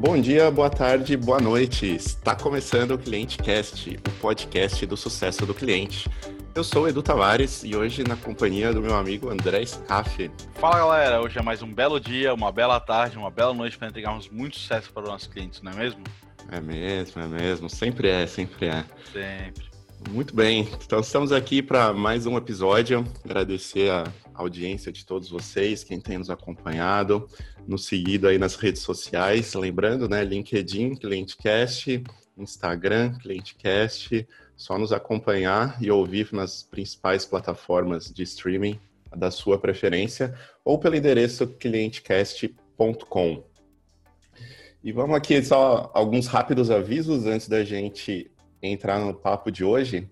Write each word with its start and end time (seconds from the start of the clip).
Bom 0.00 0.18
dia, 0.18 0.50
boa 0.50 0.70
tarde, 0.70 1.14
boa 1.14 1.38
noite. 1.38 1.84
Está 1.84 2.34
começando 2.34 2.92
o 2.92 2.98
Cliente 2.98 3.36
Cast, 3.36 3.98
o 3.98 4.10
podcast 4.12 4.86
do 4.86 4.96
sucesso 4.96 5.44
do 5.44 5.52
cliente. 5.52 6.08
Eu 6.54 6.64
sou 6.64 6.84
o 6.84 6.88
Edu 6.88 7.02
Tavares 7.02 7.62
e 7.64 7.76
hoje 7.76 8.02
na 8.02 8.16
companhia 8.16 8.72
do 8.72 8.80
meu 8.80 8.96
amigo 8.96 9.28
André 9.28 9.62
Scaff. 9.66 10.30
Fala 10.54 10.78
galera, 10.78 11.20
hoje 11.20 11.38
é 11.38 11.42
mais 11.42 11.60
um 11.60 11.70
belo 11.70 12.00
dia, 12.00 12.32
uma 12.32 12.50
bela 12.50 12.80
tarde, 12.80 13.18
uma 13.18 13.30
bela 13.30 13.52
noite 13.52 13.76
para 13.76 13.88
entregarmos 13.88 14.26
muito 14.30 14.56
sucesso 14.56 14.90
para 14.90 15.02
os 15.02 15.08
nossos 15.10 15.28
clientes, 15.28 15.60
não 15.60 15.72
é 15.72 15.74
mesmo? 15.76 16.02
É 16.50 16.60
mesmo, 16.62 17.20
é 17.20 17.26
mesmo, 17.26 17.68
sempre 17.68 18.08
é, 18.08 18.26
sempre 18.26 18.68
é. 18.68 18.84
Sempre. 19.12 19.68
Muito 20.08 20.34
bem, 20.34 20.66
então 20.82 21.00
estamos 21.00 21.30
aqui 21.30 21.60
para 21.60 21.92
mais 21.92 22.24
um 22.24 22.38
episódio. 22.38 23.04
Agradecer 23.22 23.90
a 23.90 24.04
audiência 24.34 24.90
de 24.92 25.04
todos 25.04 25.28
vocês, 25.28 25.84
quem 25.84 26.00
tem 26.00 26.18
nos 26.18 26.30
acompanhado, 26.30 27.28
nos 27.66 27.86
seguido 27.86 28.28
aí 28.28 28.38
nas 28.38 28.54
redes 28.54 28.82
sociais. 28.82 29.54
Lembrando, 29.54 30.08
né, 30.08 30.24
LinkedIn, 30.24 30.96
ClienteCast, 30.96 32.02
Instagram, 32.36 33.18
ClienteCast. 33.18 34.26
Só 34.56 34.78
nos 34.78 34.92
acompanhar 34.92 35.82
e 35.82 35.90
ouvir 35.90 36.32
nas 36.32 36.62
principais 36.62 37.24
plataformas 37.24 38.12
de 38.12 38.22
streaming 38.22 38.78
da 39.16 39.30
sua 39.30 39.58
preferência 39.58 40.34
ou 40.64 40.78
pelo 40.78 40.96
endereço 40.96 41.46
clientecast.com. 41.46 43.42
E 44.82 44.92
vamos 44.92 45.16
aqui 45.16 45.42
só 45.42 45.90
alguns 45.94 46.26
rápidos 46.26 46.70
avisos 46.70 47.26
antes 47.26 47.48
da 47.48 47.62
gente 47.64 48.30
entrar 48.62 48.98
no 48.98 49.14
papo 49.14 49.50
de 49.50 49.64
hoje, 49.64 50.08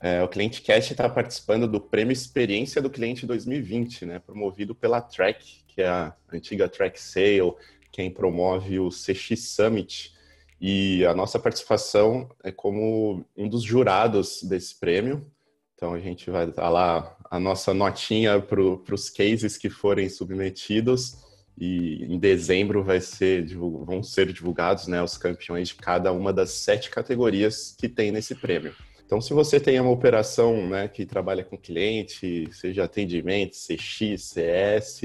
é, 0.00 0.22
o 0.22 0.28
Cliente 0.28 0.62
Cast 0.62 0.92
está 0.92 1.08
participando 1.08 1.68
do 1.68 1.78
Prêmio 1.78 2.12
Experiência 2.12 2.80
do 2.80 2.88
Cliente 2.88 3.26
2020, 3.26 4.06
né, 4.06 4.18
promovido 4.18 4.74
pela 4.74 5.00
Track, 5.00 5.62
que 5.68 5.82
é 5.82 5.88
a 5.88 6.14
antiga 6.32 6.68
Track 6.68 7.00
Sale, 7.00 7.52
quem 7.92 8.10
promove 8.10 8.78
o 8.78 8.88
CX 8.88 9.38
Summit. 9.48 10.14
E 10.58 11.04
a 11.04 11.14
nossa 11.14 11.38
participação 11.38 12.30
é 12.42 12.50
como 12.50 13.24
um 13.36 13.48
dos 13.48 13.62
jurados 13.62 14.42
desse 14.42 14.74
prêmio. 14.74 15.26
Então 15.74 15.92
a 15.92 16.00
gente 16.00 16.30
vai 16.30 16.46
dar 16.46 16.68
lá 16.70 17.16
a 17.30 17.38
nossa 17.38 17.72
notinha 17.74 18.40
para 18.40 18.60
os 18.60 19.10
cases 19.10 19.56
que 19.56 19.68
forem 19.68 20.08
submetidos 20.08 21.16
e 21.58 22.04
em 22.04 22.18
dezembro 22.18 22.82
vai 22.82 23.00
ser, 23.00 23.46
vão 23.54 24.02
ser 24.02 24.32
divulgados 24.32 24.86
né, 24.86 25.02
os 25.02 25.18
campeões 25.18 25.68
de 25.68 25.74
cada 25.74 26.10
uma 26.10 26.32
das 26.32 26.50
sete 26.52 26.88
categorias 26.88 27.74
que 27.78 27.88
tem 27.88 28.10
nesse 28.10 28.34
prêmio. 28.34 28.74
Então, 29.10 29.20
se 29.20 29.34
você 29.34 29.58
tem 29.58 29.80
uma 29.80 29.90
operação 29.90 30.68
né, 30.68 30.86
que 30.86 31.04
trabalha 31.04 31.42
com 31.42 31.58
cliente, 31.58 32.48
seja 32.52 32.84
atendimento, 32.84 33.56
CX, 33.56 34.22
CS, 34.22 35.00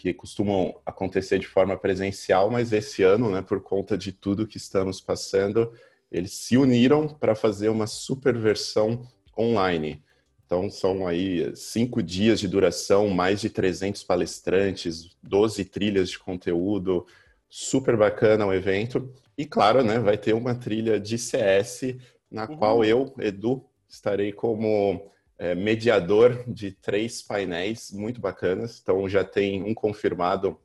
que 0.00 0.14
costumam 0.14 0.74
acontecer 0.86 1.38
de 1.38 1.46
forma 1.46 1.76
presencial, 1.76 2.50
mas 2.50 2.72
esse 2.72 3.02
ano, 3.02 3.30
né, 3.30 3.42
por 3.42 3.60
conta 3.60 3.98
de 3.98 4.12
tudo 4.12 4.46
que 4.46 4.56
estamos 4.56 4.98
passando, 4.98 5.70
eles 6.10 6.32
se 6.32 6.56
uniram 6.56 7.06
para 7.06 7.34
fazer 7.34 7.68
uma 7.68 7.86
super 7.86 8.36
versão 8.36 9.06
online. 9.38 10.02
Então, 10.46 10.70
são 10.70 11.06
aí 11.06 11.54
cinco 11.54 12.02
dias 12.02 12.40
de 12.40 12.48
duração, 12.48 13.08
mais 13.08 13.42
de 13.42 13.50
300 13.50 14.02
palestrantes, 14.02 15.16
12 15.22 15.66
trilhas 15.66 16.08
de 16.08 16.18
conteúdo, 16.18 17.06
super 17.48 17.96
bacana 17.96 18.46
o 18.46 18.54
evento. 18.54 19.12
E, 19.36 19.44
claro, 19.44 19.84
né, 19.84 19.98
vai 19.98 20.16
ter 20.16 20.32
uma 20.32 20.54
trilha 20.54 20.98
de 20.98 21.18
CS, 21.18 21.94
na 22.30 22.48
uhum. 22.48 22.56
qual 22.56 22.84
eu, 22.84 23.14
Edu, 23.18 23.64
estarei 23.86 24.32
como 24.32 25.10
é, 25.40 25.54
mediador 25.54 26.44
de 26.46 26.70
três 26.70 27.22
painéis 27.22 27.90
muito 27.90 28.20
bacanas. 28.20 28.78
Então, 28.82 29.08
já 29.08 29.24
tem 29.24 29.62
um 29.62 29.72
confirmado 29.72 30.60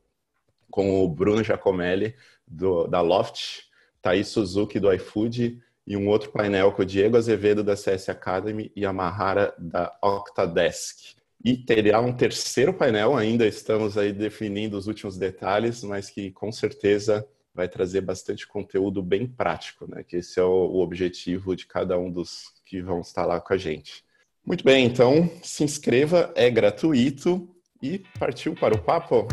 com 0.69 1.01
o 1.01 1.07
Bruno 1.07 1.41
Giacomelli, 1.41 2.13
do, 2.45 2.85
da 2.85 2.99
Loft, 2.99 3.69
Thaís 4.01 4.27
Suzuki, 4.27 4.77
do 4.77 4.91
iFood, 4.91 5.61
e 5.87 5.95
um 5.95 6.09
outro 6.09 6.29
painel 6.29 6.73
com 6.73 6.81
o 6.81 6.85
Diego 6.85 7.15
Azevedo 7.15 7.63
da 7.63 7.77
CS 7.77 8.09
Academy 8.09 8.69
e 8.75 8.85
a 8.85 8.91
Mahara 8.91 9.53
da 9.57 9.97
Octadesk. 10.01 11.15
E 11.41 11.55
terá 11.55 12.01
um 12.01 12.11
terceiro 12.11 12.73
painel, 12.73 13.15
ainda 13.15 13.47
estamos 13.47 13.97
aí 13.97 14.11
definindo 14.11 14.77
os 14.77 14.87
últimos 14.87 15.17
detalhes, 15.17 15.83
mas 15.83 16.09
que 16.09 16.31
com 16.31 16.51
certeza 16.51 17.25
vai 17.53 17.69
trazer 17.69 18.01
bastante 18.01 18.45
conteúdo 18.45 19.01
bem 19.01 19.25
prático, 19.25 19.89
né? 19.89 20.03
Que 20.03 20.17
esse 20.17 20.37
é 20.37 20.43
o, 20.43 20.75
objetivo 20.79 21.55
de 21.55 21.65
cada 21.65 21.97
um 21.97 22.11
dos 22.11 22.51
que 22.65 22.81
vão 22.81 22.99
estar 22.99 23.25
lá 23.25 23.39
com 23.39 23.53
a 23.53 23.57
gente. 23.57 24.04
Muito 24.45 24.63
bem, 24.63 24.85
então 24.85 25.27
se 25.41 25.63
inscreva, 25.63 26.31
é 26.35 26.51
gratuito 26.51 27.49
e 27.81 27.97
partiu 28.19 28.53
para 28.53 28.75
o 28.75 28.77
papo? 28.77 29.27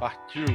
Partiu! 0.00 0.46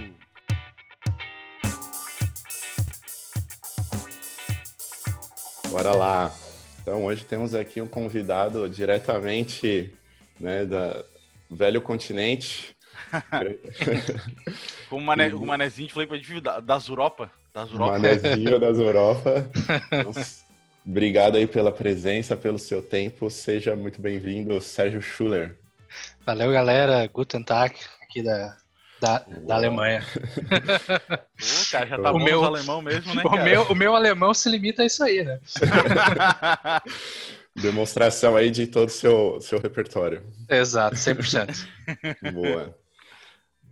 Bora 5.69 5.91
lá. 5.91 6.33
Então, 6.81 7.05
hoje 7.05 7.23
temos 7.23 7.53
aqui 7.53 7.81
um 7.81 7.87
convidado 7.87 8.67
diretamente 8.67 9.93
né, 10.39 10.65
da 10.65 11.05
velho 11.49 11.79
continente. 11.79 12.75
Com 14.89 14.97
o 14.97 15.01
mané, 15.01 15.31
o 15.35 15.45
manezinho 15.45 15.87
de 15.87 15.93
Felipe 15.93 16.41
das 16.63 16.89
Europa. 16.89 17.31
Das 17.53 17.71
Europa. 17.71 17.99
Manezinho 17.99 18.59
das 18.59 18.79
Europa. 18.79 19.47
obrigado 20.85 21.38
aí 21.38 21.47
pela 21.47 21.71
presença, 21.71 22.35
pelo 22.35 22.59
seu 22.59 22.81
tempo. 22.81 23.29
Seja 23.29 23.75
muito 23.75 24.01
bem-vindo, 24.01 24.59
Sérgio 24.61 25.01
Schuller. 25.01 25.57
Valeu, 26.25 26.51
galera. 26.51 27.07
Guten 27.07 27.44
Tag, 27.44 27.75
aqui 28.01 28.23
da, 28.23 28.57
da, 29.01 29.19
da 29.19 29.55
Alemanha. 29.55 30.03
Pô, 31.35 31.72
cara, 31.72 31.85
já 31.88 31.97
tá 31.97 32.09
o 32.11 32.13
bom 32.13 32.23
meu, 32.23 32.43
alemão 32.43 32.81
mesmo, 32.81 33.13
né? 33.13 33.23
O 33.25 33.43
meu, 33.43 33.63
o 33.63 33.75
meu 33.75 33.95
alemão 33.95 34.33
se 34.33 34.49
limita 34.49 34.83
a 34.83 34.85
isso 34.85 35.03
aí, 35.03 35.23
né? 35.23 35.39
Demonstração 37.55 38.35
aí 38.35 38.49
de 38.49 38.66
todo 38.66 38.88
o 38.88 38.91
seu, 38.91 39.39
seu 39.41 39.59
repertório. 39.59 40.23
Exato, 40.49 40.95
100%. 40.95 41.67
Boa. 42.33 42.75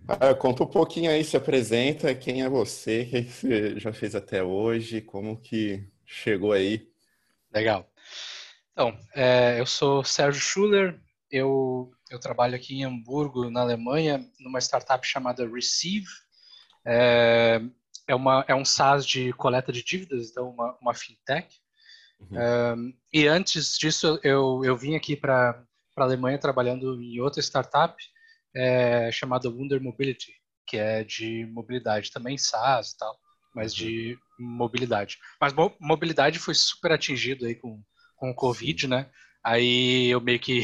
Ah, 0.07 0.33
conta 0.33 0.63
um 0.63 0.67
pouquinho 0.67 1.09
aí, 1.09 1.23
se 1.23 1.37
apresenta, 1.37 2.13
quem 2.13 2.43
é 2.43 2.49
você, 2.49 3.03
o 3.03 3.09
que 3.09 3.23
você 3.23 3.79
já 3.79 3.93
fez 3.93 4.13
até 4.13 4.43
hoje, 4.43 5.01
como 5.01 5.37
que 5.37 5.83
chegou 6.05 6.51
aí. 6.51 6.90
Legal. 7.53 7.89
Então, 8.71 8.97
é, 9.13 9.59
eu 9.59 9.65
sou 9.65 10.03
Sérgio 10.03 10.41
Schuller, 10.41 10.99
eu 11.29 11.91
eu 12.11 12.19
trabalho 12.19 12.55
aqui 12.55 12.75
em 12.75 12.83
Hamburgo, 12.83 13.49
na 13.49 13.61
Alemanha, 13.61 14.29
numa 14.37 14.59
startup 14.59 15.05
chamada 15.07 15.47
Receive. 15.47 16.07
É, 16.85 17.61
é, 18.05 18.13
uma, 18.13 18.43
é 18.49 18.53
um 18.53 18.65
SaaS 18.65 19.05
de 19.05 19.31
coleta 19.33 19.71
de 19.71 19.81
dívidas, 19.81 20.29
então 20.29 20.49
uma, 20.49 20.77
uma 20.81 20.93
fintech. 20.93 21.47
Uhum. 22.19 22.37
É, 22.37 22.75
e 23.13 23.27
antes 23.27 23.77
disso, 23.77 24.19
eu, 24.23 24.61
eu 24.65 24.75
vim 24.75 24.95
aqui 24.95 25.15
para 25.15 25.63
a 25.95 26.03
Alemanha 26.03 26.37
trabalhando 26.37 27.01
em 27.01 27.21
outra 27.21 27.41
startup 27.41 27.95
é, 28.53 29.09
chamada 29.09 29.49
Wunder 29.49 29.81
Mobility, 29.81 30.33
que 30.67 30.75
é 30.75 31.05
de 31.05 31.45
mobilidade 31.45 32.11
também, 32.11 32.37
SaaS 32.37 32.91
e 32.91 32.97
tal, 32.97 33.17
mas 33.53 33.73
uhum. 33.73 33.79
de 33.79 34.19
mobilidade. 34.39 35.17
Mas 35.39 35.53
mo 35.53 35.73
mobilidade 35.79 36.39
foi 36.39 36.53
super 36.55 36.91
atingido 36.91 37.45
aí 37.45 37.55
com, 37.55 37.81
com 38.15 38.31
o 38.31 38.35
Covid, 38.35 38.81
Sim. 38.81 38.87
né? 38.87 39.09
Aí 39.43 40.09
eu 40.09 40.21
meio 40.21 40.39
que 40.39 40.63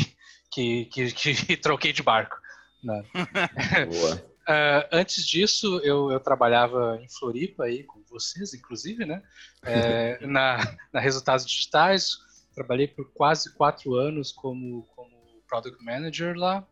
que, 0.51 0.86
que, 0.86 1.12
que 1.12 1.57
troquei 1.57 1.94
de 1.94 2.04
barco. 2.04 2.38
Né? 2.84 3.04
Boa. 3.89 4.16
Uh, 4.48 4.88
antes 4.92 5.25
disso, 5.25 5.80
eu, 5.84 6.12
eu, 6.12 6.19
trabalhava 6.19 6.98
em 7.01 7.10
Floripa 7.10 7.66
aí 7.66 7.84
com 7.84 8.01
vocês, 8.10 8.54
inclusive, 8.54 9.06
né? 9.06 9.22
É, 9.63 10.25
na, 10.25 10.57
na 10.94 11.00
Resultados 11.00 11.45
Digitais, 11.45 12.18
trabalhei 12.56 12.88
por 12.88 13.12
quase 13.13 13.54
quatro 13.56 13.95
anos 13.95 14.31
como, 14.31 14.84
como 14.95 15.42
Product 15.48 15.84
Manager 15.84 16.36
lá. 16.36 16.66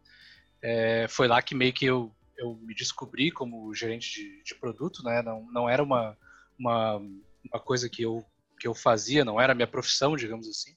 É, 0.61 1.05
foi 1.09 1.27
lá 1.27 1.41
que 1.41 1.53
meio 1.53 1.73
que 1.73 1.85
eu, 1.85 2.11
eu 2.37 2.55
me 2.55 2.73
descobri 2.73 3.31
como 3.31 3.73
gerente 3.73 4.13
de, 4.13 4.43
de 4.43 4.55
produto, 4.55 5.03
né? 5.03 5.21
Não, 5.21 5.45
não 5.51 5.69
era 5.69 5.81
uma, 5.81 6.17
uma, 6.57 6.97
uma 6.97 7.59
coisa 7.59 7.89
que 7.89 8.03
eu, 8.03 8.25
que 8.59 8.67
eu 8.67 8.73
fazia, 8.73 9.25
não 9.25 9.39
era 9.39 9.53
a 9.53 9.55
minha 9.55 9.67
profissão, 9.67 10.15
digamos 10.15 10.47
assim. 10.47 10.75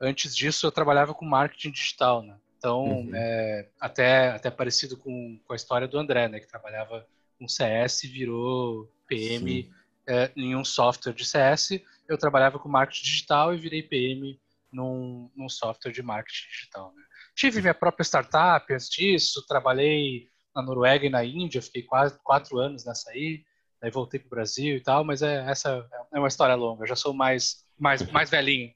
Antes 0.00 0.34
disso, 0.34 0.66
eu 0.66 0.72
trabalhava 0.72 1.14
com 1.14 1.24
marketing 1.24 1.70
digital, 1.70 2.22
né? 2.22 2.36
Então, 2.58 2.84
uhum. 2.84 3.14
é, 3.14 3.68
até, 3.80 4.30
até 4.30 4.50
parecido 4.50 4.96
com, 4.96 5.38
com 5.44 5.52
a 5.52 5.56
história 5.56 5.86
do 5.86 5.98
André, 5.98 6.28
né? 6.28 6.40
Que 6.40 6.48
trabalhava 6.48 7.06
com 7.38 7.48
CS 7.48 8.04
e 8.04 8.08
virou 8.08 8.90
PM 9.06 9.70
é, 10.06 10.30
em 10.36 10.56
um 10.56 10.64
software 10.64 11.12
de 11.12 11.24
CS. 11.24 11.80
Eu 12.08 12.18
trabalhava 12.18 12.58
com 12.58 12.68
marketing 12.68 13.04
digital 13.04 13.54
e 13.54 13.58
virei 13.58 13.82
PM 13.82 14.40
num, 14.72 15.30
num 15.36 15.48
software 15.48 15.92
de 15.92 16.02
marketing 16.02 16.48
digital, 16.48 16.92
né? 16.94 17.04
tive 17.34 17.60
minha 17.60 17.74
própria 17.74 18.04
startup 18.04 18.72
antes 18.72 18.88
disso, 18.88 19.44
trabalhei 19.46 20.28
na 20.54 20.62
Noruega 20.62 21.06
e 21.06 21.10
na 21.10 21.24
Índia, 21.24 21.62
fiquei 21.62 21.82
quase 21.82 22.18
quatro 22.22 22.58
anos 22.58 22.84
nessa 22.84 23.10
aí, 23.10 23.42
daí 23.80 23.90
voltei 23.90 24.20
para 24.20 24.26
o 24.26 24.30
Brasil 24.30 24.76
e 24.76 24.80
tal, 24.80 25.04
mas 25.04 25.22
é, 25.22 25.44
essa 25.50 25.86
é 26.12 26.18
uma 26.18 26.28
história 26.28 26.54
longa, 26.54 26.84
eu 26.84 26.88
já 26.88 26.96
sou 26.96 27.12
mais, 27.12 27.64
mais, 27.78 28.08
mais 28.10 28.30
velhinho. 28.30 28.72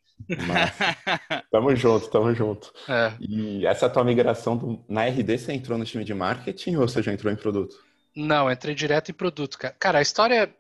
tamo 1.51 1.75
junto, 1.77 2.11
tamo 2.11 2.35
junto. 2.35 2.73
É. 2.89 3.13
E 3.21 3.65
essa 3.65 3.89
tua 3.89 4.03
migração 4.03 4.57
do, 4.57 4.85
na 4.89 5.05
RD, 5.07 5.39
você 5.39 5.53
entrou 5.53 5.79
no 5.79 5.85
time 5.85 6.05
de 6.05 6.13
marketing 6.13 6.77
ou 6.77 6.89
você 6.89 7.03
já 7.03 7.13
entrou 7.13 7.33
em 7.33 7.37
produto? 7.37 7.77
Não, 8.17 8.51
entrei 8.51 8.75
direto 8.75 9.11
em 9.11 9.15
produto, 9.15 9.57
cara. 9.57 9.75
Cara, 9.79 9.99
a 10.01 10.03
história, 10.03 10.53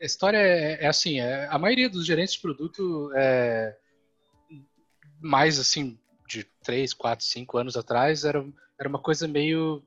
a 0.00 0.04
história 0.04 0.36
é, 0.36 0.84
é 0.84 0.86
assim, 0.86 1.18
é, 1.18 1.46
a 1.50 1.58
maioria 1.58 1.88
dos 1.88 2.04
gerentes 2.04 2.34
de 2.34 2.40
produto 2.40 3.10
é 3.14 3.74
mais 5.18 5.58
assim 5.58 5.98
de 6.28 6.44
3, 6.62 6.94
4, 6.94 7.24
5 7.24 7.58
anos 7.58 7.76
atrás 7.76 8.24
era, 8.24 8.44
era 8.78 8.88
uma 8.88 8.98
coisa 8.98 9.26
meio 9.26 9.82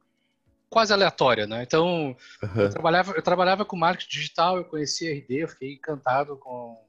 quase 0.73 0.91
aleatória, 0.91 1.45
né? 1.45 1.61
Então, 1.61 2.17
uhum. 2.41 2.61
eu, 2.61 2.69
trabalhava, 2.71 3.11
eu 3.11 3.21
trabalhava 3.21 3.63
com 3.63 3.77
marketing 3.77 4.09
digital, 4.09 4.57
eu 4.57 4.65
conheci 4.65 5.07
a 5.07 5.13
RD, 5.13 5.43
eu 5.43 5.47
fiquei 5.47 5.73
encantado 5.73 6.35
com, 6.37 6.83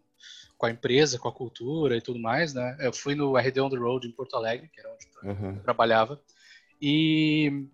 com 0.56 0.64
a 0.64 0.70
empresa, 0.70 1.19
com 1.19 1.28
a 1.28 1.32
cultura 1.32 1.94
e 1.94 2.00
tudo 2.00 2.19
mais, 2.19 2.54
né? 2.54 2.78
Eu 2.81 2.94
fui 2.94 3.14
no 3.14 3.36
RD 3.36 3.60
On 3.60 3.69
The 3.69 3.76
Road 3.76 4.08
em 4.08 4.12
Porto 4.12 4.36
Alegre, 4.36 4.70
que 4.72 4.81
era 4.81 4.90
onde 4.90 5.06
uhum. 5.22 5.56
eu 5.56 5.62
trabalhava, 5.62 6.19
e, 6.81 7.66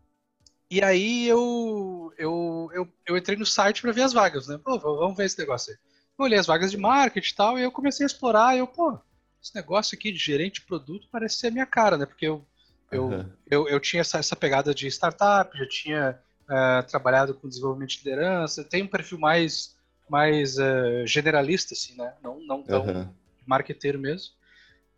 e 0.68 0.82
aí 0.82 1.28
eu, 1.28 2.12
eu, 2.18 2.68
eu, 2.74 2.88
eu 3.06 3.16
entrei 3.16 3.36
no 3.36 3.46
site 3.46 3.80
para 3.80 3.92
ver 3.92 4.02
as 4.02 4.12
vagas, 4.12 4.48
né? 4.48 4.58
Pô, 4.58 4.78
vamos 4.80 5.16
ver 5.16 5.26
esse 5.26 5.38
negócio 5.38 5.72
aí. 5.72 5.78
Eu 6.18 6.24
olhei 6.24 6.38
as 6.40 6.46
vagas 6.46 6.72
de 6.72 6.76
marketing 6.76 7.32
e 7.32 7.36
tal, 7.36 7.56
e 7.56 7.62
eu 7.62 7.70
comecei 7.70 8.04
a 8.04 8.08
explorar, 8.08 8.56
e 8.56 8.58
eu, 8.58 8.66
pô, 8.66 8.98
esse 9.40 9.54
negócio 9.54 9.96
aqui 9.96 10.10
de 10.10 10.18
gerente 10.18 10.60
de 10.60 10.66
produto 10.66 11.08
parece 11.10 11.36
ser 11.36 11.46
a 11.46 11.52
minha 11.52 11.66
cara, 11.66 11.96
né? 11.96 12.04
Porque 12.04 12.26
eu 12.26 12.44
eu, 12.90 13.04
uhum. 13.04 13.30
eu, 13.50 13.68
eu 13.68 13.80
tinha 13.80 14.00
essa, 14.00 14.18
essa 14.18 14.34
pegada 14.34 14.74
de 14.74 14.86
startup, 14.88 15.56
já 15.56 15.68
tinha 15.68 16.20
uh, 16.44 16.86
trabalhado 16.88 17.34
com 17.34 17.48
desenvolvimento 17.48 17.90
de 17.90 17.98
liderança, 17.98 18.64
tem 18.64 18.82
um 18.82 18.88
perfil 18.88 19.18
mais, 19.18 19.76
mais 20.08 20.56
uh, 20.58 21.06
generalista, 21.06 21.74
assim, 21.74 21.96
né? 21.96 22.14
Não, 22.22 22.40
não 22.40 22.62
tão 22.62 22.86
uhum. 22.86 23.14
marqueteiro 23.46 23.98
mesmo. 23.98 24.34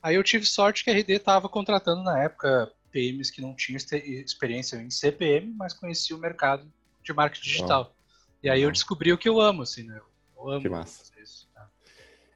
Aí 0.03 0.17
eu 0.17 0.23
tive 0.23 0.45
sorte 0.45 0.83
que 0.83 0.91
a 0.91 0.95
RD 0.95 1.13
estava 1.13 1.49
contratando 1.49 2.03
na 2.03 2.19
época 2.23 2.73
PMs 2.91 3.31
que 3.31 3.41
não 3.41 3.55
tinham 3.55 3.77
experiência 3.77 4.77
em 4.77 4.91
CPM, 4.91 5.55
mas 5.57 5.73
conheciam 5.73 6.19
o 6.19 6.21
mercado 6.21 6.71
de 7.03 7.13
marketing 7.13 7.45
digital. 7.45 7.95
E 8.43 8.51
aí 8.51 8.63
eu 8.63 8.73
descobri 8.73 9.13
o 9.13 9.19
que 9.19 9.29
eu 9.29 9.41
amo, 9.41 9.63
assim, 9.63 9.85
né? 9.85 10.01
Eu 10.37 10.51
amo 10.51 10.63
que 10.63 10.69
massa. 10.69 11.05
isso. 11.21 11.49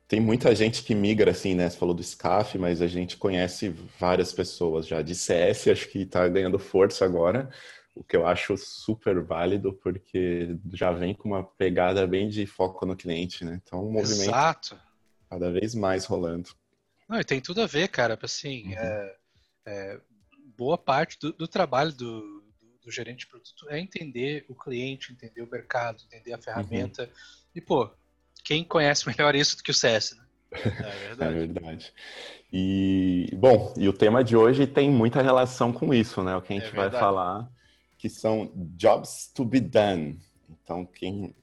Tem 0.08 0.20
muita 0.20 0.54
gente 0.54 0.84
que 0.84 0.94
migra, 0.94 1.32
assim, 1.32 1.54
né? 1.54 1.68
Você 1.68 1.76
falou 1.76 1.94
do 1.94 2.02
SCAF, 2.02 2.56
mas 2.58 2.80
a 2.80 2.86
gente 2.86 3.16
conhece 3.16 3.70
várias 3.98 4.32
pessoas 4.32 4.86
já. 4.86 5.02
De 5.02 5.14
CS, 5.14 5.68
acho 5.68 5.88
que 5.88 6.02
está 6.02 6.28
ganhando 6.28 6.58
força 6.58 7.04
agora, 7.04 7.50
o 7.94 8.04
que 8.04 8.16
eu 8.16 8.24
acho 8.24 8.56
super 8.56 9.20
válido, 9.20 9.72
porque 9.72 10.56
já 10.72 10.92
vem 10.92 11.12
com 11.12 11.30
uma 11.30 11.42
pegada 11.42 12.06
bem 12.06 12.28
de 12.28 12.46
foco 12.46 12.86
no 12.86 12.94
cliente, 12.94 13.44
né? 13.44 13.60
Então, 13.64 13.84
um 13.84 13.90
movimento 13.90 14.30
Exato. 14.30 14.80
cada 15.28 15.50
vez 15.50 15.74
mais 15.74 16.04
rolando. 16.04 16.50
Não, 17.08 17.18
e 17.18 17.24
tem 17.24 17.40
tudo 17.40 17.62
a 17.62 17.66
ver, 17.66 17.88
cara. 17.88 18.18
Assim, 18.22 18.66
uhum. 18.66 18.72
é, 18.74 19.16
é, 19.66 20.00
boa 20.56 20.78
parte 20.78 21.18
do, 21.18 21.32
do 21.32 21.48
trabalho 21.48 21.92
do, 21.92 22.20
do, 22.60 22.78
do, 22.84 22.90
gerente 22.92 23.20
de 23.20 23.26
produto 23.26 23.68
é 23.68 23.80
entender 23.80 24.44
o 24.48 24.54
cliente, 24.54 25.12
entender 25.12 25.42
o 25.42 25.50
mercado, 25.50 26.02
entender 26.04 26.32
a 26.32 26.38
ferramenta. 26.38 27.04
Uhum. 27.04 27.10
E, 27.56 27.60
pô, 27.60 27.90
quem 28.46 28.62
conhece 28.62 29.08
melhor 29.08 29.34
isso 29.34 29.56
do 29.56 29.62
que 29.64 29.72
o 29.72 29.74
CS, 29.74 30.16
né? 30.16 30.24
É 30.52 30.70
verdade. 31.08 31.34
é 31.34 31.38
verdade. 31.38 31.92
E, 32.52 33.28
bom, 33.34 33.74
e 33.76 33.88
o 33.88 33.92
tema 33.92 34.22
de 34.22 34.36
hoje 34.36 34.68
tem 34.68 34.88
muita 34.88 35.20
relação 35.20 35.72
com 35.72 35.92
isso, 35.92 36.22
né? 36.22 36.36
O 36.36 36.40
que 36.40 36.52
a 36.52 36.58
gente 36.58 36.68
é 36.68 36.76
vai 36.76 36.88
falar, 36.88 37.50
que 37.98 38.08
são 38.08 38.52
jobs 38.54 39.32
to 39.34 39.44
be 39.44 39.58
done. 39.58 40.20
Então, 40.48 40.86
quem 40.86 41.34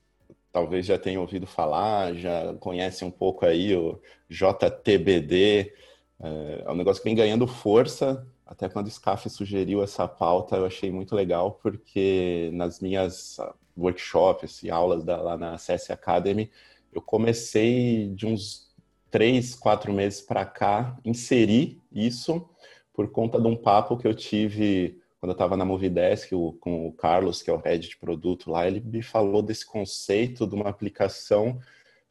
talvez 0.50 0.86
já 0.86 0.98
tenha 0.98 1.20
ouvido 1.20 1.46
falar, 1.46 2.14
já 2.14 2.54
conhece 2.62 3.04
um 3.04 3.12
pouco 3.12 3.46
aí 3.46 3.76
o 3.76 4.02
JTBD, 4.30 5.74
é, 6.22 6.64
é 6.66 6.72
um 6.72 6.76
negócio 6.76 7.04
que 7.04 7.10
vem 7.10 7.18
ganhando 7.18 7.46
força. 7.46 8.26
Até 8.46 8.70
quando 8.70 8.88
o 8.88 8.92
SCAF 8.92 9.30
sugeriu 9.30 9.84
essa 9.84 10.08
pauta, 10.08 10.56
eu 10.56 10.66
achei 10.66 10.90
muito 10.90 11.16
legal, 11.16 11.52
porque 11.52 12.50
nas 12.54 12.80
minhas 12.80 13.38
workshops 13.76 14.64
e 14.64 14.70
aulas 14.70 15.04
da, 15.04 15.22
lá 15.22 15.38
na 15.38 15.58
CS 15.58 15.90
Academy, 15.92 16.50
eu 16.98 17.02
comecei 17.02 18.10
de 18.16 18.26
uns 18.26 18.72
três, 19.10 19.56
quatro 19.56 19.94
meses 19.94 20.22
para 20.22 20.46
cá, 20.46 20.98
inserir 21.06 21.80
isso 21.92 22.50
por 22.94 23.12
conta 23.12 23.40
de 23.40 23.48
um 23.48 23.56
papo 23.56 23.98
que 23.98 24.08
eu 24.08 24.14
tive 24.14 25.02
quando 25.24 25.30
eu 25.30 25.36
estava 25.36 25.56
na 25.56 25.64
Movidesk 25.64 26.32
com 26.60 26.86
o 26.86 26.92
Carlos, 26.92 27.42
que 27.42 27.50
é 27.50 27.54
o 27.54 27.58
head 27.58 27.88
de 27.88 27.96
produto 27.96 28.52
lá, 28.52 28.68
ele 28.68 28.82
me 28.82 29.02
falou 29.02 29.42
desse 29.42 29.66
conceito 29.66 30.46
de 30.46 30.54
uma 30.54 30.68
aplicação. 30.68 31.62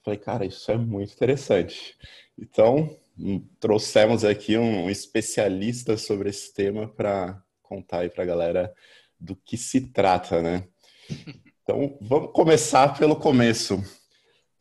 Falei, 0.03 0.19
cara, 0.19 0.47
isso 0.47 0.71
é 0.71 0.79
muito 0.79 1.13
interessante. 1.13 1.95
Então, 2.39 2.99
hum, 3.19 3.47
trouxemos 3.61 4.25
aqui 4.25 4.57
um 4.57 4.89
especialista 4.89 5.99
sobre 5.99 6.31
esse 6.31 6.55
tema 6.55 6.89
para 6.89 7.39
contar 7.63 7.99
aí 7.99 8.09
para 8.09 8.23
a 8.23 8.27
galera 8.27 8.75
do 9.21 9.37
que 9.37 9.59
se 9.59 9.93
trata, 9.93 10.41
né? 10.41 10.67
Então, 11.65 11.97
vamos 12.01 12.33
começar 12.33 12.99
pelo 12.99 13.15
começo. 13.15 13.81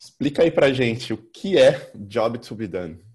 Explica 0.01 0.41
aí 0.41 0.49
pra 0.49 0.73
gente 0.73 1.13
o 1.13 1.17
que 1.17 1.59
é 1.59 1.91
Job 1.93 2.39
to 2.39 2.55
be 2.55 2.67
Done. 2.67 3.05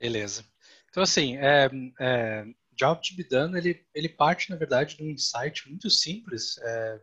Beleza. 0.00 0.42
Então, 0.88 1.02
assim, 1.02 1.36
é, 1.36 1.68
é, 2.00 2.46
Job 2.74 3.02
to 3.06 3.14
be 3.14 3.24
Done, 3.24 3.58
ele, 3.58 3.84
ele 3.94 4.08
parte, 4.08 4.48
na 4.48 4.56
verdade, 4.56 4.96
de 4.96 5.02
um 5.02 5.10
insight 5.10 5.68
muito 5.68 5.90
simples, 5.90 6.56
é, 6.62 7.00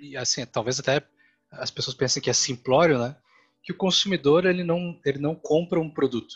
e 0.00 0.16
assim, 0.16 0.46
talvez 0.46 0.80
até 0.80 1.02
as 1.50 1.70
pessoas 1.70 1.94
pensem 1.94 2.22
que 2.22 2.30
é 2.30 2.32
simplório, 2.32 2.98
né? 2.98 3.14
Que 3.62 3.72
o 3.72 3.76
consumidor, 3.76 4.46
ele 4.46 4.64
não, 4.64 4.98
ele 5.04 5.18
não 5.18 5.34
compra 5.34 5.78
um 5.78 5.90
produto. 5.90 6.34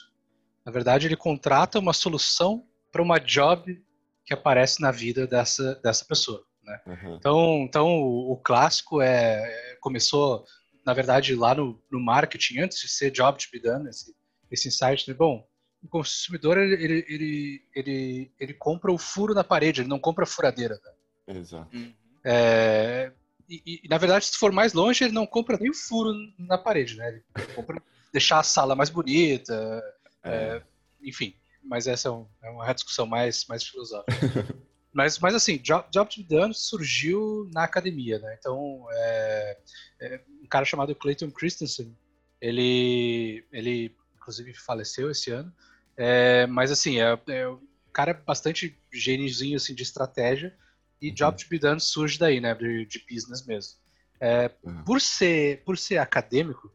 Na 0.67 0.73
verdade, 0.73 1.07
ele 1.07 1.17
contrata 1.17 1.79
uma 1.79 1.95
solução 1.95 2.67
para 2.91 3.03
uma 3.03 3.19
job 3.19 3.83
que 4.27 4.35
aparece 4.35 4.81
na 4.81 4.91
vida 4.91 5.27
dessa, 5.27 5.75
dessa 5.77 6.05
pessoa. 6.05 6.45
Né? 6.63 6.81
Uhum. 6.87 7.17
Então, 7.17 7.63
então 7.63 7.89
o, 7.89 8.33
o, 8.33 8.37
clássico 8.37 9.01
é 9.01 9.77
começou 9.81 10.45
na 10.85 10.93
verdade, 10.93 11.35
lá 11.35 11.55
no, 11.55 11.81
no 11.91 12.01
marketing, 12.01 12.61
antes 12.61 12.79
de 12.81 12.89
ser 12.89 13.11
job 13.11 13.39
to 13.39 13.49
be 13.53 13.61
done, 13.61 13.89
esse, 13.89 14.15
esse 14.51 14.69
insight 14.69 15.07
de, 15.07 15.15
bom, 15.15 15.47
o 15.83 15.89
consumidor, 15.89 16.59
ele, 16.59 17.05
ele, 17.09 17.63
ele, 17.75 18.33
ele, 18.39 18.55
compra 18.55 18.93
o 18.93 18.99
furo 18.99 19.35
na 19.35 19.43
parede, 19.43 19.81
ele 19.81 19.89
não 19.89 19.99
compra 19.99 20.25
a 20.25 20.27
furadeira. 20.27 20.79
Né? 21.27 21.39
Exato. 21.39 21.77
Uhum. 21.77 21.93
É, 22.25 23.13
e, 23.49 23.81
e, 23.85 23.89
na 23.89 23.99
verdade, 23.99 24.27
se 24.27 24.39
for 24.39 24.53
mais 24.53 24.73
longe, 24.73 25.05
ele 25.05 25.13
não 25.13 25.27
compra 25.27 25.59
nem 25.59 25.71
o 25.71 25.75
furo 25.75 26.13
na 26.39 26.57
parede, 26.57 26.97
né? 26.97 27.09
Ele 27.09 27.47
compra 27.55 27.83
deixar 28.13 28.39
a 28.39 28.45
sala 28.45 28.77
mais 28.77 28.91
bonita, 28.91 29.83
é. 30.23 30.31
É, 30.31 30.63
enfim. 31.03 31.35
Mas 31.65 31.87
essa 31.87 32.09
é, 32.09 32.11
um, 32.11 32.27
é 32.43 32.51
uma 32.51 32.73
discussão 32.73 33.07
mais, 33.07 33.45
mais 33.47 33.65
filosófica. 33.65 34.13
Mas, 34.95 35.19
mas 35.19 35.35
assim, 35.35 35.57
Job, 35.57 35.87
Job 35.91 36.11
to 36.11 36.21
be 36.21 36.29
Done 36.29 36.53
surgiu 36.53 37.49
na 37.51 37.65
academia, 37.65 38.19
né? 38.19 38.37
Então, 38.39 38.87
é, 38.93 39.59
é, 40.01 40.21
um 40.43 40.47
cara 40.47 40.65
chamado 40.65 40.95
Clayton 40.95 41.31
Christensen, 41.31 41.97
ele, 42.41 43.45
ele 43.53 43.97
inclusive 44.17 44.53
faleceu 44.55 45.11
esse 45.11 45.31
ano, 45.31 45.53
é, 45.97 46.47
mas 46.47 46.71
assim, 46.71 47.01
é, 47.01 47.19
é 47.29 47.49
um 47.49 47.61
cara 47.93 48.15
bastante 48.15 48.79
gêniozinho 48.93 49.57
assim, 49.57 49.75
de 49.75 49.83
estratégia, 49.83 50.57
e 51.01 51.09
uhum. 51.09 51.15
Job 51.15 51.37
to 51.37 51.49
be 51.49 51.59
Done 51.59 51.81
surge 51.81 52.19
daí, 52.19 52.41
né? 52.41 52.55
De, 52.55 52.87
de 52.87 53.05
business 53.11 53.45
mesmo. 53.45 53.75
É, 54.21 54.51
uhum. 54.63 54.85
por, 54.85 55.01
ser, 55.01 55.63
por 55.65 55.77
ser 55.77 55.99
acadêmico, 55.99 56.73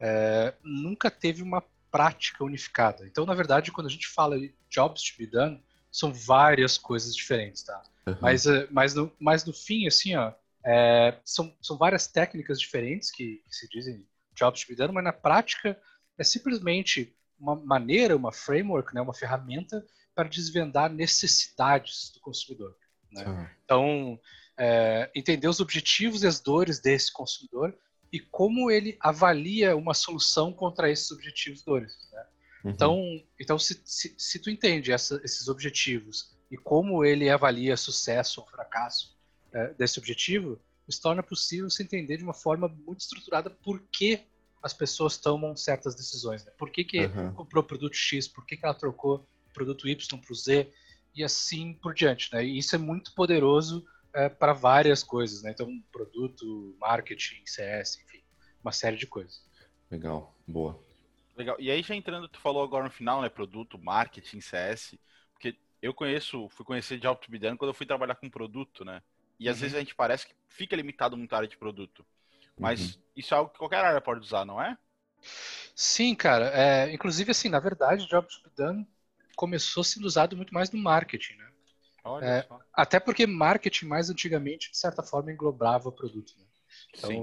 é, 0.00 0.54
nunca 0.62 1.10
teve 1.10 1.42
uma 1.42 1.62
prática 1.90 2.42
unificada. 2.42 3.06
Então, 3.06 3.26
na 3.26 3.34
verdade, 3.34 3.70
quando 3.70 3.86
a 3.86 3.90
gente 3.90 4.08
fala 4.08 4.38
de 4.38 4.54
Jobs 4.70 5.02
to 5.02 5.18
be 5.18 5.26
Done, 5.26 5.62
são 5.92 6.12
várias 6.12 6.76
coisas 6.76 7.14
diferentes, 7.14 7.62
tá? 7.62 7.82
Uhum. 8.06 8.16
Mas, 8.20 8.46
eh, 8.46 8.66
mas, 8.70 8.94
no, 8.94 9.12
mas 9.18 9.44
no 9.44 9.52
fim, 9.52 9.86
assim, 9.86 10.14
ó, 10.14 10.32
é, 10.66 11.16
são, 11.24 11.56
são 11.62 11.78
várias 11.78 12.08
técnicas 12.08 12.58
diferentes 12.58 13.10
que, 13.12 13.36
que 13.48 13.54
se 13.54 13.68
dizem 13.68 14.04
jobs 14.34 14.62
to 14.62 14.68
be 14.68 14.74
done, 14.74 14.92
mas 14.92 15.04
na 15.04 15.12
prática 15.12 15.80
é 16.18 16.24
simplesmente 16.24 17.16
uma 17.38 17.54
maneira, 17.54 18.16
uma 18.16 18.32
framework, 18.32 18.92
né, 18.92 19.00
uma 19.00 19.14
ferramenta 19.14 19.86
para 20.12 20.28
desvendar 20.28 20.90
necessidades 20.90 22.10
do 22.12 22.20
consumidor. 22.20 22.76
Né? 23.12 23.50
Então, 23.64 24.18
é, 24.58 25.08
entender 25.14 25.46
os 25.46 25.60
objetivos 25.60 26.22
e 26.22 26.26
as 26.26 26.40
dores 26.40 26.80
desse 26.80 27.12
consumidor 27.12 27.76
e 28.10 28.18
como 28.18 28.70
ele 28.70 28.96
avalia 29.00 29.76
uma 29.76 29.94
solução 29.94 30.52
contra 30.52 30.90
esses 30.90 31.10
objetivos 31.12 31.60
e 31.60 31.64
dores. 31.64 31.92
Né? 32.10 32.26
Uhum. 32.64 32.70
Então, 32.70 33.24
então 33.38 33.58
se, 33.58 33.80
se, 33.84 34.14
se 34.18 34.38
tu 34.40 34.50
entende 34.50 34.90
essa, 34.90 35.20
esses 35.22 35.46
objetivos 35.48 36.34
e 36.50 36.56
como 36.56 37.04
ele 37.04 37.28
avalia 37.30 37.76
sucesso 37.76 38.40
ou 38.40 38.46
fracasso 38.46 39.15
é, 39.56 39.72
desse 39.74 39.98
objetivo, 39.98 40.60
se 40.86 41.00
torna 41.00 41.22
possível 41.22 41.70
se 41.70 41.82
entender 41.82 42.18
de 42.18 42.22
uma 42.22 42.34
forma 42.34 42.68
muito 42.68 43.00
estruturada 43.00 43.48
por 43.48 43.80
que 43.90 44.20
as 44.62 44.74
pessoas 44.74 45.16
tomam 45.16 45.56
certas 45.56 45.94
decisões. 45.94 46.44
Né? 46.44 46.52
Por 46.58 46.70
que, 46.70 46.84
que 46.84 47.06
uhum. 47.06 47.32
comprou 47.32 47.64
o 47.64 47.66
produto 47.66 47.94
X, 47.94 48.28
por 48.28 48.44
que, 48.44 48.56
que 48.56 48.64
ela 48.64 48.74
trocou 48.74 49.26
o 49.48 49.52
produto 49.54 49.88
Y 49.88 50.20
para 50.20 50.32
o 50.32 50.34
Z. 50.34 50.70
e 51.14 51.24
assim 51.24 51.72
por 51.72 51.94
diante. 51.94 52.32
Né? 52.34 52.44
E 52.44 52.58
isso 52.58 52.74
é 52.74 52.78
muito 52.78 53.14
poderoso 53.14 53.86
é, 54.12 54.28
para 54.28 54.52
várias 54.52 55.02
coisas. 55.02 55.42
Né? 55.42 55.52
Então, 55.52 55.82
produto, 55.90 56.76
marketing, 56.78 57.46
CS, 57.46 57.98
enfim, 58.04 58.22
uma 58.62 58.72
série 58.72 58.96
de 58.96 59.06
coisas. 59.06 59.42
Legal, 59.90 60.36
boa. 60.46 60.78
Legal. 61.36 61.56
E 61.58 61.70
aí 61.70 61.82
já 61.82 61.94
entrando, 61.94 62.28
tu 62.28 62.38
falou 62.40 62.62
agora 62.62 62.84
no 62.84 62.90
final, 62.90 63.22
né? 63.22 63.28
Produto, 63.28 63.78
marketing, 63.78 64.40
CS. 64.40 64.98
Porque 65.32 65.56
eu 65.82 65.92
conheço, 65.92 66.48
fui 66.48 66.64
conhecer 66.64 66.98
Job 66.98 67.20
to 67.20 67.30
be 67.30 67.38
done 67.38 67.56
quando 67.56 67.70
eu 67.70 67.74
fui 67.74 67.86
trabalhar 67.86 68.14
com 68.14 68.28
produto, 68.28 68.84
né? 68.84 69.02
E 69.38 69.48
às 69.48 69.56
uhum. 69.56 69.60
vezes 69.62 69.76
a 69.76 69.80
gente 69.80 69.94
parece 69.94 70.26
que 70.26 70.34
fica 70.48 70.76
limitado 70.76 71.16
muito 71.16 71.32
à 71.32 71.36
área 71.36 71.48
de 71.48 71.56
produto. 71.56 72.04
Mas 72.58 72.94
uhum. 72.94 73.02
isso 73.16 73.34
é 73.34 73.36
algo 73.36 73.50
que 73.50 73.58
qualquer 73.58 73.84
área 73.84 74.00
pode 74.00 74.20
usar, 74.20 74.44
não 74.44 74.60
é? 74.60 74.76
Sim, 75.74 76.14
cara. 76.14 76.50
É, 76.54 76.92
inclusive, 76.92 77.30
assim, 77.30 77.48
na 77.48 77.60
verdade, 77.60 78.08
Job 78.08 78.26
to 78.28 78.48
be 78.48 78.54
done 78.56 78.86
começou 79.36 79.84
sendo 79.84 80.06
usado 80.06 80.36
muito 80.36 80.54
mais 80.54 80.70
no 80.70 80.78
marketing, 80.78 81.34
né? 81.34 81.46
É, 82.22 82.46
até 82.72 83.00
porque 83.00 83.26
marketing 83.26 83.86
mais 83.86 84.08
antigamente, 84.08 84.70
de 84.70 84.78
certa 84.78 85.02
forma, 85.02 85.32
englobava 85.32 85.90
produto. 85.90 86.32
Né? 86.38 86.44
Então, 86.96 87.10
Sim. 87.10 87.20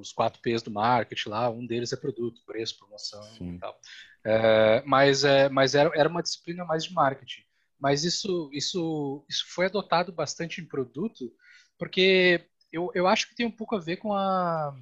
os 0.00 0.12
quatro 0.12 0.42
P's 0.42 0.62
do 0.62 0.72
marketing 0.72 1.28
lá, 1.28 1.48
um 1.48 1.64
deles 1.64 1.92
é 1.92 1.96
produto, 1.96 2.42
preço, 2.44 2.76
promoção 2.78 3.22
Sim. 3.22 3.54
e 3.54 3.58
tal. 3.58 3.78
É, 4.24 4.82
mas 4.84 5.22
é, 5.24 5.48
mas 5.48 5.74
era, 5.74 5.90
era 5.94 6.08
uma 6.08 6.22
disciplina 6.22 6.64
mais 6.64 6.84
de 6.84 6.92
marketing. 6.92 7.44
Mas 7.78 8.02
isso, 8.02 8.50
isso, 8.52 9.24
isso 9.28 9.44
foi 9.48 9.66
adotado 9.66 10.12
bastante 10.12 10.60
em 10.60 10.66
produto, 10.66 11.32
porque 11.78 12.46
eu, 12.72 12.90
eu 12.94 13.06
acho 13.06 13.28
que 13.28 13.34
tem 13.34 13.46
um 13.46 13.50
pouco 13.50 13.76
a 13.76 13.80
ver 13.80 13.96
com 13.96 14.12
a, 14.12 14.74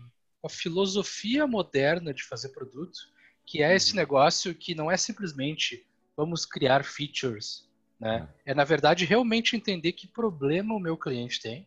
a 0.45 0.49
filosofia 0.49 1.47
moderna 1.47 2.13
de 2.13 2.23
fazer 2.23 2.51
produto, 2.51 2.99
que 3.47 3.63
é 3.63 3.75
esse 3.75 3.91
uhum. 3.91 3.97
negócio 3.97 4.55
que 4.55 4.75
não 4.75 4.91
é 4.91 4.97
simplesmente 4.97 5.87
vamos 6.17 6.45
criar 6.45 6.85
features, 6.85 7.69
né? 7.99 8.29
É. 8.45 8.53
é 8.53 8.55
na 8.55 8.65
verdade 8.65 9.05
realmente 9.05 9.57
entender 9.57 9.93
que 9.93 10.07
problema 10.07 10.75
o 10.75 10.81
meu 10.81 10.97
cliente 10.97 11.41
tem 11.41 11.67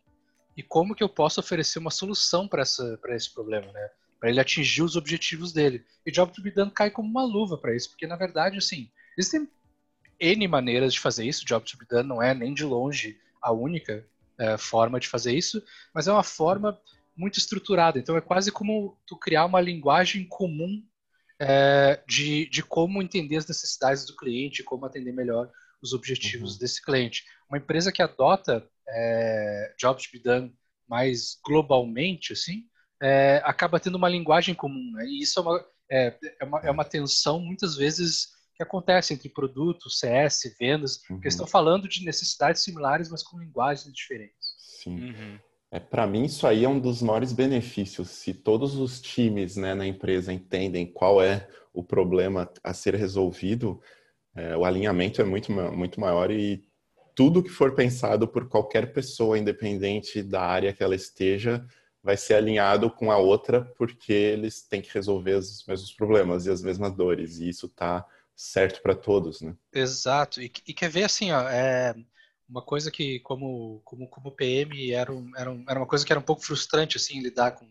e 0.56 0.62
como 0.62 0.94
que 0.94 1.02
eu 1.02 1.08
posso 1.08 1.40
oferecer 1.40 1.78
uma 1.78 1.90
solução 1.90 2.48
para 2.48 2.62
esse 2.62 3.34
problema, 3.34 3.70
né? 3.72 3.90
Para 4.18 4.30
ele 4.30 4.40
atingir 4.40 4.82
os 4.82 4.96
objetivos 4.96 5.52
dele. 5.52 5.84
E 6.04 6.10
Job 6.10 6.32
to 6.32 6.42
be 6.42 6.50
done 6.50 6.70
cai 6.70 6.90
como 6.90 7.08
uma 7.08 7.24
luva 7.24 7.58
para 7.58 7.76
isso, 7.76 7.90
porque 7.90 8.06
na 8.06 8.16
verdade, 8.16 8.56
assim, 8.56 8.90
existem 9.18 9.46
N 10.18 10.48
maneiras 10.48 10.94
de 10.94 11.00
fazer 11.00 11.26
isso. 11.26 11.44
Job 11.44 11.70
to 11.70 11.76
be 11.76 11.86
done 11.86 12.08
não 12.08 12.22
é 12.22 12.32
nem 12.32 12.54
de 12.54 12.64
longe 12.64 13.20
a 13.42 13.52
única 13.52 14.06
é, 14.38 14.58
forma 14.58 15.00
de 15.00 15.08
fazer 15.08 15.34
isso, 15.34 15.62
mas 15.94 16.06
é 16.08 16.12
uma 16.12 16.22
forma 16.22 16.78
muito 17.16 17.38
estruturada. 17.38 17.98
Então 17.98 18.16
é 18.16 18.20
quase 18.20 18.52
como 18.52 18.98
tu 19.06 19.16
criar 19.16 19.46
uma 19.46 19.60
linguagem 19.60 20.24
comum 20.26 20.82
é, 21.40 22.02
de, 22.06 22.48
de 22.50 22.62
como 22.62 23.02
entender 23.02 23.36
as 23.36 23.46
necessidades 23.46 24.04
do 24.06 24.16
cliente, 24.16 24.62
como 24.62 24.84
atender 24.84 25.12
melhor 25.12 25.50
os 25.82 25.92
objetivos 25.92 26.54
uhum. 26.54 26.58
desse 26.58 26.82
cliente. 26.82 27.24
Uma 27.48 27.58
empresa 27.58 27.92
que 27.92 28.02
adota 28.02 28.66
é, 28.88 29.74
jobs 29.78 30.04
to 30.04 30.12
be 30.12 30.18
done 30.18 30.54
mais 30.88 31.38
globalmente, 31.44 32.32
assim, 32.32 32.64
é, 33.02 33.42
acaba 33.44 33.80
tendo 33.80 33.96
uma 33.96 34.08
linguagem 34.08 34.54
comum. 34.54 34.92
Né? 34.92 35.06
E 35.06 35.22
isso 35.22 35.38
é 35.38 35.42
uma, 35.42 35.66
é, 35.90 36.18
é, 36.40 36.44
uma, 36.44 36.60
é 36.60 36.70
uma 36.70 36.84
tensão, 36.84 37.40
muitas 37.40 37.76
vezes, 37.76 38.28
que 38.56 38.62
acontece 38.62 39.12
entre 39.12 39.28
produtos, 39.28 39.98
CS, 39.98 40.56
vendas, 40.58 41.02
uhum. 41.10 41.20
que 41.20 41.28
estão 41.28 41.46
falando 41.46 41.86
de 41.88 42.04
necessidades 42.04 42.62
similares, 42.62 43.10
mas 43.10 43.22
com 43.22 43.38
linguagens 43.38 43.92
diferentes. 43.92 44.54
Sim. 44.58 45.10
Uhum. 45.10 45.38
É, 45.70 45.78
Para 45.78 46.06
mim, 46.06 46.24
isso 46.24 46.46
aí 46.46 46.64
é 46.64 46.68
um 46.68 46.78
dos 46.78 47.02
maiores 47.02 47.32
benefícios. 47.32 48.08
Se 48.08 48.32
todos 48.32 48.76
os 48.76 49.00
times 49.00 49.56
né, 49.56 49.74
na 49.74 49.86
empresa 49.86 50.32
entendem 50.32 50.86
qual 50.86 51.22
é 51.22 51.46
o 51.72 51.82
problema 51.82 52.50
a 52.64 52.72
ser 52.72 52.94
resolvido, 52.94 53.80
é, 54.34 54.56
o 54.56 54.64
alinhamento 54.64 55.20
é 55.20 55.24
muito, 55.24 55.52
muito 55.52 56.00
maior 56.00 56.30
e 56.30 56.64
tudo 57.14 57.42
que 57.42 57.50
for 57.50 57.74
pensado 57.74 58.26
por 58.28 58.48
qualquer 58.48 58.92
pessoa, 58.92 59.38
independente 59.38 60.22
da 60.22 60.42
área 60.42 60.72
que 60.72 60.82
ela 60.82 60.94
esteja, 60.94 61.66
vai 62.02 62.16
ser 62.16 62.34
alinhado 62.34 62.90
com 62.90 63.10
a 63.10 63.18
outra, 63.18 63.62
porque 63.76 64.12
eles 64.12 64.62
têm 64.62 64.80
que 64.80 64.92
resolver 64.94 65.34
os 65.34 65.64
mesmos 65.66 65.92
problemas 65.92 66.46
e 66.46 66.50
as 66.50 66.62
mesmas 66.62 66.94
dores. 66.94 67.38
E 67.38 67.48
isso 67.48 67.66
está 67.66 68.06
certo 68.36 68.82
para 68.82 68.94
todos, 68.94 69.40
né? 69.40 69.56
Exato. 69.72 70.42
E, 70.42 70.52
e, 70.66 70.74
quer 70.74 70.90
ver 70.90 71.04
assim, 71.04 71.32
ó, 71.32 71.48
é, 71.48 71.94
uma 72.48 72.60
coisa 72.60 72.90
que 72.90 73.18
como 73.20 73.80
como 73.84 74.06
como 74.08 74.30
PM 74.30 74.92
era, 74.92 75.12
um, 75.12 75.32
era, 75.36 75.50
um, 75.50 75.64
era 75.66 75.80
uma 75.80 75.86
coisa 75.86 76.04
que 76.04 76.12
era 76.12 76.20
um 76.20 76.24
pouco 76.24 76.44
frustrante 76.44 76.98
assim 76.98 77.20
lidar 77.20 77.52
com 77.52 77.66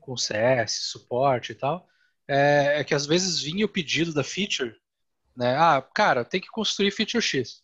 com 0.00 0.16
CS, 0.16 0.84
suporte 0.84 1.50
e 1.50 1.54
tal, 1.56 1.88
é, 2.28 2.78
é, 2.78 2.84
que 2.84 2.94
às 2.94 3.06
vezes 3.06 3.40
vinha 3.40 3.66
o 3.66 3.68
pedido 3.68 4.14
da 4.14 4.22
feature, 4.22 4.76
né? 5.36 5.56
Ah, 5.56 5.82
cara, 5.82 6.24
tem 6.24 6.40
que 6.40 6.46
construir 6.46 6.92
feature 6.92 7.20
X. 7.20 7.62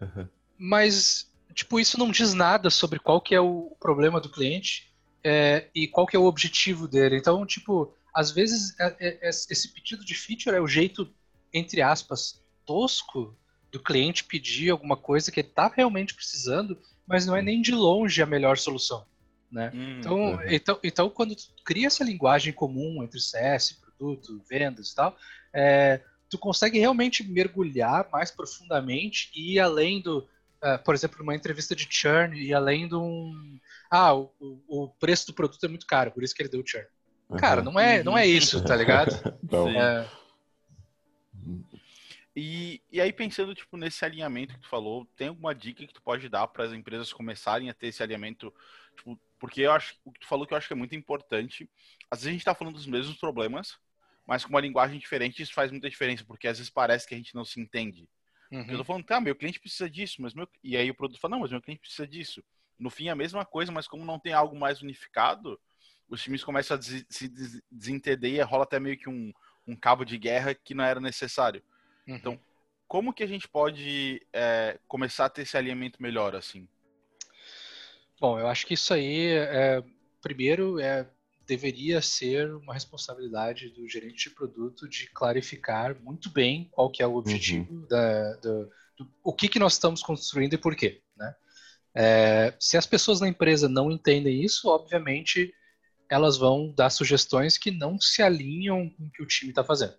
Uhum. 0.00 0.28
Mas 0.56 1.30
tipo 1.52 1.78
isso 1.78 1.98
não 1.98 2.10
diz 2.10 2.32
nada 2.32 2.70
sobre 2.70 2.98
qual 2.98 3.20
que 3.20 3.34
é 3.34 3.40
o 3.40 3.76
problema 3.80 4.20
do 4.20 4.30
cliente 4.30 4.92
é, 5.24 5.68
e 5.74 5.86
qual 5.86 6.06
que 6.06 6.16
é 6.16 6.18
o 6.18 6.24
objetivo 6.24 6.88
dele. 6.88 7.16
Então, 7.16 7.44
tipo, 7.44 7.94
às 8.14 8.30
vezes 8.30 8.78
é, 8.78 8.96
é, 9.00 9.28
esse 9.28 9.72
pedido 9.72 10.04
de 10.04 10.14
feature 10.14 10.56
é 10.56 10.60
o 10.60 10.68
jeito 10.68 11.12
entre 11.52 11.82
aspas 11.82 12.42
tosco 12.64 13.36
do 13.70 13.80
cliente 13.80 14.24
pedir 14.24 14.70
alguma 14.70 14.96
coisa 14.96 15.32
que 15.32 15.40
ele 15.40 15.48
está 15.48 15.66
realmente 15.68 16.14
precisando, 16.14 16.78
mas 17.06 17.26
não 17.26 17.34
é 17.34 17.42
nem 17.42 17.60
de 17.60 17.72
longe 17.72 18.22
a 18.22 18.26
melhor 18.26 18.58
solução. 18.58 19.04
Né? 19.50 19.70
Hum, 19.74 19.98
então, 19.98 20.16
uhum. 20.16 20.38
então, 20.48 20.78
então, 20.82 21.10
quando 21.10 21.34
tu 21.34 21.44
cria 21.64 21.86
essa 21.86 22.04
linguagem 22.04 22.52
comum 22.52 23.02
entre 23.02 23.20
CS, 23.20 23.72
produto, 23.72 24.42
vendas 24.48 24.90
e 24.90 24.94
tal, 24.94 25.16
é, 25.52 26.00
tu 26.28 26.38
consegue 26.38 26.78
realmente 26.78 27.22
mergulhar 27.22 28.08
mais 28.10 28.30
profundamente 28.30 29.30
e 29.34 29.54
ir 29.54 29.60
além 29.60 30.00
do, 30.00 30.18
uh, 30.18 30.82
por 30.84 30.94
exemplo, 30.94 31.22
uma 31.22 31.34
entrevista 31.34 31.76
de 31.76 31.86
churn 31.88 32.38
e 32.38 32.54
além 32.54 32.88
de 32.88 32.94
um, 32.94 33.58
ah, 33.90 34.14
o, 34.14 34.30
o 34.66 34.88
preço 34.98 35.26
do 35.26 35.34
produto 35.34 35.64
é 35.64 35.68
muito 35.68 35.86
caro, 35.86 36.10
por 36.10 36.22
isso 36.22 36.34
que 36.34 36.42
ele 36.42 36.48
deu 36.48 36.62
churn. 36.64 36.86
Uhum. 37.28 37.36
Cara, 37.36 37.62
não 37.62 37.78
é, 37.78 38.02
não 38.02 38.16
é 38.16 38.26
isso, 38.26 38.62
tá 38.64 38.74
ligado? 38.74 39.12
é, 39.76 40.06
e, 42.34 42.82
e 42.90 43.00
aí, 43.00 43.12
pensando 43.12 43.54
tipo, 43.54 43.76
nesse 43.76 44.04
alinhamento 44.04 44.54
que 44.54 44.60
tu 44.60 44.68
falou, 44.68 45.06
tem 45.16 45.28
alguma 45.28 45.54
dica 45.54 45.86
que 45.86 45.92
tu 45.92 46.02
pode 46.02 46.28
dar 46.28 46.46
para 46.48 46.64
as 46.64 46.72
empresas 46.72 47.12
começarem 47.12 47.68
a 47.68 47.74
ter 47.74 47.88
esse 47.88 48.02
alinhamento? 48.02 48.52
Tipo, 48.96 49.20
porque 49.38 49.60
eu 49.60 49.72
acho 49.72 49.96
o 50.04 50.10
que 50.10 50.20
tu 50.20 50.26
falou 50.26 50.46
que 50.46 50.54
eu 50.54 50.58
acho 50.58 50.66
que 50.66 50.72
é 50.72 50.76
muito 50.76 50.94
importante. 50.94 51.68
Às 52.10 52.20
vezes 52.20 52.28
a 52.28 52.32
gente 52.32 52.40
está 52.40 52.54
falando 52.54 52.74
dos 52.74 52.86
mesmos 52.86 53.16
problemas, 53.18 53.78
mas 54.26 54.44
com 54.44 54.50
uma 54.50 54.60
linguagem 54.60 54.98
diferente, 54.98 55.42
isso 55.42 55.52
faz 55.52 55.70
muita 55.70 55.90
diferença, 55.90 56.24
porque 56.24 56.48
às 56.48 56.58
vezes 56.58 56.70
parece 56.70 57.06
que 57.06 57.14
a 57.14 57.18
gente 57.18 57.34
não 57.34 57.44
se 57.44 57.60
entende. 57.60 58.08
Uhum. 58.50 58.66
Eu 58.68 58.78
tô 58.78 58.84
falando, 58.84 59.04
tá, 59.04 59.20
meu 59.20 59.34
cliente 59.34 59.60
precisa 59.60 59.88
disso, 59.88 60.22
mas 60.22 60.32
meu. 60.32 60.48
E 60.62 60.76
aí 60.76 60.90
o 60.90 60.94
produto 60.94 61.20
fala, 61.20 61.32
não, 61.32 61.40
mas 61.40 61.50
meu 61.50 61.60
cliente 61.60 61.80
precisa 61.80 62.06
disso. 62.06 62.42
No 62.78 62.88
fim 62.88 63.08
é 63.08 63.10
a 63.10 63.16
mesma 63.16 63.44
coisa, 63.44 63.70
mas 63.70 63.86
como 63.86 64.04
não 64.04 64.18
tem 64.18 64.32
algo 64.32 64.58
mais 64.58 64.80
unificado, 64.80 65.60
os 66.08 66.22
times 66.22 66.42
começam 66.42 66.76
a 66.76 66.82
se 66.82 67.28
desentender 67.70 68.34
e 68.34 68.40
rola 68.40 68.64
até 68.64 68.80
meio 68.80 68.98
que 68.98 69.08
um, 69.08 69.32
um 69.66 69.76
cabo 69.76 70.04
de 70.04 70.16
guerra 70.18 70.54
que 70.54 70.74
não 70.74 70.84
era 70.84 71.00
necessário. 71.00 71.62
Uhum. 72.06 72.16
Então, 72.16 72.40
como 72.86 73.12
que 73.12 73.22
a 73.22 73.26
gente 73.26 73.48
pode 73.48 74.24
é, 74.32 74.78
começar 74.86 75.26
a 75.26 75.28
ter 75.28 75.42
esse 75.42 75.56
alinhamento 75.56 76.02
melhor, 76.02 76.34
assim? 76.36 76.68
Bom, 78.20 78.38
eu 78.38 78.46
acho 78.46 78.66
que 78.66 78.74
isso 78.74 78.92
aí, 78.92 79.28
é, 79.28 79.82
primeiro, 80.20 80.78
é, 80.78 81.08
deveria 81.46 82.00
ser 82.00 82.54
uma 82.54 82.74
responsabilidade 82.74 83.70
do 83.70 83.88
gerente 83.88 84.28
de 84.28 84.34
produto 84.34 84.88
de 84.88 85.06
clarificar 85.08 85.98
muito 86.00 86.30
bem 86.30 86.68
qual 86.70 86.90
que 86.90 87.02
é 87.02 87.06
o 87.06 87.16
objetivo 87.16 87.72
uhum. 87.72 87.86
da, 87.86 88.34
do, 88.36 88.70
do, 88.96 89.12
o 89.24 89.32
que, 89.32 89.48
que 89.48 89.58
nós 89.58 89.74
estamos 89.74 90.02
construindo 90.02 90.54
e 90.54 90.58
por 90.58 90.76
quê, 90.76 91.02
né? 91.16 91.34
É, 91.94 92.54
se 92.58 92.76
as 92.76 92.86
pessoas 92.86 93.20
na 93.20 93.28
empresa 93.28 93.68
não 93.68 93.90
entendem 93.90 94.42
isso, 94.42 94.68
obviamente 94.68 95.52
elas 96.08 96.36
vão 96.36 96.70
dar 96.70 96.90
sugestões 96.90 97.56
que 97.56 97.70
não 97.70 97.98
se 97.98 98.22
alinham 98.22 98.88
com 98.90 99.04
o 99.04 99.10
que 99.10 99.22
o 99.22 99.26
time 99.26 99.50
está 99.50 99.64
fazendo. 99.64 99.94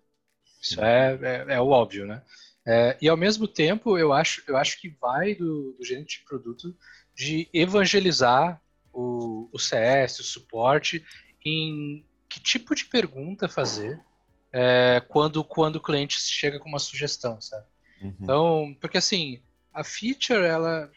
Isso 0.64 0.82
é, 0.82 1.18
é, 1.22 1.54
é 1.54 1.60
o 1.60 1.68
óbvio, 1.68 2.06
né? 2.06 2.22
É, 2.66 2.96
e 3.00 3.08
ao 3.08 3.16
mesmo 3.16 3.46
tempo, 3.46 3.98
eu 3.98 4.12
acho, 4.12 4.42
eu 4.48 4.56
acho 4.56 4.80
que 4.80 4.88
vai 4.88 5.34
do, 5.34 5.74
do 5.78 5.84
gerente 5.84 6.20
de 6.20 6.24
produto 6.24 6.74
de 7.14 7.48
evangelizar 7.52 8.60
o, 8.92 9.50
o, 9.52 9.58
CS, 9.58 10.20
o 10.20 10.24
suporte, 10.24 11.04
em 11.44 12.04
que 12.28 12.40
tipo 12.40 12.74
de 12.74 12.86
pergunta 12.86 13.48
fazer 13.48 14.00
é, 14.50 15.02
quando, 15.08 15.44
quando 15.44 15.76
o 15.76 15.80
cliente 15.80 16.18
chega 16.18 16.58
com 16.58 16.68
uma 16.68 16.78
sugestão, 16.78 17.38
sabe? 17.40 17.66
Uhum. 18.00 18.16
Então, 18.20 18.76
porque 18.80 18.96
assim, 18.96 19.40
a 19.72 19.84
feature, 19.84 20.44
ela, 20.44 20.90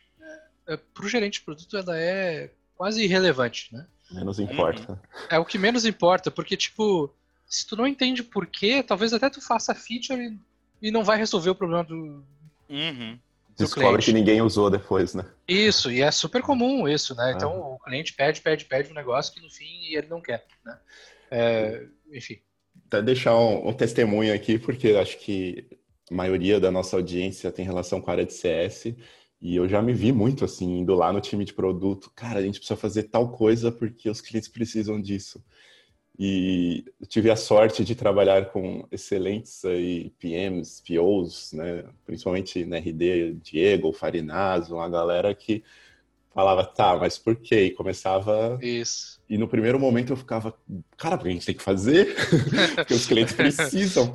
é, 0.67 0.73
é 0.73 0.77
para 0.77 1.05
o 1.05 1.09
gerente 1.09 1.39
de 1.39 1.45
produto, 1.45 1.75
ela 1.75 1.99
é 1.99 2.51
quase 2.75 3.03
irrelevante, 3.03 3.73
né? 3.73 3.85
Menos 4.09 4.39
importa. 4.39 5.01
É 5.29 5.37
o 5.37 5.43
que 5.43 5.57
menos 5.57 5.85
importa, 5.85 6.31
porque, 6.31 6.55
tipo, 6.55 7.13
se 7.47 7.65
tu 7.65 7.75
não 7.75 7.87
entende 7.87 8.21
por 8.23 8.45
quê, 8.45 8.83
talvez 8.83 9.13
até 9.13 9.29
tu 9.29 9.41
faça 9.41 9.71
a 9.71 9.75
feature 9.75 10.21
e, 10.21 10.87
e 10.87 10.91
não 10.91 11.03
vai 11.03 11.17
resolver 11.17 11.49
o 11.49 11.55
problema 11.55 11.83
do. 11.83 12.23
Uhum. 12.69 13.17
Descobre 13.57 13.89
cliente. 13.89 14.05
que 14.05 14.13
ninguém 14.13 14.41
usou 14.41 14.69
depois, 14.69 15.15
né? 15.15 15.25
Isso, 15.47 15.91
e 15.91 16.01
é 16.01 16.11
super 16.11 16.43
comum 16.43 16.87
isso, 16.87 17.15
né? 17.15 17.33
Então 17.35 17.51
ah. 17.51 17.67
o 17.69 17.79
cliente 17.79 18.13
pede, 18.13 18.41
pede, 18.41 18.65
pede 18.65 18.91
um 18.91 18.95
negócio 18.95 19.33
que 19.33 19.41
no 19.41 19.49
fim 19.49 19.85
ele 19.95 20.07
não 20.07 20.21
quer, 20.21 20.45
né? 20.63 20.77
É, 21.31 21.85
enfim. 22.13 22.37
Até 22.85 23.01
deixar 23.01 23.35
um, 23.35 23.67
um, 23.67 23.73
testemunho 23.73 24.33
aqui, 24.33 24.59
porque 24.59 24.89
acho 24.89 25.17
que 25.17 25.65
a 26.11 26.13
maioria 26.13 26.59
da 26.59 26.69
nossa 26.69 26.95
audiência 26.95 27.51
tem 27.51 27.65
relação 27.65 27.99
com 27.99 28.09
a 28.09 28.13
área 28.13 28.25
de 28.25 28.33
CS. 28.33 28.93
E 29.41 29.55
eu 29.55 29.67
já 29.67 29.81
me 29.81 29.93
vi 29.93 30.11
muito 30.11 30.45
assim, 30.45 30.79
indo 30.79 30.93
lá 30.95 31.11
no 31.11 31.21
time 31.21 31.43
de 31.45 31.53
produto, 31.53 32.11
cara, 32.15 32.39
a 32.39 32.41
gente 32.41 32.59
precisa 32.59 32.79
fazer 32.79 33.03
tal 33.03 33.31
coisa 33.31 33.71
porque 33.71 34.09
os 34.09 34.21
clientes 34.21 34.49
precisam 34.49 35.01
disso. 35.01 35.43
E 36.19 36.83
tive 37.07 37.29
a 37.29 37.35
sorte 37.35 37.85
de 37.85 37.93
trabalhar 37.93 38.47
com 38.47 38.87
excelentes 38.91 39.63
aí, 39.63 40.09
PMs, 40.17 40.81
POs, 40.81 41.53
né? 41.53 41.83
principalmente 42.05 42.65
na 42.65 42.77
RD, 42.77 43.35
Diego, 43.35 43.93
Farinazo, 43.93 44.75
uma 44.75 44.89
galera 44.89 45.35
que 45.35 45.63
falava, 46.33 46.63
tá, 46.63 46.97
mas 46.97 47.19
por 47.19 47.35
quê? 47.35 47.65
E 47.65 47.71
começava. 47.71 48.57
Isso. 48.61 49.19
E 49.29 49.37
no 49.37 49.47
primeiro 49.47 49.79
momento 49.79 50.13
eu 50.13 50.17
ficava, 50.17 50.55
cara, 50.95 51.17
porque 51.17 51.29
a 51.29 51.33
gente 51.33 51.45
tem 51.45 51.55
que 51.55 51.63
fazer, 51.63 52.15
porque 52.75 52.93
os 52.95 53.05
clientes 53.05 53.35
precisam. 53.35 54.13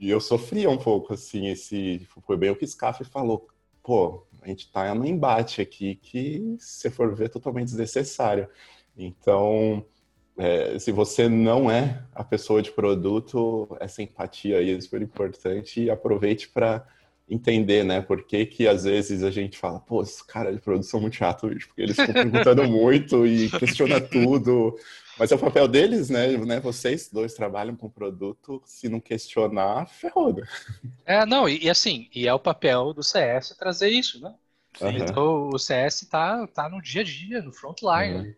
E, 0.00 0.10
eu 0.10 0.20
sofria 0.20 0.68
um 0.68 0.78
pouco, 0.78 1.14
assim, 1.14 1.48
esse. 1.48 2.06
Foi 2.26 2.36
bem 2.36 2.50
o 2.50 2.56
que 2.56 2.66
Scaff 2.66 3.04
falou, 3.04 3.48
pô, 3.82 4.26
a 4.42 4.48
gente 4.48 4.70
tá 4.70 4.94
no 4.94 5.06
embate 5.06 5.60
aqui 5.62 5.96
que, 5.96 6.56
se 6.58 6.90
for 6.90 7.14
ver, 7.14 7.26
é 7.26 7.28
totalmente 7.28 7.66
desnecessário. 7.66 8.48
Então 8.96 9.84
é, 10.38 10.78
se 10.78 10.92
você 10.92 11.28
não 11.28 11.70
é 11.70 12.02
a 12.14 12.22
pessoa 12.22 12.60
de 12.60 12.70
produto, 12.70 13.68
essa 13.80 14.02
empatia 14.02 14.58
aí 14.58 14.70
é 14.70 14.80
super 14.80 15.00
importante 15.00 15.82
e 15.82 15.90
aproveite 15.90 16.48
para 16.48 16.86
entender, 17.28 17.84
né? 17.84 18.00
Por 18.00 18.22
que, 18.24 18.46
que 18.46 18.68
às 18.68 18.84
vezes 18.84 19.22
a 19.22 19.30
gente 19.30 19.58
fala, 19.58 19.80
pô, 19.80 20.02
esses 20.02 20.22
caras 20.22 20.54
de 20.54 20.60
produto 20.60 20.86
são 20.86 21.00
muito 21.00 21.16
chatos, 21.16 21.64
porque 21.64 21.82
eles 21.82 21.96
ficam 21.96 22.12
perguntando 22.30 22.64
muito 22.64 23.26
e 23.26 23.50
questiona 23.50 24.00
tudo. 24.00 24.78
Mas 25.18 25.32
é 25.32 25.34
o 25.34 25.38
papel 25.38 25.66
deles, 25.66 26.10
né? 26.10 26.36
né? 26.36 26.60
Vocês 26.60 27.08
dois 27.10 27.32
trabalham 27.32 27.74
com 27.74 27.88
produto, 27.88 28.62
se 28.66 28.88
não 28.88 29.00
questionar, 29.00 29.88
ferrou. 29.88 30.34
Né? 30.34 30.46
É, 31.06 31.26
não, 31.26 31.48
e, 31.48 31.64
e, 31.64 31.70
assim, 31.70 32.08
e 32.14 32.28
é 32.28 32.34
o 32.34 32.38
papel 32.38 32.92
do 32.92 33.02
CS 33.02 33.56
trazer 33.58 33.88
isso, 33.88 34.20
né? 34.20 34.34
Uhum. 34.80 34.90
Então 34.90 35.48
o 35.48 35.58
CS 35.58 36.06
tá, 36.10 36.46
tá 36.48 36.68
no 36.68 36.82
dia 36.82 37.00
a 37.00 37.04
dia, 37.04 37.40
no 37.40 37.52
frontline. 37.52 38.28
Uhum. 38.28 38.34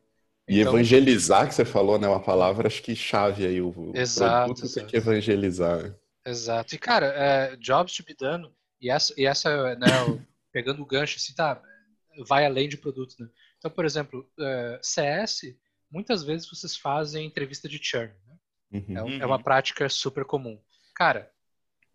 E 0.49 0.61
então, 0.61 0.73
evangelizar, 0.73 1.47
que 1.47 1.55
você 1.55 1.64
falou, 1.64 1.99
né? 1.99 2.09
Uma 2.09 2.23
palavra, 2.23 2.67
acho 2.67 2.83
que 2.83 2.97
chave 2.97 3.47
aí. 3.47 3.61
O 3.61 3.93
exato, 3.95 4.47
produto 4.47 4.64
exato. 4.64 4.81
tem 4.81 4.87
que 4.87 4.97
evangelizar. 4.97 5.95
Exato. 6.25 6.75
E, 6.75 6.78
cara, 6.78 7.07
é, 7.07 7.57
jobs 7.57 7.95
to 7.95 8.05
be 8.05 8.14
done, 8.14 8.50
e 8.81 8.90
essa, 8.90 9.12
e 9.17 9.26
essa 9.26 9.75
né, 9.76 9.87
pegando 10.52 10.83
o 10.83 10.87
gancho, 10.87 11.17
assim, 11.17 11.35
tá, 11.35 11.61
vai 12.26 12.47
além 12.47 12.69
de 12.69 12.76
produto, 12.76 13.14
né? 13.19 13.28
Então, 13.59 13.71
por 13.71 13.85
exemplo, 13.85 14.28
é, 14.40 14.81
CS, 14.83 15.55
muitas 15.90 16.23
vezes 16.23 16.49
vocês 16.49 16.76
fazem 16.76 17.26
entrevista 17.26 17.69
de 17.69 17.78
churn, 17.83 18.12
né? 18.26 18.37
Uhum. 18.73 19.19
É, 19.19 19.23
é, 19.23 19.26
uma 19.26 19.43
prática 19.43 19.88
super 19.88 20.25
comum. 20.25 20.59
Cara, 20.95 21.31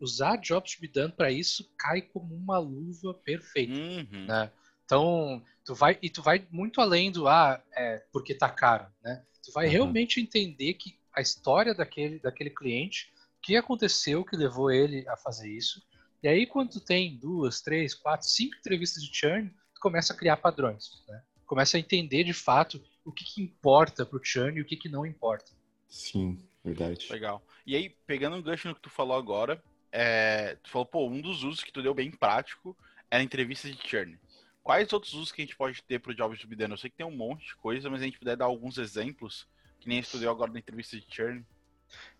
usar 0.00 0.36
jobs 0.36 0.74
to 0.74 0.80
be 0.80 0.88
done 0.88 1.12
para 1.12 1.30
isso 1.30 1.68
cai 1.78 2.02
como 2.02 2.34
uma 2.34 2.58
luva 2.58 3.14
perfeita, 3.14 3.72
uhum. 3.72 4.26
né? 4.26 4.50
Então, 4.84 5.42
tu 5.64 5.74
vai 5.74 5.98
e 6.02 6.10
tu 6.10 6.22
vai 6.22 6.46
muito 6.50 6.80
além 6.80 7.10
do 7.10 7.26
ah, 7.26 7.62
é, 7.74 8.02
porque 8.12 8.34
tá 8.34 8.48
caro, 8.48 8.86
né? 9.02 9.22
Tu 9.42 9.52
vai 9.52 9.66
uhum. 9.66 9.72
realmente 9.72 10.20
entender 10.20 10.74
que 10.74 10.98
a 11.12 11.20
história 11.20 11.74
daquele 11.74 12.18
daquele 12.18 12.50
cliente, 12.50 13.12
o 13.38 13.40
que 13.42 13.56
aconteceu 13.56 14.24
que 14.24 14.36
levou 14.36 14.70
ele 14.70 15.06
a 15.08 15.16
fazer 15.16 15.50
isso. 15.50 15.82
E 16.22 16.28
aí 16.28 16.46
quando 16.46 16.70
tu 16.70 16.80
tem 16.80 17.16
duas, 17.16 17.60
três, 17.60 17.94
quatro, 17.94 18.26
cinco 18.26 18.56
entrevistas 18.56 19.02
de 19.02 19.14
churn, 19.14 19.50
tu 19.74 19.80
começa 19.80 20.12
a 20.12 20.16
criar 20.16 20.36
padrões, 20.36 21.02
né? 21.08 21.22
Começa 21.46 21.76
a 21.76 21.80
entender 21.80 22.24
de 22.24 22.32
fato 22.32 22.82
o 23.04 23.12
que, 23.12 23.24
que 23.24 23.42
importa 23.42 24.06
pro 24.06 24.20
churn 24.22 24.58
e 24.58 24.62
o 24.62 24.64
que, 24.64 24.76
que 24.76 24.88
não 24.88 25.04
importa. 25.04 25.52
Sim, 25.88 26.42
verdade. 26.64 27.06
Legal. 27.12 27.42
E 27.66 27.76
aí, 27.76 27.90
pegando 28.06 28.36
um 28.36 28.42
gancho 28.42 28.68
no 28.68 28.74
que 28.74 28.80
tu 28.80 28.90
falou 28.90 29.16
agora, 29.16 29.62
é, 29.92 30.56
tu 30.56 30.70
falou, 30.70 30.86
pô, 30.86 31.06
um 31.06 31.20
dos 31.20 31.44
usos 31.44 31.62
que 31.62 31.72
tu 31.72 31.82
deu 31.82 31.94
bem 31.94 32.10
prático 32.10 32.76
era 33.10 33.22
a 33.22 33.24
entrevista 33.24 33.70
de 33.70 33.78
churn. 33.86 34.18
Quais 34.64 34.90
outros 34.94 35.12
usos 35.12 35.30
que 35.30 35.42
a 35.42 35.44
gente 35.44 35.56
pode 35.56 35.82
ter 35.82 36.00
para 36.00 36.10
o 36.10 36.14
Jobs 36.14 36.40
to 36.40 36.48
be 36.48 36.56
done? 36.56 36.72
Eu 36.72 36.78
sei 36.78 36.88
que 36.88 36.96
tem 36.96 37.04
um 37.04 37.14
monte 37.14 37.44
de 37.46 37.54
coisa, 37.56 37.90
mas 37.90 38.00
a 38.00 38.04
gente 38.06 38.18
puder 38.18 38.34
dar 38.34 38.46
alguns 38.46 38.78
exemplos, 38.78 39.46
que 39.78 39.86
nem 39.86 39.98
estudou 39.98 40.30
agora 40.30 40.50
na 40.50 40.58
entrevista 40.58 40.96
de 40.96 41.04
churn. 41.06 41.44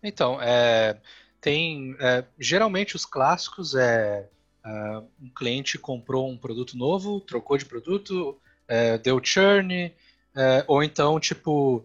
Então, 0.03 0.39
é, 0.39 1.01
tem 1.41 1.97
é, 1.99 2.23
geralmente 2.39 2.95
os 2.95 3.03
clássicos 3.03 3.73
é 3.73 4.29
uh, 4.63 5.07
um 5.19 5.29
cliente 5.29 5.79
comprou 5.79 6.29
um 6.29 6.37
produto 6.37 6.77
novo, 6.77 7.19
trocou 7.19 7.57
de 7.57 7.65
produto, 7.65 8.39
é, 8.67 8.99
deu 8.99 9.19
churn, 9.23 9.91
é, 10.35 10.63
ou 10.67 10.83
então 10.83 11.19
tipo 11.19 11.83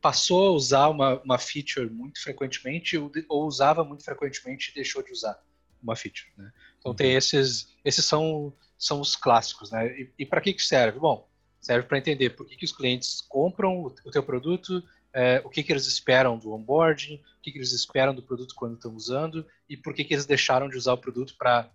passou 0.00 0.48
a 0.48 0.50
usar 0.50 0.88
uma, 0.88 1.20
uma 1.22 1.38
feature 1.38 1.88
muito 1.88 2.20
frequentemente 2.20 2.98
ou, 2.98 3.10
ou, 3.28 3.46
usava 3.46 3.84
muito 3.84 4.04
frequentemente 4.04 4.70
e 4.70 4.74
deixou 4.74 5.02
de 5.02 5.12
usar 5.12 5.40
uma 5.82 5.96
feature. 5.96 6.28
Né? 6.36 6.52
Então 6.78 6.90
uhum. 6.90 6.96
tem 6.96 7.14
esses, 7.14 7.72
esses 7.84 8.04
são 8.04 8.52
são 8.82 9.00
os 9.00 9.14
clássicos, 9.14 9.70
né? 9.70 9.86
E, 9.96 10.12
e 10.18 10.26
para 10.26 10.40
que 10.40 10.52
que 10.52 10.62
serve? 10.62 10.98
Bom, 10.98 11.28
serve 11.60 11.86
para 11.86 11.98
entender 11.98 12.30
por 12.30 12.44
que, 12.44 12.56
que 12.56 12.64
os 12.64 12.72
clientes 12.72 13.20
compram 13.20 13.80
o, 13.80 13.86
o 13.86 14.10
teu 14.10 14.24
produto, 14.24 14.82
é, 15.14 15.40
o 15.44 15.48
que, 15.48 15.62
que 15.62 15.72
eles 15.72 15.86
esperam 15.86 16.36
do 16.36 16.52
onboarding, 16.52 17.14
o 17.14 17.42
que, 17.42 17.52
que 17.52 17.58
eles 17.58 17.72
esperam 17.72 18.12
do 18.12 18.24
produto 18.24 18.56
quando 18.56 18.74
estão 18.74 18.92
usando 18.92 19.46
e 19.68 19.76
por 19.76 19.94
que, 19.94 20.02
que 20.02 20.12
eles 20.12 20.26
deixaram 20.26 20.68
de 20.68 20.76
usar 20.76 20.94
o 20.94 20.98
produto 20.98 21.36
para 21.38 21.70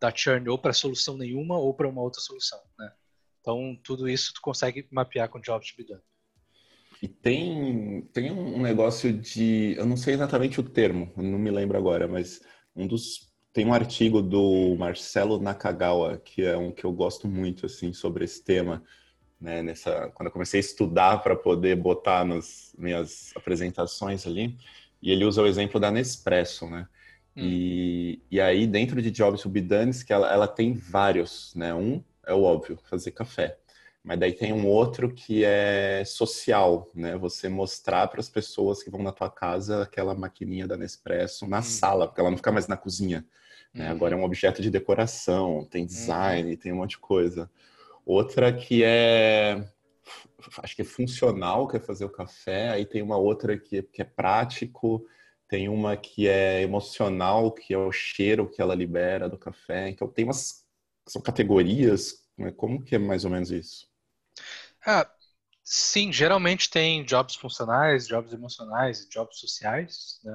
dar 0.00 0.16
churn 0.16 0.48
ou 0.48 0.56
para 0.56 0.72
solução 0.72 1.16
nenhuma 1.16 1.58
ou 1.58 1.74
para 1.74 1.88
uma 1.88 2.00
outra 2.00 2.20
solução, 2.20 2.60
né? 2.78 2.92
Então, 3.40 3.76
tudo 3.82 4.08
isso 4.08 4.32
tu 4.34 4.40
consegue 4.40 4.86
mapear 4.88 5.28
com 5.28 5.40
Jobs 5.40 5.72
to 5.72 5.76
be 5.76 5.84
done. 5.84 6.00
E 7.02 7.08
tem, 7.08 8.02
tem 8.12 8.30
um 8.30 8.62
negócio 8.62 9.12
de. 9.12 9.74
Eu 9.76 9.84
não 9.84 9.96
sei 9.96 10.14
exatamente 10.14 10.60
o 10.60 10.62
termo, 10.62 11.12
não 11.16 11.40
me 11.40 11.50
lembro 11.50 11.76
agora, 11.76 12.06
mas 12.06 12.40
um 12.76 12.86
dos 12.86 13.31
tem 13.52 13.66
um 13.66 13.74
artigo 13.74 14.22
do 14.22 14.74
Marcelo 14.78 15.38
Nakagawa, 15.38 16.16
que 16.18 16.42
é 16.42 16.56
um 16.56 16.72
que 16.72 16.84
eu 16.84 16.92
gosto 16.92 17.28
muito, 17.28 17.66
assim, 17.66 17.92
sobre 17.92 18.24
esse 18.24 18.42
tema, 18.42 18.82
né, 19.40 19.62
nessa, 19.62 20.10
quando 20.14 20.28
eu 20.28 20.32
comecei 20.32 20.58
a 20.58 20.62
estudar 20.62 21.22
para 21.22 21.36
poder 21.36 21.76
botar 21.76 22.24
nas 22.24 22.74
minhas 22.78 23.30
apresentações 23.36 24.26
ali, 24.26 24.56
e 25.02 25.10
ele 25.10 25.24
usa 25.24 25.42
o 25.42 25.46
exemplo 25.46 25.78
da 25.78 25.90
Nespresso, 25.90 26.66
né, 26.66 26.88
hum. 27.36 27.42
e, 27.42 28.22
e 28.30 28.40
aí 28.40 28.66
dentro 28.66 29.02
de 29.02 29.10
Jobs 29.10 29.42
done, 29.44 29.92
que 30.04 30.12
ela, 30.12 30.32
ela 30.32 30.48
tem 30.48 30.72
vários, 30.72 31.54
né, 31.54 31.74
um 31.74 32.02
é 32.26 32.32
o 32.32 32.42
óbvio, 32.42 32.78
fazer 32.88 33.10
café, 33.10 33.58
mas 34.02 34.18
daí 34.18 34.32
tem 34.32 34.52
um 34.52 34.66
outro 34.66 35.12
que 35.12 35.44
é 35.44 36.02
social, 36.04 36.90
né? 36.92 37.16
Você 37.18 37.48
mostrar 37.48 38.08
para 38.08 38.18
as 38.18 38.28
pessoas 38.28 38.82
que 38.82 38.90
vão 38.90 39.00
na 39.00 39.12
tua 39.12 39.30
casa 39.30 39.82
aquela 39.82 40.12
maquininha 40.12 40.66
da 40.66 40.76
Nespresso 40.76 41.46
na 41.46 41.60
hum. 41.60 41.62
sala, 41.62 42.08
porque 42.08 42.20
ela 42.20 42.30
não 42.30 42.36
fica 42.36 42.50
mais 42.50 42.66
na 42.66 42.76
cozinha. 42.76 43.24
Né? 43.74 43.86
Uhum. 43.86 43.92
Agora 43.92 44.14
é 44.14 44.18
um 44.18 44.24
objeto 44.24 44.60
de 44.62 44.70
decoração, 44.70 45.66
tem 45.70 45.86
design, 45.86 46.50
uhum. 46.50 46.56
tem 46.56 46.72
um 46.72 46.76
monte 46.76 46.90
de 46.90 46.98
coisa. 46.98 47.50
Outra 48.04 48.52
que 48.52 48.82
é 48.84 49.64
acho 50.58 50.74
que 50.74 50.82
é 50.82 50.84
funcional, 50.84 51.68
que 51.68 51.76
é 51.76 51.80
fazer 51.80 52.04
o 52.04 52.10
café, 52.10 52.70
aí 52.70 52.84
tem 52.84 53.00
uma 53.00 53.16
outra 53.16 53.56
que, 53.56 53.82
que 53.82 54.02
é 54.02 54.04
prático, 54.04 55.06
tem 55.48 55.68
uma 55.68 55.96
que 55.96 56.26
é 56.26 56.62
emocional, 56.62 57.52
que 57.52 57.72
é 57.74 57.78
o 57.78 57.92
cheiro 57.92 58.48
que 58.50 58.60
ela 58.60 58.74
libera 58.74 59.28
do 59.28 59.38
café. 59.38 59.88
Então 59.88 60.08
tem 60.08 60.24
umas 60.24 60.62
são 61.06 61.20
categorias, 61.20 62.24
né? 62.36 62.52
como 62.52 62.82
que 62.82 62.94
é 62.94 62.98
mais 62.98 63.24
ou 63.24 63.30
menos 63.30 63.50
isso? 63.50 63.88
Ah, 64.84 65.08
sim, 65.62 66.12
geralmente 66.12 66.70
tem 66.70 67.04
jobs 67.04 67.34
funcionais, 67.34 68.06
jobs 68.06 68.32
emocionais, 68.32 69.06
jobs 69.08 69.38
sociais, 69.38 70.20
né? 70.24 70.32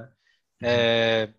Uhum. 0.60 0.68
É, 0.68 1.34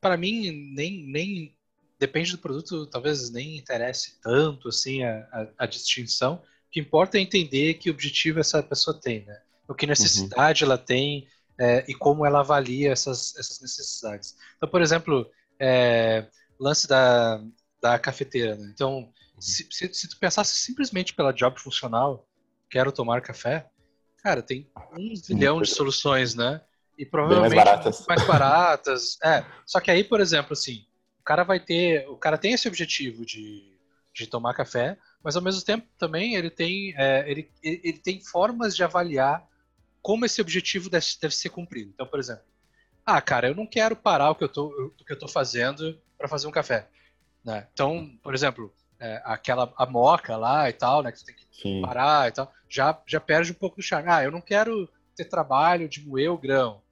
para 0.00 0.16
mim, 0.16 0.50
nem, 0.74 1.04
nem 1.06 1.56
depende 1.98 2.32
do 2.32 2.38
produto, 2.38 2.86
talvez 2.86 3.30
nem 3.30 3.58
interesse 3.58 4.18
tanto 4.22 4.68
assim 4.68 5.04
a, 5.04 5.28
a, 5.32 5.64
a, 5.64 5.66
distinção. 5.66 6.36
O 6.36 6.70
que 6.70 6.80
importa 6.80 7.18
é 7.18 7.20
entender 7.20 7.74
que 7.74 7.90
objetivo 7.90 8.40
essa 8.40 8.62
pessoa 8.62 8.98
tem, 8.98 9.24
né? 9.24 9.40
O 9.68 9.74
que 9.74 9.86
necessidade 9.86 10.64
uhum. 10.64 10.70
ela 10.70 10.78
tem 10.78 11.28
é, 11.58 11.84
e 11.86 11.94
como 11.94 12.24
ela 12.24 12.40
avalia 12.40 12.90
essas, 12.90 13.36
essas 13.36 13.60
necessidades. 13.60 14.36
Então, 14.56 14.68
por 14.68 14.80
exemplo, 14.80 15.30
é, 15.58 16.26
lance 16.58 16.88
da, 16.88 17.40
da 17.80 17.98
cafeteira. 17.98 18.56
Né? 18.56 18.70
Então, 18.72 18.98
uhum. 18.98 19.12
se, 19.40 19.68
se, 19.70 19.92
se, 19.92 20.08
tu 20.08 20.18
pensasse 20.18 20.56
simplesmente 20.56 21.14
pela 21.14 21.32
job 21.32 21.60
funcional, 21.60 22.26
quero 22.70 22.90
tomar 22.90 23.20
café, 23.20 23.68
cara, 24.22 24.42
tem 24.42 24.70
um 24.96 25.14
zilhão 25.14 25.60
de 25.60 25.68
soluções, 25.68 26.34
né? 26.34 26.62
E 27.00 27.06
provavelmente 27.06 27.54
mais 27.54 27.64
baratas. 27.64 28.04
mais 28.06 28.26
baratas. 28.26 29.18
É. 29.24 29.42
Só 29.64 29.80
que 29.80 29.90
aí, 29.90 30.04
por 30.04 30.20
exemplo, 30.20 30.52
assim, 30.52 30.84
o 31.18 31.24
cara 31.24 31.44
vai 31.44 31.58
ter. 31.58 32.06
O 32.10 32.16
cara 32.16 32.36
tem 32.36 32.52
esse 32.52 32.68
objetivo 32.68 33.24
de, 33.24 33.74
de 34.14 34.26
tomar 34.26 34.52
café, 34.52 34.98
mas 35.24 35.34
ao 35.34 35.40
mesmo 35.40 35.62
tempo 35.62 35.86
também 35.98 36.34
ele 36.34 36.50
tem, 36.50 36.94
é, 36.98 37.24
ele, 37.26 37.50
ele 37.62 37.98
tem 37.98 38.22
formas 38.22 38.76
de 38.76 38.84
avaliar 38.84 39.42
como 40.02 40.26
esse 40.26 40.42
objetivo 40.42 40.90
deve, 40.90 41.06
deve 41.22 41.34
ser 41.34 41.48
cumprido. 41.48 41.90
Então, 41.94 42.06
por 42.06 42.18
exemplo, 42.18 42.44
ah, 43.06 43.20
cara, 43.22 43.48
eu 43.48 43.54
não 43.54 43.66
quero 43.66 43.96
parar 43.96 44.30
o 44.30 44.34
que 44.34 44.44
eu 44.44 44.48
tô, 44.48 44.66
o 44.66 45.04
que 45.04 45.12
eu 45.12 45.18
tô 45.18 45.26
fazendo 45.26 45.98
para 46.18 46.28
fazer 46.28 46.46
um 46.46 46.52
café. 46.52 46.86
Né? 47.42 47.66
Então, 47.72 48.10
por 48.22 48.34
exemplo, 48.34 48.70
é, 48.98 49.22
aquela 49.24 49.72
a 49.74 49.86
moca 49.86 50.36
lá 50.36 50.68
e 50.68 50.74
tal, 50.74 51.02
né, 51.02 51.10
que 51.10 51.18
você 51.18 51.24
tem 51.24 51.34
que 51.34 51.46
Sim. 51.50 51.80
parar 51.80 52.28
e 52.28 52.32
tal, 52.32 52.52
já, 52.68 53.00
já 53.06 53.18
perde 53.18 53.52
um 53.52 53.54
pouco 53.54 53.76
do 53.76 53.82
charme. 53.82 54.10
Ah, 54.10 54.22
eu 54.22 54.30
não 54.30 54.42
quero 54.42 54.86
ter 55.16 55.24
trabalho 55.24 55.88
de 55.88 56.06
moer 56.06 56.30
o 56.30 56.38
grão. 56.38 56.82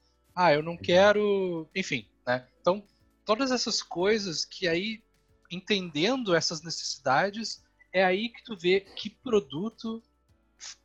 Ah, 0.40 0.53
eu 0.53 0.62
não 0.62 0.74
uhum. 0.74 0.79
quero. 0.79 1.68
Enfim, 1.74 2.07
né? 2.24 2.46
Então, 2.61 2.87
todas 3.24 3.51
essas 3.51 3.83
coisas 3.83 4.44
que 4.44 4.68
aí 4.68 5.03
entendendo 5.51 6.33
essas 6.33 6.62
necessidades, 6.62 7.61
é 7.92 8.05
aí 8.05 8.29
que 8.29 8.44
tu 8.44 8.57
vê 8.57 8.81
que 8.81 9.11
produto 9.11 10.01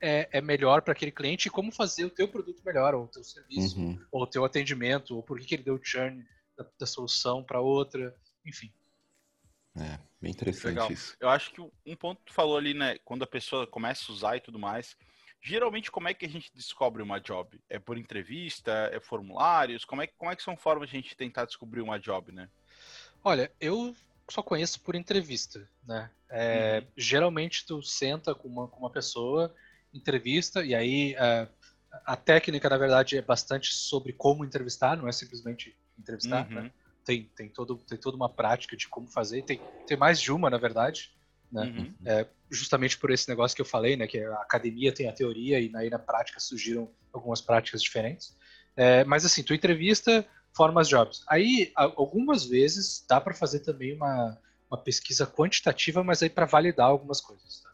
é, 0.01 0.27
é 0.31 0.41
melhor 0.41 0.81
para 0.81 0.93
aquele 0.93 1.11
cliente 1.11 1.49
e 1.49 1.51
como 1.51 1.71
fazer 1.71 2.03
o 2.03 2.09
teu 2.09 2.27
produto 2.27 2.63
melhor, 2.65 2.95
ou 2.95 3.03
o 3.03 3.07
teu 3.07 3.23
serviço, 3.23 3.79
uhum. 3.79 4.03
ou 4.11 4.23
o 4.23 4.27
teu 4.27 4.43
atendimento, 4.43 5.17
ou 5.17 5.21
por 5.21 5.39
que, 5.39 5.45
que 5.45 5.53
ele 5.53 5.63
deu 5.63 5.79
churn 5.83 6.25
da, 6.57 6.65
da 6.79 6.87
solução 6.87 7.43
para 7.43 7.61
outra, 7.61 8.15
enfim. 8.43 8.73
É, 9.75 9.99
bem 10.19 10.31
interessante 10.31 10.73
Legal. 10.73 10.91
isso. 10.91 11.15
Eu 11.19 11.29
acho 11.29 11.51
que 11.51 11.61
um 11.61 11.95
ponto 11.95 12.19
que 12.19 12.31
tu 12.31 12.33
falou 12.33 12.57
ali, 12.57 12.73
né, 12.73 12.97
quando 13.05 13.21
a 13.21 13.27
pessoa 13.27 13.67
começa 13.67 14.11
a 14.11 14.15
usar 14.15 14.37
e 14.37 14.41
tudo 14.41 14.57
mais, 14.57 14.97
geralmente 15.43 15.91
como 15.91 16.07
é 16.07 16.13
que 16.13 16.25
a 16.25 16.29
gente 16.29 16.49
descobre 16.55 17.03
uma 17.03 17.19
job? 17.19 17.59
É 17.69 17.77
por 17.77 17.97
entrevista, 17.97 18.89
é 18.91 18.99
formulários? 18.99 19.83
Como 19.83 20.01
é, 20.01 20.07
como 20.07 20.31
é 20.31 20.35
que 20.35 20.41
são 20.41 20.55
formas 20.55 20.89
de 20.89 20.95
a 20.95 21.01
gente 21.01 21.15
tentar 21.15 21.45
descobrir 21.45 21.81
uma 21.81 21.99
job, 21.99 22.31
né? 22.31 22.49
Olha, 23.21 23.51
eu 23.59 23.93
só 24.29 24.41
conheço 24.41 24.79
por 24.81 24.95
entrevista, 24.95 25.69
né? 25.85 26.09
É, 26.29 26.79
uhum. 26.79 26.87
Geralmente 26.95 27.65
tu 27.65 27.83
senta 27.83 28.33
com 28.33 28.47
uma, 28.47 28.67
com 28.67 28.79
uma 28.79 28.89
pessoa, 28.89 29.53
entrevista, 29.93 30.63
e 30.63 30.73
aí 30.73 31.13
é, 31.15 31.47
a 32.05 32.15
técnica, 32.15 32.69
na 32.69 32.77
verdade, 32.77 33.17
é 33.17 33.21
bastante 33.21 33.73
sobre 33.73 34.13
como 34.13 34.45
entrevistar, 34.45 34.95
não 34.95 35.07
é 35.07 35.11
simplesmente 35.11 35.75
entrevistar, 35.99 36.49
né? 36.49 36.55
uhum. 36.55 36.63
né? 36.63 36.71
Tem, 37.03 37.29
tem, 37.35 37.49
todo, 37.49 37.75
tem 37.75 37.97
toda 37.97 38.15
uma 38.15 38.29
prática 38.29 38.77
de 38.77 38.87
como 38.87 39.09
fazer, 39.09 39.43
tem, 39.43 39.59
tem 39.85 39.97
mais 39.97 40.21
de 40.21 40.31
uma, 40.31 40.49
na 40.49 40.57
verdade, 40.57 41.11
né? 41.53 41.63
Uhum. 41.65 41.93
É, 42.05 42.27
justamente 42.49 42.97
por 42.97 43.11
esse 43.11 43.29
negócio 43.29 43.55
que 43.55 43.61
eu 43.61 43.65
falei, 43.65 43.95
né? 43.95 44.07
Que 44.07 44.19
a 44.19 44.35
academia 44.37 44.91
tem 44.91 45.07
a 45.07 45.13
teoria 45.13 45.59
e 45.59 45.71
aí 45.75 45.89
na 45.89 45.99
prática 45.99 46.39
surgiram 46.39 46.89
algumas 47.13 47.41
práticas 47.41 47.81
diferentes. 47.81 48.35
É, 48.75 49.03
mas 49.03 49.23
assim, 49.23 49.43
tu 49.43 49.53
entrevista, 49.53 50.25
formas 50.55 50.87
jobs. 50.89 51.23
Aí, 51.27 51.71
algumas 51.75 52.45
vezes, 52.45 53.05
dá 53.07 53.21
para 53.21 53.33
fazer 53.33 53.59
também 53.59 53.95
uma, 53.95 54.37
uma 54.69 54.77
pesquisa 54.77 55.27
quantitativa, 55.27 56.03
mas 56.03 56.23
aí 56.23 56.29
para 56.29 56.45
validar 56.45 56.87
algumas 56.87 57.21
coisas. 57.21 57.61
Tá? 57.61 57.69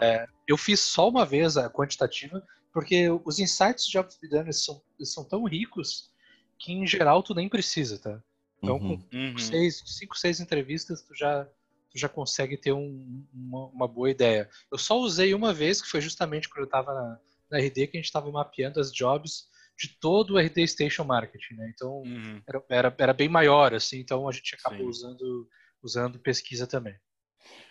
é, 0.00 0.26
eu 0.46 0.56
fiz 0.56 0.80
só 0.80 1.08
uma 1.08 1.26
vez 1.26 1.56
a 1.56 1.68
quantitativa, 1.68 2.42
porque 2.72 3.08
os 3.24 3.38
insights 3.38 3.86
de 3.86 3.92
Jobs 3.92 4.18
Be 4.20 4.28
Done 4.28 4.52
são, 4.52 4.82
são 5.02 5.24
tão 5.24 5.44
ricos 5.44 6.12
que, 6.58 6.72
em 6.72 6.86
geral, 6.86 7.22
tu 7.22 7.34
nem 7.34 7.48
precisa, 7.48 7.98
tá? 7.98 8.22
Então, 8.62 8.76
uhum. 8.76 8.98
com 8.98 9.16
uhum. 9.16 9.38
Seis, 9.38 9.82
cinco, 9.84 10.16
seis 10.16 10.40
entrevistas, 10.40 11.02
tu 11.02 11.14
já, 11.14 11.46
tu 11.94 12.00
já 12.00 12.08
consegue 12.08 12.56
ter 12.56 12.72
um, 12.72 13.24
uma, 13.32 13.66
uma, 13.68 13.88
boa 13.88 14.10
ideia. 14.10 14.50
Eu 14.70 14.76
só 14.76 14.98
usei 14.98 15.32
uma 15.32 15.54
vez, 15.54 15.80
que 15.80 15.88
foi 15.88 16.00
justamente 16.00 16.48
quando 16.48 16.62
eu 16.62 16.64
estava 16.64 16.92
na, 16.92 17.20
na 17.52 17.58
RD, 17.58 17.86
que 17.86 17.96
a 17.96 18.00
gente 18.00 18.06
estava 18.06 18.30
mapeando 18.32 18.80
as 18.80 18.92
jobs 18.92 19.46
de 19.78 19.88
todo 20.00 20.34
o 20.34 20.38
RD 20.38 20.66
Station 20.66 21.04
Marketing, 21.04 21.54
né? 21.54 21.72
Então 21.72 22.02
uhum. 22.02 22.42
era, 22.48 22.64
era, 22.68 22.96
era, 22.98 23.12
bem 23.12 23.28
maior, 23.28 23.72
assim, 23.72 24.00
então 24.00 24.28
a 24.28 24.32
gente 24.32 24.56
acabou 24.56 24.88
usando, 24.88 25.48
usando 25.82 26.18
pesquisa 26.18 26.66
também. 26.66 26.96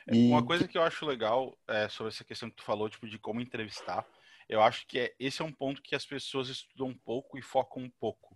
É, 0.08 0.16
e... 0.16 0.30
Uma 0.30 0.46
coisa 0.46 0.68
que 0.68 0.78
eu 0.78 0.84
acho 0.84 1.06
legal 1.06 1.58
é, 1.68 1.90
sobre 1.90 2.14
essa 2.14 2.24
questão 2.24 2.50
que 2.50 2.56
tu 2.56 2.64
falou, 2.64 2.90
tipo, 2.90 3.08
de 3.08 3.20
como 3.20 3.42
entrevistar, 3.42 4.06
eu 4.48 4.62
acho 4.62 4.88
que 4.88 5.00
é, 5.00 5.14
esse 5.20 5.42
é 5.42 5.46
um 5.46 5.52
ponto 5.52 5.82
que 5.82 5.96
as 5.96 6.06
pessoas 6.06 6.48
estudam 6.48 6.88
um 6.88 6.98
pouco 6.98 7.38
e 7.38 7.42
focam 7.42 7.84
um 7.84 7.90
pouco. 7.90 8.33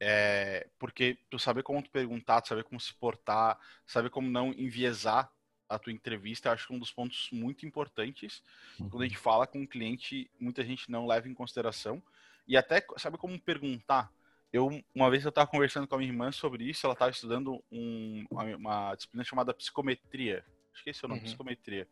É, 0.00 0.68
porque 0.78 1.18
tu 1.28 1.38
saber 1.38 1.62
como 1.62 1.82
tu 1.82 1.90
perguntar, 1.90 2.40
tu 2.40 2.48
saber 2.48 2.64
como 2.64 2.80
se 2.80 2.94
portar, 2.94 3.58
saber 3.86 4.10
como 4.10 4.30
não 4.30 4.52
enviesar 4.52 5.30
a 5.68 5.78
tua 5.78 5.92
entrevista, 5.92 6.50
acho 6.50 6.66
que 6.66 6.72
é 6.72 6.76
um 6.76 6.78
dos 6.78 6.92
pontos 6.92 7.28
muito 7.30 7.66
importantes. 7.66 8.42
Uhum. 8.78 8.88
Quando 8.88 9.02
a 9.02 9.06
gente 9.06 9.18
fala 9.18 9.46
com 9.46 9.60
um 9.60 9.66
cliente, 9.66 10.30
muita 10.40 10.64
gente 10.64 10.90
não 10.90 11.06
leva 11.06 11.28
em 11.28 11.34
consideração. 11.34 12.02
E 12.46 12.56
até, 12.56 12.84
sabe 12.96 13.18
como 13.18 13.38
perguntar? 13.38 14.10
Eu, 14.50 14.82
uma 14.94 15.10
vez 15.10 15.24
eu 15.24 15.28
estava 15.28 15.46
conversando 15.46 15.86
com 15.86 15.94
a 15.94 15.98
minha 15.98 16.10
irmã 16.10 16.32
sobre 16.32 16.64
isso, 16.64 16.86
ela 16.86 16.94
estava 16.94 17.10
estudando 17.10 17.62
um, 17.70 18.24
uma, 18.30 18.44
uma, 18.56 18.94
disciplina 18.94 19.22
chamada 19.22 19.52
psicometria. 19.52 20.42
Acho 20.72 20.82
que 20.82 20.90
esse 20.90 21.04
é 21.04 21.06
o 21.06 21.08
nome, 21.08 21.20
uhum. 21.20 21.26
psicometria. 21.26 21.86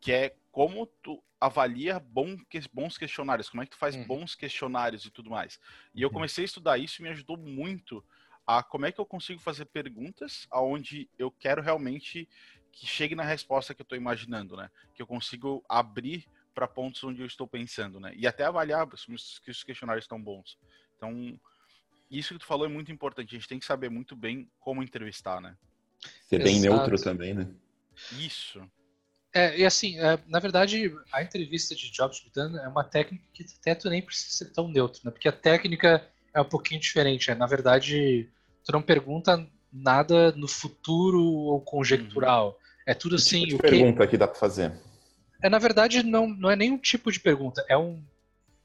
Que 0.00 0.12
é 0.12 0.36
como 0.50 0.86
tu 1.02 1.22
avalia 1.40 2.00
bom, 2.00 2.36
bons 2.72 2.98
questionários, 2.98 3.48
como 3.48 3.62
é 3.62 3.66
que 3.66 3.72
tu 3.72 3.78
faz 3.78 3.94
uhum. 3.94 4.06
bons 4.06 4.34
questionários 4.34 5.04
e 5.04 5.10
tudo 5.10 5.30
mais. 5.30 5.60
E 5.94 6.02
eu 6.02 6.08
uhum. 6.08 6.14
comecei 6.14 6.44
a 6.44 6.46
estudar 6.46 6.78
isso 6.78 7.00
e 7.00 7.02
me 7.02 7.10
ajudou 7.10 7.36
muito 7.36 8.04
a 8.46 8.62
como 8.62 8.86
é 8.86 8.92
que 8.92 9.00
eu 9.00 9.06
consigo 9.06 9.40
fazer 9.40 9.66
perguntas 9.66 10.46
aonde 10.50 11.08
eu 11.18 11.30
quero 11.30 11.62
realmente 11.62 12.28
que 12.72 12.86
chegue 12.86 13.14
na 13.14 13.22
resposta 13.22 13.74
que 13.74 13.82
eu 13.82 13.84
estou 13.84 13.98
imaginando, 13.98 14.56
né? 14.56 14.70
Que 14.94 15.02
eu 15.02 15.06
consigo 15.06 15.64
abrir 15.68 16.26
para 16.54 16.66
pontos 16.66 17.02
onde 17.04 17.20
eu 17.20 17.26
estou 17.26 17.46
pensando, 17.46 18.00
né? 18.00 18.12
E 18.16 18.26
até 18.26 18.44
avaliar 18.44 18.88
se 18.96 19.50
os 19.50 19.62
questionários 19.62 20.04
estão 20.04 20.20
bons. 20.20 20.58
Então, 20.96 21.38
isso 22.10 22.34
que 22.34 22.40
tu 22.40 22.46
falou 22.46 22.66
é 22.66 22.68
muito 22.68 22.90
importante. 22.90 23.34
A 23.34 23.38
gente 23.38 23.48
tem 23.48 23.58
que 23.58 23.66
saber 23.66 23.90
muito 23.90 24.16
bem 24.16 24.50
como 24.58 24.82
entrevistar, 24.82 25.40
né? 25.40 25.56
Ser 26.22 26.42
bem 26.42 26.56
Exato. 26.56 26.74
neutro 26.74 27.02
também, 27.02 27.34
né? 27.34 27.48
Isso. 28.12 28.60
É, 29.34 29.58
e 29.58 29.64
assim, 29.64 29.98
é, 29.98 30.18
na 30.26 30.38
verdade, 30.38 30.92
a 31.12 31.22
entrevista 31.22 31.74
de 31.74 31.90
Jobs 31.90 32.22
Done 32.34 32.56
é 32.58 32.68
uma 32.68 32.84
técnica 32.84 33.24
que 33.32 33.44
até 33.60 33.74
tu 33.74 33.90
nem 33.90 34.00
precisa 34.00 34.36
ser 34.36 34.52
tão 34.52 34.68
neutro, 34.68 35.02
né? 35.04 35.10
Porque 35.10 35.28
a 35.28 35.32
técnica 35.32 36.02
é 36.34 36.40
um 36.40 36.44
pouquinho 36.44 36.80
diferente. 36.80 37.28
Né? 37.28 37.34
Na 37.34 37.46
verdade, 37.46 38.28
tu 38.64 38.72
não 38.72 38.82
pergunta 38.82 39.46
nada 39.72 40.32
no 40.32 40.48
futuro 40.48 41.22
ou 41.22 41.60
conjectural. 41.60 42.48
Uhum. 42.48 42.68
É 42.86 42.94
tudo 42.94 43.16
assim. 43.16 43.42
Que 43.42 43.48
tipo 43.48 43.62
de 43.62 43.70
pergunta 43.70 44.04
que... 44.06 44.10
que 44.12 44.16
dá 44.16 44.26
para 44.26 44.38
fazer? 44.38 44.72
É, 45.42 45.48
na 45.48 45.58
verdade, 45.58 46.02
não, 46.02 46.26
não 46.26 46.50
é 46.50 46.56
nenhum 46.56 46.78
tipo 46.78 47.12
de 47.12 47.20
pergunta. 47.20 47.64
É 47.68 47.76
um. 47.76 48.02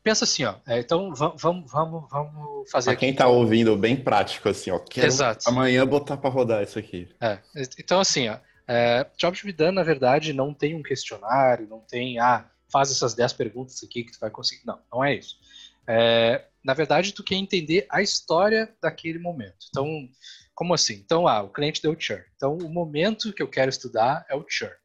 Pensa 0.01 0.23
assim, 0.25 0.43
ó. 0.43 0.55
É, 0.65 0.79
então 0.79 1.13
vamos, 1.13 1.71
vamos, 1.71 2.09
vamos 2.09 2.71
fazer. 2.71 2.91
Pra 2.91 2.99
quem 2.99 3.11
está 3.11 3.27
ouvindo, 3.27 3.75
bem 3.77 3.95
prático, 3.95 4.49
assim, 4.49 4.71
ó. 4.71 4.79
Quero 4.79 5.07
Exato. 5.07 5.47
amanhã 5.47 5.85
botar 5.85 6.17
para 6.17 6.29
rodar 6.29 6.63
isso 6.63 6.79
aqui. 6.79 7.07
É, 7.21 7.39
então, 7.79 7.99
assim, 7.99 8.27
ó. 8.27 8.37
É, 8.67 9.05
Jobs 9.17 9.41
Be 9.41 9.51
Done, 9.51 9.75
na 9.75 9.83
verdade, 9.83 10.33
não 10.33 10.53
tem 10.53 10.75
um 10.75 10.83
questionário, 10.83 11.67
não 11.67 11.79
tem, 11.81 12.19
ah, 12.19 12.49
faz 12.71 12.91
essas 12.91 13.13
10 13.13 13.33
perguntas 13.33 13.83
aqui 13.83 14.03
que 14.03 14.11
tu 14.11 14.19
vai 14.19 14.29
conseguir. 14.29 14.65
Não, 14.65 14.79
não 14.91 15.03
é 15.03 15.15
isso. 15.15 15.37
É, 15.87 16.45
na 16.63 16.73
verdade, 16.73 17.13
tu 17.13 17.23
quer 17.23 17.35
entender 17.35 17.85
a 17.89 18.01
história 18.01 18.73
daquele 18.81 19.19
momento. 19.19 19.67
Então, 19.69 20.09
como 20.55 20.73
assim? 20.73 20.95
Então, 20.95 21.27
ah, 21.27 21.43
o 21.43 21.49
cliente 21.49 21.81
deu 21.81 21.95
churn. 21.97 22.23
Então, 22.35 22.57
o 22.57 22.69
momento 22.69 23.33
que 23.33 23.43
eu 23.43 23.49
quero 23.49 23.69
estudar 23.69 24.25
é 24.29 24.35
o 24.35 24.45
churn. 24.47 24.75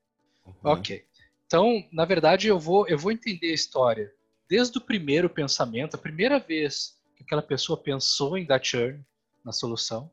Uhum. 0.44 0.54
Ok. 0.64 1.04
Então, 1.46 1.82
na 1.92 2.04
verdade, 2.04 2.48
eu 2.48 2.58
vou, 2.58 2.86
eu 2.88 2.98
vou 2.98 3.12
entender 3.12 3.50
a 3.50 3.54
história 3.54 4.12
desde 4.48 4.78
o 4.78 4.80
primeiro 4.80 5.30
pensamento, 5.30 5.94
a 5.94 5.98
primeira 5.98 6.38
vez 6.38 6.98
que 7.16 7.22
aquela 7.22 7.42
pessoa 7.42 7.80
pensou 7.80 8.36
em 8.36 8.46
dar 8.46 8.62
churn 8.62 9.04
na 9.44 9.52
solução. 9.52 10.10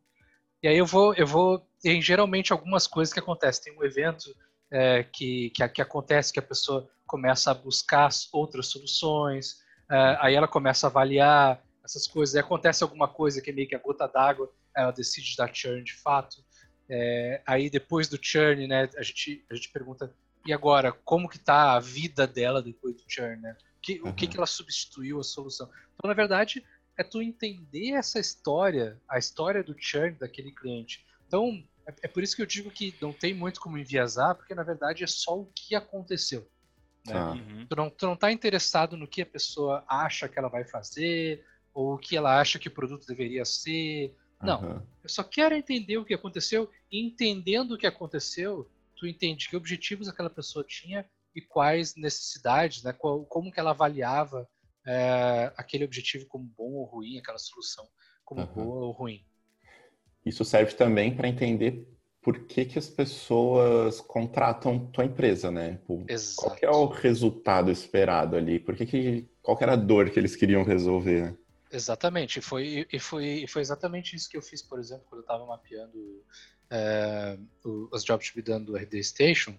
E 0.62 0.67
aí 0.67 0.78
eu 0.78 0.86
vou, 0.86 1.13
eu 1.13 1.28
vou, 1.28 1.67
tem 1.86 2.02
geralmente 2.02 2.52
algumas 2.52 2.88
coisas 2.88 3.13
que 3.13 3.19
acontecem. 3.19 3.65
Tem 3.65 3.80
um 3.80 3.86
evento 3.86 4.36
é, 4.71 5.04
que, 5.04 5.52
que, 5.52 5.67
que, 5.69 5.82
acontece 5.84 6.34
que 6.34 6.39
a 6.39 6.41
pessoa 6.41 6.89
começa 7.06 7.52
a 7.52 7.54
buscar 7.54 8.10
outras 8.34 8.69
soluções, 8.69 9.58
é, 9.91 10.17
aí 10.19 10.34
ela 10.34 10.48
começa 10.48 10.88
a 10.88 10.89
avaliar 10.89 11.63
essas 11.84 12.08
coisas, 12.08 12.34
aí 12.34 12.41
acontece 12.41 12.84
alguma 12.84 13.08
coisa 13.08 13.39
que 13.39 13.52
é 13.52 13.54
meio 13.54 13.67
que 13.67 13.76
a 13.76 13.80
gota 13.80 14.08
d'água, 14.08 14.52
ela 14.76 14.89
decide 14.89 15.36
dar 15.38 15.54
churn 15.54 15.84
de 15.84 15.93
fato. 15.93 16.38
É, 16.89 17.43
aí 17.45 17.69
depois 17.69 18.08
do 18.08 18.17
churn, 18.19 18.67
né, 18.67 18.89
a 18.98 19.04
gente, 19.04 19.45
a 19.52 19.54
gente 19.54 19.69
pergunta 19.69 20.12
e 20.43 20.52
agora, 20.52 20.91
como 20.91 21.30
que 21.30 21.38
tá 21.38 21.74
a 21.74 21.80
vida 21.80 22.26
dela 22.26 22.63
depois 22.63 22.95
do 22.95 23.04
churn, 23.08 23.39
né? 23.43 23.56
Que, 23.80 24.02
uhum. 24.02 24.10
o 24.10 24.13
que, 24.13 24.26
que 24.26 24.38
ela 24.38 24.48
substituiu 24.48 25.19
a 25.19 25.24
solução? 25.24 25.69
Então, 25.93 26.08
na 26.08 26.15
verdade, 26.15 26.65
é 26.98 27.04
tu 27.04 27.21
entender 27.21 27.91
essa 27.91 28.19
história, 28.19 29.00
a 29.08 29.19
história 29.19 29.63
do 29.63 29.76
churn 29.78 30.15
daquele 30.19 30.52
cliente. 30.52 31.06
Então, 31.28 31.63
é, 31.88 31.93
é, 32.04 32.08
por 32.08 32.24
isso 32.24 32.36
que 32.36 32.41
eu 32.41 32.45
digo 32.45 32.71
que 32.71 32.95
não 33.02 33.13
tem 33.13 33.34
muito 33.34 33.60
como 33.60 33.78
enviesar, 33.78 34.36
porque 34.36 34.56
na 34.56 34.63
verdade 34.63 35.04
é 35.04 35.08
só 35.08 35.39
o 35.39 35.45
que 35.54 35.76
aconteceu. 35.76 36.48
Né? 37.06 37.13
Tá. 37.13 37.32
Uhum. 37.32 37.67
Tu, 37.67 37.76
não, 37.76 37.89
tu 37.89 38.06
não 38.06 38.15
tá 38.15 38.32
interessado 38.32 38.98
no 38.98 39.08
que 39.08 39.21
a 39.21 39.26
pessoa 39.26 39.84
acha 39.88 40.28
que 40.28 40.38
ela 40.38 40.50
vai 40.50 40.65
fazer, 40.65 41.43
ou 41.74 41.95
o 41.95 41.98
que 41.98 42.15
ela 42.15 42.39
acha 42.39 42.58
que 42.58 42.67
o 42.67 42.71
produto 42.71 43.06
deveria 43.06 43.45
ser. 43.45 44.15
Não. 44.41 44.62
Uhum. 44.62 44.82
Eu 45.04 45.10
só 45.10 45.24
quero 45.24 45.56
entender 45.56 45.98
o 45.98 46.06
que 46.06 46.13
aconteceu, 46.13 46.69
e 46.91 47.06
entendendo 47.06 47.74
o 47.74 47.78
que 47.78 47.88
aconteceu, 47.88 48.69
tu 48.95 49.06
entende 49.06 49.50
que 49.50 49.58
objetivos 49.58 50.08
aquela 50.08 50.30
pessoa 50.30 50.63
tinha 50.63 51.06
e 51.36 51.41
quais 51.41 51.95
necessidades, 51.95 52.82
né, 52.82 52.93
qual, 52.93 53.26
como 53.26 53.52
que 53.52 53.60
ela 53.60 53.71
avaliava 53.71 54.48
é, 54.86 55.52
aquele 55.58 55.84
objetivo 55.84 56.26
como 56.28 56.45
bom 56.45 56.71
ou 56.74 56.86
ruim, 56.86 57.17
aquela 57.17 57.38
solução 57.38 57.86
como 58.24 58.41
uhum. 58.41 58.54
boa 58.54 58.86
ou 58.86 58.91
ruim. 58.91 59.24
Isso 60.25 60.43
serve 60.43 60.73
também 60.73 61.15
para 61.15 61.27
entender 61.27 61.88
por 62.21 62.39
que, 62.39 62.65
que 62.65 62.79
as 62.79 62.88
pessoas 62.88 64.01
contratam 64.01 64.88
tua 64.88 65.05
empresa, 65.05 65.51
né? 65.51 65.79
Qual 65.85 66.57
é 66.59 66.69
o 66.69 66.88
resultado 66.88 67.69
esperado 67.69 68.35
ali? 68.35 68.59
Por 68.59 68.75
que 68.75 68.85
que, 68.85 69.29
qual 69.43 69.55
que 69.55 69.63
era 69.63 69.73
a 69.73 69.77
dor 69.77 70.09
que 70.09 70.17
eles 70.17 70.35
queriam 70.35 70.63
resolver? 70.63 71.38
Exatamente, 71.71 72.39
e 72.39 72.41
foi, 72.41 72.88
e 72.91 72.99
foi, 72.99 73.25
e 73.43 73.47
foi 73.47 73.61
exatamente 73.61 74.15
isso 74.15 74.29
que 74.29 74.38
eu 74.38 74.41
fiz, 74.41 74.61
por 74.61 74.79
exemplo, 74.79 75.05
quando 75.07 75.19
eu 75.19 75.23
estava 75.23 75.45
mapeando 75.45 76.23
é, 76.71 77.38
os 77.91 78.03
jobs 78.03 78.29
to 78.29 78.35
be 78.35 78.41
done 78.41 78.65
do 78.65 78.75
RD 78.75 79.03
Station, 79.03 79.55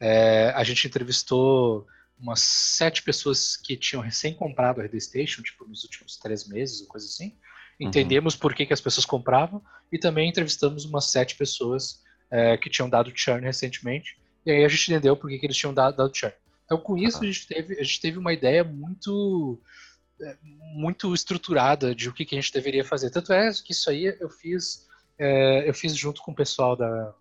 é, 0.00 0.50
a 0.54 0.64
gente 0.64 0.86
entrevistou 0.86 1.86
umas 2.18 2.40
sete 2.40 3.02
pessoas 3.02 3.56
que 3.56 3.76
tinham 3.76 4.02
recém 4.02 4.34
comprado 4.34 4.78
o 4.78 4.80
RD 4.82 5.00
Station, 5.00 5.42
tipo, 5.42 5.66
nos 5.66 5.84
últimos 5.84 6.16
três 6.16 6.46
meses, 6.48 6.80
ou 6.80 6.86
coisa 6.86 7.06
assim. 7.06 7.36
Uhum. 7.80 7.88
Entendemos 7.88 8.34
uhum. 8.34 8.40
por 8.40 8.54
que, 8.54 8.66
que 8.66 8.72
as 8.72 8.80
pessoas 8.80 9.06
compravam 9.06 9.62
e 9.90 9.98
também 9.98 10.28
entrevistamos 10.28 10.84
umas 10.84 11.06
sete 11.06 11.36
pessoas 11.36 12.02
é, 12.30 12.56
que 12.56 12.70
tinham 12.70 12.88
dado 12.88 13.12
churn 13.14 13.44
recentemente, 13.44 14.18
e 14.44 14.50
aí 14.50 14.64
a 14.64 14.68
gente 14.68 14.90
entendeu 14.90 15.16
por 15.16 15.30
que, 15.30 15.38
que 15.38 15.46
eles 15.46 15.56
tinham 15.56 15.74
dado, 15.74 15.96
dado 15.96 16.16
churn. 16.16 16.34
Então, 16.64 16.78
com 16.78 16.98
isso, 16.98 17.22
a 17.22 17.26
gente 17.26 17.46
teve, 17.46 17.80
a 17.80 17.82
gente 17.82 18.00
teve 18.00 18.18
uma 18.18 18.32
ideia 18.32 18.62
muito 18.62 19.58
é, 20.20 20.36
muito 20.74 21.14
estruturada 21.14 21.94
de 21.94 22.08
o 22.08 22.12
que, 22.12 22.24
que 22.24 22.36
a 22.36 22.40
gente 22.40 22.52
deveria 22.52 22.84
fazer. 22.84 23.10
Tanto 23.10 23.32
é 23.32 23.50
que 23.64 23.72
isso 23.72 23.88
aí 23.88 24.04
eu 24.20 24.28
fiz, 24.28 24.86
é, 25.18 25.68
eu 25.68 25.72
fiz 25.72 25.96
junto 25.96 26.20
com 26.22 26.32
o 26.32 26.34
pessoal 26.34 26.76
da, 26.76 27.14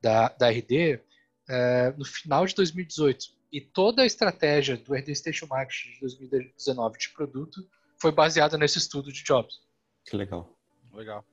da, 0.00 0.28
da 0.28 0.50
RD 0.50 1.00
é, 1.48 1.94
no 1.96 2.04
final 2.04 2.44
de 2.44 2.54
2018. 2.54 3.26
E 3.52 3.60
toda 3.60 4.02
a 4.02 4.06
estratégia 4.06 4.76
do 4.76 4.94
RD 4.94 5.14
Station 5.14 5.46
Marketing 5.46 5.94
de 5.94 6.00
2019 6.00 6.98
de 6.98 7.10
produto 7.10 7.66
foi 7.98 8.10
baseada 8.10 8.58
nesse 8.58 8.78
estudo 8.78 9.12
de 9.12 9.22
jobs. 9.22 9.60
Que 10.04 10.16
legal. 10.16 10.56
Legal. 10.92 11.24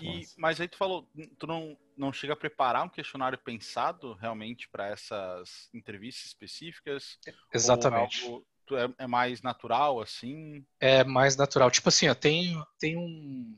E, 0.00 0.26
mas 0.36 0.60
aí 0.60 0.68
tu 0.68 0.76
falou, 0.76 1.08
tu 1.38 1.46
não, 1.46 1.76
não 1.96 2.12
chega 2.12 2.32
a 2.32 2.36
preparar 2.36 2.84
um 2.84 2.88
questionário 2.88 3.38
pensado 3.38 4.14
realmente 4.14 4.68
para 4.68 4.88
essas 4.88 5.68
entrevistas 5.74 6.26
específicas? 6.26 7.18
Exatamente. 7.52 8.24
Algo, 8.24 8.46
é, 8.72 9.04
é, 9.04 9.06
mais 9.06 9.42
natural, 9.42 10.00
assim? 10.00 10.64
É 10.80 11.04
mais 11.04 11.36
natural. 11.36 11.70
Tipo 11.70 11.88
assim, 11.88 12.08
ó, 12.08 12.14
tem, 12.14 12.60
tem 12.78 12.96
um. 12.96 13.56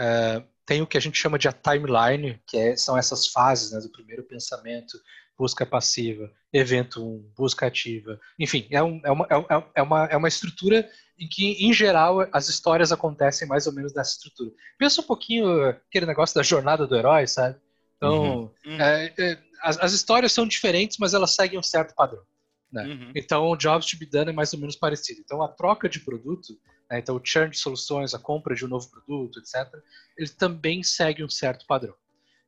Uh, 0.00 0.46
tem 0.64 0.82
o 0.82 0.86
que 0.86 0.98
a 0.98 1.00
gente 1.00 1.18
chama 1.18 1.38
de 1.38 1.48
a 1.48 1.52
timeline, 1.52 2.40
que 2.46 2.56
é, 2.56 2.76
são 2.76 2.96
essas 2.96 3.28
fases 3.28 3.72
né, 3.72 3.80
do 3.80 3.90
primeiro 3.90 4.22
pensamento, 4.24 4.98
busca 5.38 5.64
passiva, 5.64 6.30
evento 6.52 7.00
1, 7.00 7.32
busca 7.36 7.66
ativa. 7.66 8.18
Enfim, 8.38 8.66
é, 8.70 8.82
um, 8.82 9.00
é, 9.04 9.12
uma, 9.12 9.26
é, 9.30 9.64
é, 9.76 9.82
uma, 9.82 10.04
é 10.06 10.16
uma 10.16 10.28
estrutura 10.28 10.88
em 11.16 11.28
que, 11.28 11.52
em 11.64 11.72
geral, 11.72 12.26
as 12.32 12.48
histórias 12.48 12.90
acontecem 12.90 13.46
mais 13.46 13.66
ou 13.66 13.72
menos 13.72 13.94
nessa 13.94 14.12
estrutura. 14.12 14.50
Pensa 14.76 15.00
um 15.00 15.04
pouquinho 15.04 15.68
aquele 15.68 16.06
negócio 16.06 16.34
da 16.34 16.42
jornada 16.42 16.86
do 16.86 16.96
herói, 16.96 17.26
sabe? 17.28 17.56
Então, 17.96 18.52
uhum. 18.66 18.80
É, 18.80 19.12
é, 19.16 19.38
as, 19.62 19.78
as, 19.78 19.92
histórias 19.92 20.32
são 20.32 20.46
diferentes, 20.46 20.98
mas 20.98 21.14
elas 21.14 21.34
seguem 21.34 21.58
um 21.58 21.62
certo 21.62 21.94
padrão. 21.94 22.22
Né? 22.72 22.84
Uhum. 22.84 23.12
Então, 23.14 23.46
o 23.48 23.56
Jobs 23.56 23.86
to 23.86 23.96
be 23.96 24.06
done 24.06 24.30
é 24.30 24.32
mais 24.32 24.52
ou 24.52 24.58
menos 24.58 24.76
parecido. 24.76 25.20
Então, 25.20 25.42
a 25.42 25.48
troca 25.48 25.88
de 25.88 26.00
produto, 26.00 26.58
né, 26.90 26.98
então 26.98 27.16
o 27.16 27.20
churn 27.22 27.50
de 27.50 27.58
soluções, 27.58 28.14
a 28.14 28.18
compra 28.18 28.54
de 28.54 28.64
um 28.64 28.68
novo 28.68 28.88
produto, 28.90 29.38
etc., 29.38 29.68
ele 30.16 30.28
também 30.30 30.82
segue 30.82 31.24
um 31.24 31.28
certo 31.28 31.66
padrão. 31.66 31.94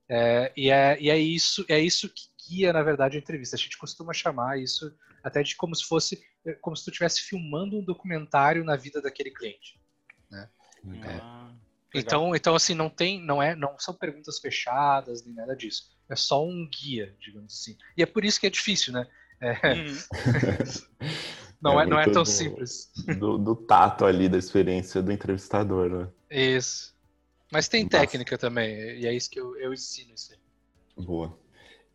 É, 0.09 0.53
e, 0.57 0.70
é, 0.70 1.00
e 1.00 1.09
é 1.09 1.16
isso 1.16 1.64
é 1.68 1.79
isso 1.79 2.09
que 2.09 2.22
guia, 2.50 2.72
na 2.72 2.82
verdade, 2.82 3.16
a 3.16 3.20
entrevista. 3.20 3.54
A 3.54 3.58
gente 3.58 3.78
costuma 3.78 4.12
chamar 4.12 4.58
isso 4.58 4.92
até 5.22 5.42
de 5.42 5.54
como 5.54 5.74
se 5.74 5.84
fosse 5.84 6.22
é, 6.44 6.52
como 6.54 6.74
se 6.74 6.84
tu 6.84 6.90
estivesse 6.90 7.22
filmando 7.22 7.78
um 7.78 7.84
documentário 7.84 8.64
na 8.64 8.76
vida 8.76 9.00
daquele 9.00 9.30
cliente. 9.30 9.80
Né? 10.30 10.48
Ah, 11.04 11.52
então, 11.94 12.34
então 12.34 12.54
assim 12.54 12.74
não 12.74 12.88
tem, 12.88 13.20
não 13.22 13.42
é, 13.42 13.54
não 13.54 13.78
são 13.78 13.94
perguntas 13.94 14.38
fechadas 14.38 15.24
nem 15.24 15.34
nada 15.34 15.54
disso. 15.54 15.90
É 16.08 16.16
só 16.16 16.44
um 16.44 16.68
guia, 16.68 17.14
digamos 17.20 17.54
assim. 17.54 17.76
E 17.96 18.02
é 18.02 18.06
por 18.06 18.24
isso 18.24 18.40
que 18.40 18.46
é 18.46 18.50
difícil, 18.50 18.92
né? 18.92 19.06
É. 19.40 19.72
Uhum. 19.72 19.96
não 21.60 21.80
é, 21.80 21.84
é 21.84 21.86
não 21.86 22.00
é 22.00 22.04
tão 22.04 22.22
do, 22.22 22.28
simples. 22.28 22.90
Do, 23.18 23.38
do, 23.38 23.54
tato 23.54 24.04
ali 24.04 24.28
da 24.28 24.38
experiência 24.38 25.00
do 25.02 25.12
entrevistador, 25.12 25.88
né? 25.88 26.08
Isso. 26.30 26.94
Mas 27.52 27.68
tem 27.68 27.84
Nossa. 27.84 27.98
técnica 27.98 28.38
também, 28.38 29.00
e 29.00 29.06
é 29.06 29.14
isso 29.14 29.30
que 29.30 29.40
eu, 29.40 29.56
eu 29.56 29.72
ensino 29.72 30.14
isso 30.14 30.32
aí. 30.32 31.04
Boa. 31.04 31.38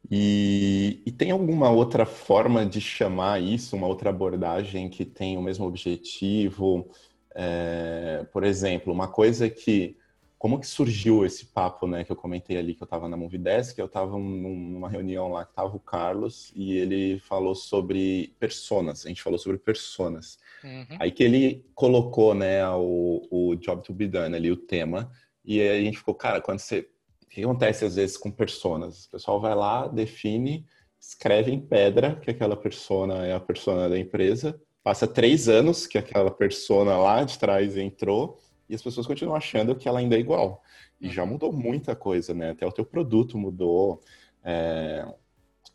E, 0.09 1.01
e, 1.05 1.11
tem 1.11 1.31
alguma 1.31 1.69
outra 1.69 2.05
forma 2.05 2.65
de 2.65 2.79
chamar 2.79 3.41
isso, 3.41 3.75
uma 3.75 3.87
outra 3.87 4.09
abordagem 4.09 4.89
que 4.89 5.03
tem 5.03 5.37
o 5.37 5.41
mesmo 5.41 5.65
objetivo? 5.65 6.87
É, 7.33 8.25
por 8.31 8.43
exemplo, 8.43 8.93
uma 8.93 9.07
coisa 9.07 9.49
que 9.49 9.97
como 10.45 10.59
que 10.59 10.67
surgiu 10.67 11.25
esse 11.25 11.47
papo, 11.47 11.87
né, 11.87 12.03
que 12.03 12.11
eu 12.11 12.15
comentei 12.15 12.55
ali, 12.55 12.75
que 12.75 12.83
eu 12.83 12.85
estava 12.85 13.09
na 13.09 13.17
Movidesk, 13.17 13.79
eu 13.79 13.87
estava 13.87 14.17
numa 14.17 14.87
reunião 14.87 15.31
lá 15.31 15.43
que 15.43 15.51
estava 15.51 15.75
o 15.75 15.79
Carlos 15.79 16.51
e 16.55 16.77
ele 16.77 17.19
falou 17.19 17.55
sobre 17.55 18.31
personas, 18.39 19.05
a 19.05 19.09
gente 19.09 19.23
falou 19.23 19.39
sobre 19.39 19.57
personas. 19.57 20.37
Uhum. 20.63 20.97
Aí 20.99 21.11
que 21.11 21.23
ele 21.23 21.65
colocou, 21.73 22.35
né, 22.35 22.63
o, 22.69 23.25
o 23.31 23.55
Job 23.55 23.81
to 23.81 23.91
be 23.91 24.07
Done 24.07 24.35
ali, 24.35 24.51
o 24.51 24.57
tema, 24.57 25.11
e 25.43 25.59
aí 25.59 25.79
a 25.79 25.83
gente 25.83 25.97
ficou, 25.97 26.13
cara, 26.13 26.39
quando 26.39 26.59
você... 26.59 26.87
Que 27.35 27.43
acontece 27.43 27.83
às 27.83 27.97
vezes 27.97 28.15
com 28.15 28.31
personas? 28.31 29.07
O 29.07 29.11
pessoal 29.11 29.41
vai 29.41 29.53
lá, 29.53 29.89
define, 29.89 30.65
escreve 30.97 31.51
em 31.51 31.59
pedra 31.59 32.15
que 32.15 32.31
aquela 32.31 32.55
persona 32.55 33.27
é 33.27 33.33
a 33.33 33.41
persona 33.41 33.89
da 33.89 33.99
empresa, 33.99 34.57
passa 34.81 35.05
três 35.05 35.49
anos 35.49 35.85
que 35.85 35.97
aquela 35.97 36.31
persona 36.31 36.95
lá 36.95 37.25
de 37.25 37.37
trás 37.37 37.75
entrou, 37.75 38.39
e 38.69 38.73
as 38.73 38.81
pessoas 38.81 39.05
continuam 39.05 39.35
achando 39.35 39.75
que 39.75 39.85
ela 39.85 39.99
ainda 39.99 40.15
é 40.15 40.19
igual. 40.19 40.63
E 41.01 41.09
já 41.09 41.25
mudou 41.25 41.51
muita 41.51 41.93
coisa, 41.93 42.33
né? 42.33 42.51
Até 42.51 42.65
o 42.65 42.71
teu 42.71 42.85
produto 42.85 43.37
mudou, 43.37 43.99
é, 44.41 45.05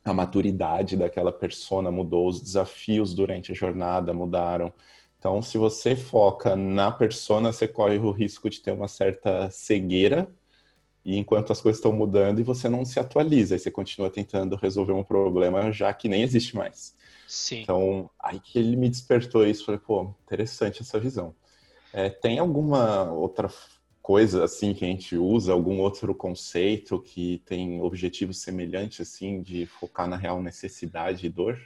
a 0.03 0.14
maturidade 0.14 0.96
daquela 0.96 1.31
persona 1.31 1.90
mudou, 1.90 2.27
os 2.27 2.40
desafios 2.40 3.12
durante 3.12 3.53
a 3.53 3.55
jornada 3.55 4.14
mudaram. 4.14 4.73
Então, 5.18 5.42
se 5.42 5.59
você 5.59 5.94
foca 5.94 6.57
na 6.57 6.90
persona, 6.90 7.53
você 7.53 7.68
corre 7.68 7.99
o 7.99 8.12
risco 8.12 8.49
de 8.49 8.62
ter 8.62 8.73
uma 8.73 8.88
certa 8.88 9.51
cegueira, 9.51 10.27
e 11.04 11.16
enquanto 11.16 11.52
as 11.52 11.60
coisas 11.60 11.78
estão 11.78 11.92
mudando 11.92 12.40
e 12.40 12.44
você 12.44 12.68
não 12.68 12.84
se 12.84 13.00
atualiza, 13.00 13.56
e 13.56 13.58
você 13.58 13.70
continua 13.70 14.10
tentando 14.10 14.56
resolver 14.56 14.92
um 14.92 15.04
problema 15.04 15.72
já 15.72 15.92
que 15.92 16.08
nem 16.08 16.22
existe 16.22 16.56
mais. 16.56 16.94
Sim. 17.26 17.62
Então, 17.62 18.10
aí 18.18 18.40
que 18.40 18.58
ele 18.58 18.76
me 18.76 18.88
despertou 18.88 19.46
isso, 19.46 19.64
falei, 19.64 19.80
pô, 19.80 20.14
interessante 20.24 20.82
essa 20.82 20.98
visão. 20.98 21.34
É, 21.92 22.08
tem 22.08 22.38
alguma 22.38 23.10
outra 23.10 23.48
coisa 24.02 24.44
assim 24.44 24.74
que 24.74 24.84
a 24.84 24.88
gente 24.88 25.16
usa, 25.16 25.52
algum 25.52 25.78
outro 25.80 26.14
conceito 26.14 27.00
que 27.00 27.42
tem 27.46 27.80
objetivos 27.80 28.38
semelhantes 28.38 29.00
assim 29.00 29.42
de 29.42 29.66
focar 29.66 30.08
na 30.08 30.16
real 30.16 30.42
necessidade 30.42 31.26
e 31.26 31.28
dor? 31.28 31.58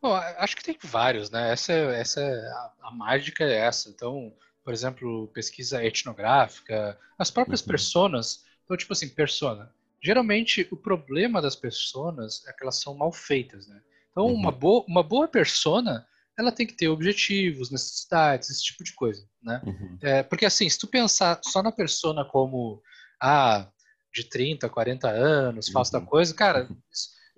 Bom, 0.00 0.14
acho 0.14 0.56
que 0.56 0.64
tem 0.64 0.78
vários, 0.82 1.30
né? 1.30 1.52
Essa, 1.52 1.72
essa 1.72 2.22
a, 2.22 2.88
a 2.88 2.90
mágica 2.90 3.44
é 3.44 3.58
essa. 3.58 3.90
Então, 3.90 4.32
por 4.64 4.72
exemplo, 4.72 5.28
pesquisa 5.28 5.84
etnográfica, 5.84 6.98
as 7.18 7.30
próprias 7.30 7.60
uhum. 7.60 7.68
personas. 7.68 8.44
Então, 8.64 8.76
tipo 8.76 8.92
assim, 8.92 9.08
persona. 9.08 9.72
Geralmente, 10.02 10.66
o 10.70 10.76
problema 10.76 11.42
das 11.42 11.56
personas 11.56 12.46
é 12.46 12.52
que 12.52 12.62
elas 12.62 12.80
são 12.80 12.94
mal 12.94 13.12
feitas, 13.12 13.66
né? 13.66 13.80
Então, 14.10 14.26
uhum. 14.26 14.34
uma, 14.34 14.52
boa, 14.52 14.84
uma 14.88 15.02
boa 15.02 15.28
persona 15.28 16.06
ela 16.38 16.50
tem 16.50 16.66
que 16.66 16.74
ter 16.74 16.88
objetivos, 16.88 17.70
necessidades, 17.70 18.48
esse 18.48 18.64
tipo 18.64 18.82
de 18.82 18.94
coisa, 18.94 19.28
né? 19.42 19.60
Uhum. 19.64 19.98
É, 20.02 20.22
porque 20.22 20.46
assim, 20.46 20.68
se 20.68 20.78
tu 20.78 20.86
pensar 20.86 21.38
só 21.44 21.62
na 21.62 21.70
persona 21.70 22.24
como, 22.24 22.82
ah, 23.20 23.68
de 24.12 24.24
30, 24.24 24.68
40 24.68 25.08
anos, 25.08 25.66
uhum. 25.66 25.72
faço 25.72 25.92
da 25.92 26.00
coisa, 26.00 26.34
cara, 26.34 26.68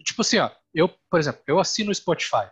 tipo 0.04 0.22
assim, 0.22 0.38
ó, 0.38 0.50
eu, 0.72 0.88
por 1.10 1.18
exemplo, 1.18 1.42
eu 1.46 1.58
assino 1.58 1.90
o 1.90 1.94
Spotify. 1.94 2.48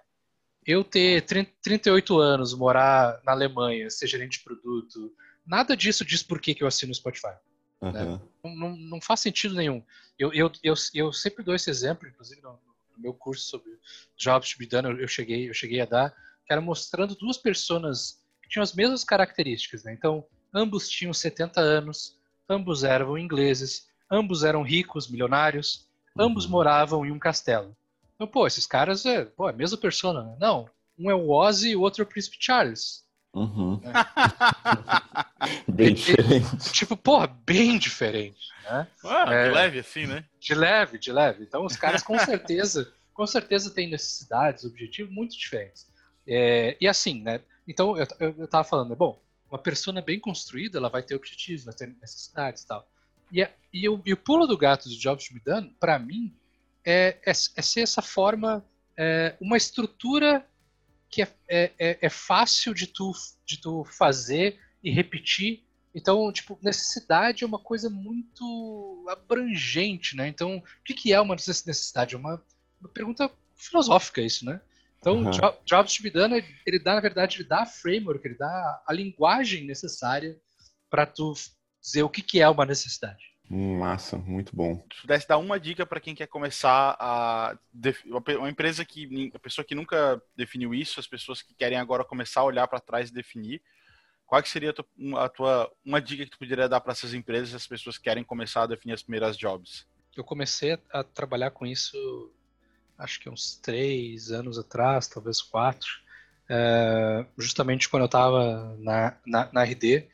Eu 0.71 0.85
ter 0.85 1.23
30, 1.23 1.51
38 1.61 2.19
anos, 2.19 2.55
morar 2.55 3.21
na 3.25 3.33
Alemanha, 3.33 3.91
ser 3.91 4.07
gerente 4.07 4.39
de 4.39 4.45
produto, 4.45 5.13
nada 5.45 5.77
disso 5.77 6.05
diz 6.05 6.23
por 6.23 6.41
que, 6.41 6.55
que 6.55 6.63
eu 6.63 6.69
assino 6.69 6.93
o 6.93 6.95
Spotify. 6.95 7.35
Uhum. 7.81 7.93
Né? 7.93 8.21
Não, 8.45 8.55
não, 8.55 8.77
não, 8.77 9.01
faz 9.01 9.19
sentido 9.19 9.57
nenhum. 9.57 9.83
Eu, 10.17 10.33
eu, 10.33 10.53
eu, 10.63 10.75
eu 10.95 11.13
sempre 11.13 11.43
dou 11.43 11.57
esse 11.57 11.69
exemplo, 11.69 12.07
inclusive 12.07 12.41
no, 12.41 12.53
no 12.53 13.03
meu 13.03 13.13
curso 13.13 13.49
sobre 13.49 13.73
jobs 14.17 14.53
to 14.53 14.59
be 14.59 14.67
done, 14.67 14.89
eu, 14.89 15.01
eu, 15.01 15.09
cheguei, 15.09 15.49
eu 15.49 15.55
cheguei 15.55 15.81
a 15.81 15.87
dar, 15.87 16.11
que 16.47 16.53
era 16.53 16.61
mostrando 16.61 17.17
duas 17.17 17.37
pessoas 17.37 18.23
que 18.41 18.49
tinham 18.49 18.63
as 18.63 18.73
mesmas 18.73 19.03
características. 19.03 19.83
Né? 19.83 19.93
Então, 19.93 20.25
ambos 20.55 20.89
tinham 20.89 21.13
70 21.13 21.61
anos, 21.61 22.17
ambos 22.49 22.85
eram 22.85 23.19
ingleses, 23.19 23.89
ambos 24.09 24.45
eram 24.45 24.63
ricos, 24.63 25.09
milionários, 25.09 25.89
uhum. 26.17 26.27
ambos 26.27 26.47
moravam 26.47 27.05
em 27.05 27.11
um 27.11 27.19
castelo. 27.19 27.77
Então, 28.21 28.29
pô, 28.29 28.47
esses 28.47 28.67
caras 28.67 29.07
é, 29.07 29.25
pô, 29.25 29.49
é 29.49 29.51
a 29.51 29.57
mesma 29.57 29.79
pessoa, 29.79 30.13
né? 30.13 30.37
Não, 30.39 30.69
um 30.99 31.11
é 31.11 31.15
o 31.15 31.31
Ozzy 31.31 31.71
e 31.71 31.77
o 31.77 31.81
outro 31.81 32.03
é 32.03 32.05
o 32.05 32.07
Príncipe 32.07 32.37
Charles. 32.39 33.03
Uhum. 33.33 33.81
É. 33.83 33.93
bem 35.73 35.95
diferente. 35.95 36.71
Tipo, 36.71 36.99
porra, 36.99 37.29
bem 37.47 37.79
diferente. 37.79 38.51
Né? 38.65 38.87
Ah, 39.07 39.33
é, 39.33 39.49
de 39.49 39.55
leve 39.55 39.79
assim, 39.79 40.07
né? 40.07 40.23
De 40.39 40.55
leve, 40.55 40.99
de 40.99 41.11
leve. 41.11 41.45
Então, 41.45 41.65
os 41.65 41.77
caras 41.77 42.03
com 42.03 42.19
certeza, 42.19 42.93
com 43.15 43.27
certeza 43.27 43.71
têm 43.71 43.89
necessidades, 43.89 44.67
objetivos 44.67 45.11
muito 45.11 45.35
diferentes. 45.35 45.91
É, 46.29 46.77
e 46.79 46.87
assim, 46.87 47.23
né? 47.23 47.41
Então, 47.67 47.97
eu, 47.97 48.07
eu, 48.19 48.35
eu 48.41 48.49
tava 48.49 48.65
falando, 48.65 48.95
bom, 48.95 49.19
uma 49.51 49.59
persona 49.59 50.03
bem 50.03 50.21
construída, 50.21 50.77
ela 50.77 50.91
vai 50.91 51.03
ter 51.03 51.15
objetivos, 51.15 51.65
vai 51.65 51.73
ter 51.73 51.87
necessidades 51.99 52.65
e 52.65 52.67
tal. 52.67 52.87
E, 53.33 53.49
e, 53.73 53.89
o, 53.89 54.03
e 54.05 54.13
o 54.13 54.17
pulo 54.19 54.47
do 54.47 54.59
gato 54.59 54.91
de 54.91 54.99
Jobs 54.99 55.27
be 55.31 55.41
done, 55.41 55.75
para 55.81 55.99
mim, 55.99 56.37
é, 56.85 57.19
é, 57.25 57.31
é, 57.31 57.63
ser 57.63 57.81
essa 57.81 58.03
forma, 58.03 58.65
é, 58.97 59.37
uma 59.41 59.57
estrutura 59.57 60.47
que 61.09 61.23
é, 61.23 61.29
é, 61.49 61.73
é, 61.79 61.99
é, 62.03 62.09
fácil 62.09 62.73
de 62.73 62.87
tu, 62.87 63.13
de 63.45 63.61
tu 63.61 63.85
fazer 63.85 64.59
e 64.83 64.91
repetir. 64.91 65.65
Então, 65.95 66.33
tipo, 66.33 66.59
necessidade 66.63 67.43
é 67.43 67.47
uma 67.47 67.59
coisa 67.59 67.91
muito 67.91 69.05
abrangente, 69.09 70.17
né? 70.17 70.29
Então, 70.29 70.59
o 70.59 70.85
que, 70.85 70.95
que 70.95 71.13
é 71.13 71.21
uma 71.21 71.35
necessidade? 71.35 72.15
É 72.15 72.19
uma, 72.19 72.41
uma 72.81 72.89
pergunta 72.89 73.31
filosófica 73.57 74.21
isso, 74.21 74.45
né? 74.45 74.61
Então, 75.01 75.17
uhum. 75.17 75.31
Jobs 75.65 75.97
to 75.97 76.03
be 76.03 76.11
done, 76.11 76.45
ele 76.67 76.79
dá, 76.79 76.95
na 76.95 77.01
verdade, 77.01 77.39
ele 77.39 77.49
dá 77.49 77.63
a 77.63 77.67
framework, 77.67 78.25
ele 78.25 78.37
dá 78.37 78.83
a 78.87 78.93
linguagem 78.93 79.65
necessária 79.65 80.39
para 80.89 81.07
tu 81.07 81.33
dizer 81.81 82.03
o 82.03 82.09
que, 82.09 82.23
que 82.23 82.41
é 82.41 82.49
uma 82.49 82.67
necessidade. 82.67 83.30
Massa, 83.53 84.17
muito 84.17 84.55
bom. 84.55 84.77
Se 84.95 85.01
pudesse 85.01 85.27
dar 85.27 85.39
uma 85.39 85.59
dica 85.59 85.85
para 85.85 85.99
quem 85.99 86.15
quer 86.15 86.29
começar 86.29 86.97
a 87.01 87.59
uma 88.39 88.49
empresa 88.49 88.85
que 88.85 89.33
a 89.35 89.39
pessoa 89.41 89.65
que 89.65 89.75
nunca 89.75 90.23
definiu 90.37 90.73
isso, 90.73 91.01
as 91.01 91.07
pessoas 91.09 91.43
que 91.43 91.53
querem 91.55 91.77
agora 91.77 92.05
começar 92.05 92.43
a 92.43 92.45
olhar 92.45 92.69
para 92.69 92.79
trás 92.79 93.11
e 93.11 93.13
definir, 93.13 93.61
qual 94.25 94.41
que 94.41 94.49
seria 94.49 94.71
a 94.71 94.73
tua, 94.73 94.87
a 95.25 95.29
tua, 95.29 95.73
uma 95.85 96.01
dica 96.01 96.25
que 96.25 96.31
tu 96.31 96.39
poderia 96.39 96.69
dar 96.69 96.81
para 96.81 96.93
essas 96.93 97.13
empresas, 97.13 97.53
as 97.53 97.67
pessoas 97.67 97.99
que 97.99 98.05
querem 98.05 98.23
começar 98.23 98.63
a 98.63 98.67
definir 98.69 98.93
as 98.93 99.03
primeiras 99.03 99.37
jobs? 99.37 99.85
Eu 100.17 100.23
comecei 100.23 100.79
a 100.93 101.03
trabalhar 101.03 101.51
com 101.51 101.67
isso, 101.67 102.33
acho 102.97 103.19
que 103.19 103.29
uns 103.29 103.57
três 103.57 104.31
anos 104.31 104.57
atrás, 104.57 105.09
talvez 105.09 105.43
quatro, 105.43 105.89
é, 106.49 107.27
justamente 107.37 107.89
quando 107.89 108.03
eu 108.03 108.07
estava 108.07 108.77
na, 108.79 109.17
na, 109.27 109.51
na, 109.53 109.65
RD, 109.65 110.07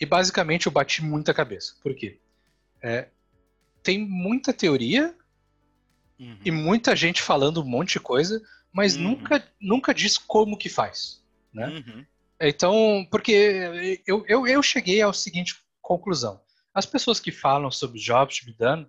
e 0.00 0.06
basicamente 0.06 0.66
eu 0.66 0.72
bati 0.72 1.04
muita 1.04 1.34
cabeça. 1.34 1.74
Por 1.82 1.94
quê? 1.94 2.18
É, 2.82 3.08
tem 3.82 3.98
muita 3.98 4.52
teoria 4.52 5.14
uhum. 6.18 6.38
e 6.44 6.50
muita 6.50 6.94
gente 6.96 7.22
falando 7.22 7.62
um 7.62 7.68
monte 7.68 7.94
de 7.94 8.00
coisa, 8.00 8.40
mas 8.72 8.96
uhum. 8.96 9.02
nunca, 9.02 9.48
nunca 9.60 9.94
diz 9.94 10.16
como 10.16 10.56
que 10.56 10.68
faz, 10.68 11.22
né? 11.52 11.68
Uhum. 11.68 12.06
Então, 12.40 13.06
porque 13.10 14.00
eu, 14.06 14.24
eu, 14.26 14.46
eu 14.46 14.62
cheguei 14.62 15.02
à 15.02 15.12
seguinte 15.12 15.62
conclusão. 15.82 16.40
As 16.72 16.86
pessoas 16.86 17.20
que 17.20 17.32
falam 17.32 17.70
sobre 17.70 18.00
jobs 18.00 18.40
done, 18.56 18.88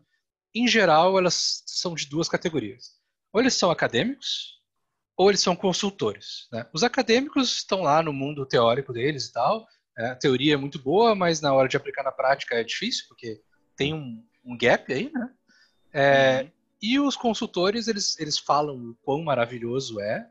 em 0.54 0.68
geral, 0.68 1.18
elas 1.18 1.64
são 1.66 1.96
de 1.96 2.06
duas 2.06 2.30
categorias. 2.30 2.92
Ou 3.34 3.42
eles 3.42 3.54
são 3.56 3.72
acadêmicos, 3.72 4.62
ou 5.18 5.30
eles 5.30 5.42
são 5.42 5.56
consultores. 5.56 6.48
Né? 6.52 6.66
Os 6.74 6.84
acadêmicos 6.84 7.58
estão 7.58 7.82
lá 7.82 8.02
no 8.02 8.14
mundo 8.14 8.46
teórico 8.46 8.94
deles 8.94 9.26
e 9.26 9.34
tal. 9.34 9.68
É, 9.98 10.08
a 10.12 10.16
teoria 10.16 10.54
é 10.54 10.58
muito 10.58 10.80
boa, 10.80 11.14
mas 11.16 11.42
na 11.42 11.54
hora 11.54 11.68
de 11.68 11.76
aplicar 11.76 12.04
na 12.04 12.12
prática 12.12 12.56
é 12.56 12.64
difícil, 12.64 13.06
porque 13.08 13.42
tem 13.76 13.94
um, 13.94 14.24
um 14.44 14.58
gap 14.58 14.92
aí, 14.92 15.12
né? 15.12 15.30
É, 15.94 16.42
uhum. 16.42 16.52
E 16.82 17.00
os 17.00 17.16
consultores, 17.16 17.88
eles, 17.88 18.20
eles 18.20 18.38
falam 18.38 18.76
o 18.76 18.96
quão 19.04 19.24
maravilhoso 19.24 20.00
é, 20.00 20.28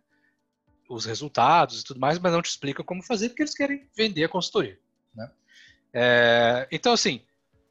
os 0.88 1.04
resultados 1.04 1.80
e 1.80 1.84
tudo 1.84 2.00
mais, 2.00 2.18
mas 2.18 2.32
não 2.32 2.42
te 2.42 2.50
explicam 2.50 2.84
como 2.84 3.02
fazer 3.02 3.28
porque 3.28 3.42
eles 3.42 3.54
querem 3.54 3.88
vender 3.96 4.24
a 4.24 4.28
consultoria. 4.28 4.78
Né? 5.14 5.30
É, 5.92 6.68
então, 6.72 6.92
assim, 6.92 7.22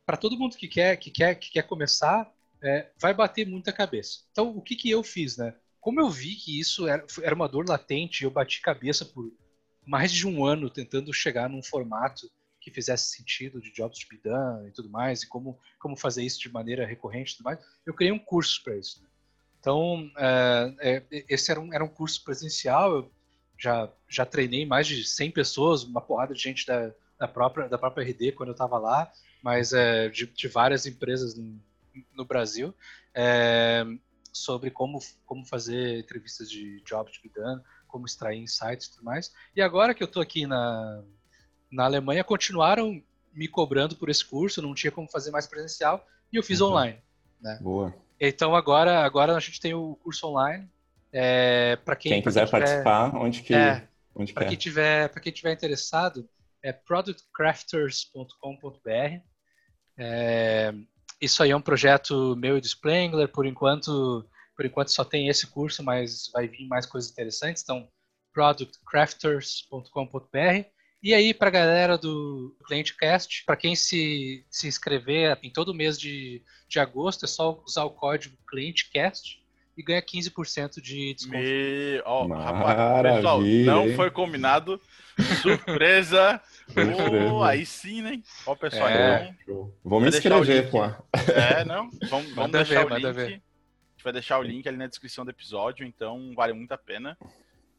para 0.06 0.16
todo 0.16 0.38
mundo 0.38 0.56
que 0.56 0.68
quer, 0.68 0.96
que 0.98 1.12
quer, 1.12 1.36
que 1.36 1.52
quer 1.52 1.64
começar, 1.64 2.32
é, 2.64 2.90
vai 2.98 3.14
bater 3.14 3.46
muita 3.46 3.74
cabeça. 3.74 4.22
Então, 4.32 4.56
o 4.56 4.62
que, 4.62 4.76
que 4.76 4.90
eu 4.90 5.04
fiz, 5.04 5.38
né? 5.38 5.54
Como 5.82 6.00
eu 6.00 6.10
vi 6.10 6.36
que 6.36 6.60
isso 6.60 6.88
era, 6.88 7.06
era 7.22 7.36
uma 7.36 7.48
dor 7.48 7.68
latente, 7.68 8.24
eu 8.24 8.32
bati 8.32 8.62
cabeça 8.62 9.06
por 9.06 9.32
mais 9.86 10.12
de 10.12 10.28
um 10.28 10.46
ano 10.46 10.70
tentando 10.70 11.14
chegar 11.14 11.50
num 11.50 11.64
formato 11.64 12.30
que 12.70 12.76
fizesse 12.76 13.16
sentido 13.16 13.62
de 13.62 13.72
jobs 13.72 14.00
to 14.00 14.08
be 14.10 14.22
done 14.24 14.68
e 14.68 14.72
tudo 14.72 14.90
mais, 14.90 15.24
e 15.24 15.28
como, 15.28 15.60
como 15.80 15.96
fazer 15.96 16.24
isso 16.24 16.40
de 16.40 16.52
maneira 16.52 16.86
recorrente 16.86 17.34
e 17.34 17.38
tudo 17.38 17.46
mais, 17.46 17.60
eu 17.86 17.94
criei 17.94 18.12
um 18.12 18.20
curso 18.20 18.64
para 18.64 18.76
isso. 18.76 19.02
Né? 19.02 19.10
Então, 19.60 20.10
é, 20.18 21.04
é, 21.12 21.26
esse 21.28 21.52
era 21.52 21.60
um, 21.60 21.74
era 21.74 21.84
um 21.84 21.90
curso 21.90 22.24
presencial, 22.24 22.92
eu 22.92 23.12
já, 23.58 23.92
já 24.08 24.26
treinei 24.26 24.66
mais 24.66 24.88
de 24.88 25.04
100 25.04 25.32
pessoas, 25.32 25.84
uma 25.84 26.02
porrada 26.02 26.34
de 26.34 26.42
gente 26.42 26.66
da, 26.66 26.94
da, 27.18 27.28
própria, 27.28 27.68
da 27.68 27.78
própria 27.78 28.04
RD 28.04 28.32
quando 28.32 28.50
eu 28.50 28.54
estava 28.54 28.78
lá, 28.78 29.12
mas 29.44 29.74
é, 29.74 30.10
de, 30.10 30.28
de, 30.28 30.48
várias 30.48 30.86
empresas 30.86 31.36
no, 31.36 31.60
no 32.14 32.26
Brasil, 32.26 32.74
sobre 34.32 34.72
como, 34.72 35.00
como 35.26 35.46
fazer 35.46 36.00
entrevistas 36.00 36.50
de 36.50 36.82
job 36.82 37.12
to 37.12 37.20
be 37.22 37.30
done, 37.30 37.62
como 37.88 38.06
extrair 38.06 38.40
insights 38.40 38.88
e 38.88 38.92
tudo 38.92 39.04
mais. 39.04 39.34
E 39.56 39.62
agora 39.62 39.94
que 39.94 40.02
eu 40.02 40.08
estou 40.08 40.22
aqui 40.22 40.46
na, 40.46 41.04
na 41.72 41.86
Alemanha, 41.86 42.24
continuaram 42.24 43.02
me 43.34 43.48
cobrando 43.48 43.96
por 43.96 44.10
esse 44.10 44.26
curso, 44.26 44.62
não 44.62 44.74
tinha 44.74 44.92
como 44.92 45.10
fazer 45.10 45.32
mais 45.32 45.48
presencial, 45.48 46.06
e 46.32 46.38
eu 46.38 46.44
fiz 46.44 46.62
uhum. 46.62 46.70
online. 46.70 46.98
Né? 47.42 47.58
Boa. 47.62 47.94
Então 48.20 48.56
agora, 48.56 49.04
agora 49.04 49.36
a 49.36 49.40
gente 49.40 49.62
tem 49.62 49.74
o 49.74 49.96
curso 50.04 50.28
online. 50.28 50.70
É, 51.12 51.76
para 51.78 51.96
quem, 51.96 52.12
quem 52.12 52.22
quiser 52.22 52.42
quem 52.42 52.50
tiver, 52.50 52.60
participar, 52.60 53.16
onde 53.16 53.42
que 53.42 53.52
é, 53.54 53.88
para 54.34 54.46
quem 54.46 54.58
tiver 54.58 55.10
para 55.10 55.22
quem 55.22 55.34
tiver 55.34 55.54
interessado 55.54 56.30
é 56.62 56.72
productcrafters.com.br. 56.72 59.24
É, 59.98 60.72
isso 61.22 61.44
aí 61.44 61.52
é 61.52 61.56
um 61.56 61.62
projeto 61.62 62.36
meu 62.36 62.58
e 62.58 62.62
do 62.62 62.68
Sprangler. 62.68 63.30
Por 63.30 63.46
enquanto, 63.46 64.28
por 64.56 64.66
enquanto 64.66 64.90
só 64.90 65.06
tem 65.06 65.28
esse 65.28 65.46
curso, 65.48 65.84
mas 65.84 66.30
vai 66.34 66.48
vir 66.48 66.68
mais 66.68 66.86
coisas 66.86 67.12
interessantes. 67.12 67.64
Então, 67.64 67.88
productcrafters.com.br. 68.34 70.66
E 71.02 71.14
aí, 71.14 71.34
para 71.34 71.48
a 71.48 71.52
galera 71.52 71.98
do 71.98 72.56
ClienteCast, 72.66 73.46
para 73.46 73.56
quem 73.56 73.74
se, 73.74 74.46
se 74.50 74.68
inscrever 74.68 75.38
em 75.42 75.50
todo 75.50 75.74
mês 75.74 75.98
de, 75.98 76.42
de 76.68 76.80
agosto, 76.80 77.24
é 77.24 77.28
só 77.28 77.62
usar 77.66 77.86
o 77.86 77.92
código 77.92 78.36
ClienteCast 78.46 79.42
e 79.78 79.84
ganha 79.84 80.02
15% 80.02 80.82
de 80.82 81.14
desconto. 81.14 81.38
Me... 81.38 82.02
Oh, 82.06 82.28
rapaz, 82.28 83.16
pessoal, 83.16 83.42
não 83.42 83.94
foi 83.96 84.12
combinado. 84.12 84.80
Surpresa! 85.42 86.42
oh, 87.32 87.44
aí 87.44 87.66
sim, 87.66 88.02
né? 88.02 88.22
Ó, 88.46 88.56
pessoal, 88.56 88.90
é, 88.90 89.34
então. 89.42 89.74
Vou 89.82 90.02
me 90.02 90.10
inscrever, 90.10 90.70
pô. 90.70 90.84
É, 90.84 91.64
não? 91.64 91.90
Vamos, 92.10 92.34
vamos 92.34 92.52
deixar 92.52 92.86
ver, 92.86 92.92
o 92.92 92.96
link. 92.98 93.06
A 93.06 93.30
gente 93.30 94.04
vai 94.04 94.14
deixar 94.14 94.38
o 94.38 94.44
link 94.44 94.68
ali 94.68 94.78
na 94.78 94.88
descrição 94.88 95.24
do 95.24 95.32
episódio, 95.32 95.86
então 95.86 96.34
vale 96.36 96.52
muito 96.52 96.74
a 96.74 96.78
pena. 96.78 97.18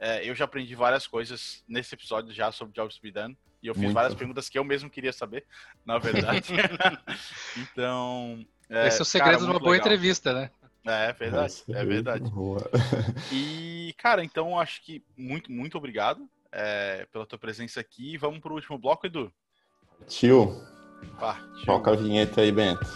É, 0.00 0.28
eu 0.28 0.34
já 0.34 0.46
aprendi 0.46 0.74
várias 0.74 1.06
coisas 1.06 1.62
nesse 1.68 1.94
episódio 1.94 2.32
já 2.32 2.50
sobre 2.50 2.74
Jobs 2.74 2.96
to 2.96 3.02
be 3.02 3.12
done. 3.12 3.36
E 3.62 3.66
eu 3.66 3.74
fiz 3.74 3.84
muito. 3.84 3.94
várias 3.94 4.14
perguntas 4.14 4.48
que 4.48 4.58
eu 4.58 4.64
mesmo 4.64 4.88
queria 4.88 5.12
saber, 5.12 5.44
na 5.84 5.98
verdade. 5.98 6.48
então. 7.58 8.42
É, 8.70 8.88
Esse 8.88 9.00
é 9.00 9.02
o 9.02 9.04
segredo 9.04 9.32
cara, 9.32 9.44
de 9.44 9.50
uma 9.50 9.58
boa 9.60 9.72
legal. 9.72 9.86
entrevista, 9.86 10.32
né? 10.32 10.50
É, 10.86 11.10
é 11.10 11.12
verdade, 11.12 11.42
Nossa, 11.42 11.78
é 11.78 11.84
verdade. 11.84 12.30
Boa. 12.30 12.70
E, 13.30 13.94
cara, 13.98 14.24
então 14.24 14.58
acho 14.58 14.82
que 14.82 15.04
muito, 15.14 15.52
muito 15.52 15.76
obrigado 15.76 16.26
é, 16.50 17.06
pela 17.12 17.26
tua 17.26 17.38
presença 17.38 17.80
aqui. 17.80 18.16
Vamos 18.16 18.40
pro 18.40 18.54
último 18.54 18.78
bloco, 18.78 19.06
Edu. 19.06 19.30
Tio. 20.08 20.64
Toca 21.66 21.92
a 21.92 21.96
vinheta 21.96 22.40
aí, 22.40 22.50
Bento. 22.50 22.86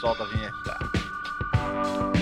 Solta 0.00 0.22
a 0.22 0.26
vinheta. 0.26 2.21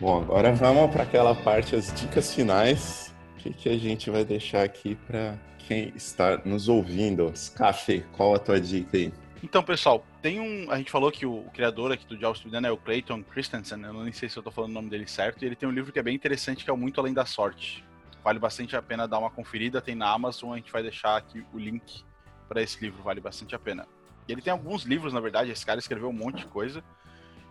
Bom, 0.00 0.22
agora 0.22 0.52
vamos 0.52 0.90
para 0.90 1.04
aquela 1.04 1.34
parte, 1.34 1.76
as 1.76 1.92
dicas 1.94 2.34
finais. 2.34 3.14
O 3.34 3.36
que, 3.38 3.52
que 3.52 3.68
a 3.68 3.78
gente 3.78 4.10
vai 4.10 4.24
deixar 4.24 4.64
aqui 4.64 4.96
para 5.06 5.38
quem 5.58 5.92
está 5.94 6.38
nos 6.44 6.68
ouvindo? 6.68 7.32
Café, 7.54 8.02
qual 8.12 8.34
a 8.34 8.38
tua 8.38 8.60
dica 8.60 8.96
aí? 8.96 9.12
Então, 9.42 9.62
pessoal, 9.62 10.04
tem 10.20 10.40
um. 10.40 10.70
A 10.70 10.78
gente 10.78 10.90
falou 10.90 11.12
que 11.12 11.24
o, 11.24 11.46
o 11.46 11.50
criador 11.50 11.92
aqui 11.92 12.06
do 12.06 12.16
Jobs 12.16 12.40
Student 12.40 12.64
é 12.64 12.72
o 12.72 12.76
Clayton 12.76 13.22
Christensen, 13.22 13.82
eu 13.82 13.92
não 13.92 14.12
sei 14.12 14.28
se 14.28 14.36
eu 14.36 14.40
estou 14.40 14.52
falando 14.52 14.70
o 14.70 14.74
nome 14.74 14.90
dele 14.90 15.06
certo, 15.06 15.42
e 15.42 15.46
ele 15.46 15.54
tem 15.54 15.68
um 15.68 15.72
livro 15.72 15.92
que 15.92 15.98
é 15.98 16.02
bem 16.02 16.14
interessante, 16.14 16.64
que 16.64 16.70
é 16.70 16.72
o 16.72 16.76
Muito 16.76 17.00
Além 17.00 17.14
da 17.14 17.24
Sorte. 17.24 17.84
Vale 18.24 18.38
bastante 18.38 18.74
a 18.74 18.82
pena 18.82 19.06
dar 19.06 19.18
uma 19.18 19.30
conferida, 19.30 19.80
tem 19.80 19.94
na 19.94 20.10
Amazon, 20.10 20.54
a 20.54 20.56
gente 20.56 20.72
vai 20.72 20.82
deixar 20.82 21.16
aqui 21.16 21.44
o 21.52 21.58
link 21.58 22.02
para 22.48 22.62
esse 22.62 22.82
livro, 22.82 23.02
vale 23.02 23.20
bastante 23.20 23.54
a 23.54 23.58
pena. 23.58 23.86
E 24.26 24.32
ele 24.32 24.40
tem 24.40 24.50
alguns 24.50 24.84
livros, 24.84 25.12
na 25.12 25.20
verdade, 25.20 25.50
esse 25.50 25.64
cara 25.64 25.78
escreveu 25.78 26.08
um 26.08 26.12
monte 26.12 26.38
de 26.38 26.46
coisa. 26.46 26.82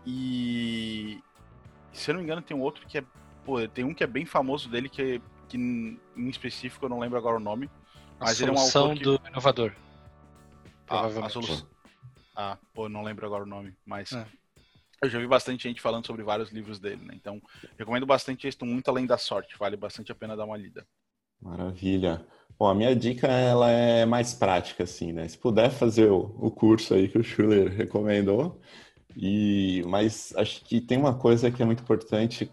E, 0.06 1.22
se 1.94 2.10
eu 2.10 2.14
não 2.14 2.22
me 2.22 2.26
engano, 2.26 2.42
tem 2.42 2.56
um 2.56 2.62
outro 2.62 2.86
que 2.88 2.98
é. 2.98 3.04
Pô, 3.46 3.66
tem 3.68 3.84
um 3.84 3.94
que 3.94 4.04
é 4.04 4.08
bem 4.08 4.26
famoso 4.26 4.70
dele, 4.70 4.90
que, 4.90 5.22
que 5.48 5.58
em 5.58 6.30
específico 6.30 6.86
eu 6.86 6.90
não 6.90 7.00
lembro 7.00 7.18
agora 7.18 7.38
o 7.38 7.40
nome. 7.40 7.70
Mas 8.20 8.40
a 8.40 8.44
ele 8.44 8.52
é 8.52 8.54
um 8.54 8.60
autor 8.60 8.96
que... 8.96 9.04
do 9.04 9.22
inovador. 9.28 9.74
Ah, 10.88 11.06
a 11.06 11.30
solução. 11.30 11.68
Ah, 12.36 12.58
pô, 12.74 12.90
não 12.90 13.04
lembro 13.04 13.26
agora 13.26 13.44
o 13.44 13.48
nome, 13.48 13.76
mas. 13.86 14.12
É. 14.12 14.26
Eu 15.02 15.10
já 15.10 15.20
vi 15.20 15.28
bastante 15.28 15.64
gente 15.64 15.82
falando 15.82 16.08
sobre 16.08 16.24
vários 16.24 16.50
livros 16.50 16.80
dele, 16.80 17.04
né? 17.04 17.14
Então, 17.14 17.42
recomendo 17.78 18.06
bastante 18.06 18.48
esse 18.48 18.64
Muito 18.64 18.88
Além 18.88 19.06
da 19.06 19.18
Sorte. 19.18 19.58
Vale 19.60 19.76
bastante 19.76 20.14
a 20.14 20.16
pena 20.16 20.36
dar 20.36 20.46
uma 20.46 20.56
lida. 20.56 20.88
Maravilha. 21.42 22.26
Bom, 22.58 22.70
a 22.70 22.74
minha 22.74 22.96
dica 22.96 23.28
ela 23.28 23.70
é 23.70 24.06
mais 24.06 24.34
prática, 24.34 24.84
assim, 24.84 25.12
né? 25.12 25.28
Se 25.28 25.38
puder 25.38 25.70
fazer 25.70 26.10
o, 26.10 26.34
o 26.40 26.50
curso 26.50 26.94
aí 26.94 27.10
que 27.10 27.18
o 27.18 27.24
Schuller 27.24 27.70
recomendou, 27.70 28.62
e, 29.16 29.84
mas 29.88 30.34
acho 30.36 30.64
que 30.64 30.82
tem 30.82 30.98
uma 30.98 31.14
coisa 31.14 31.52
que 31.52 31.62
é 31.62 31.66
muito 31.66 31.84
importante. 31.84 32.52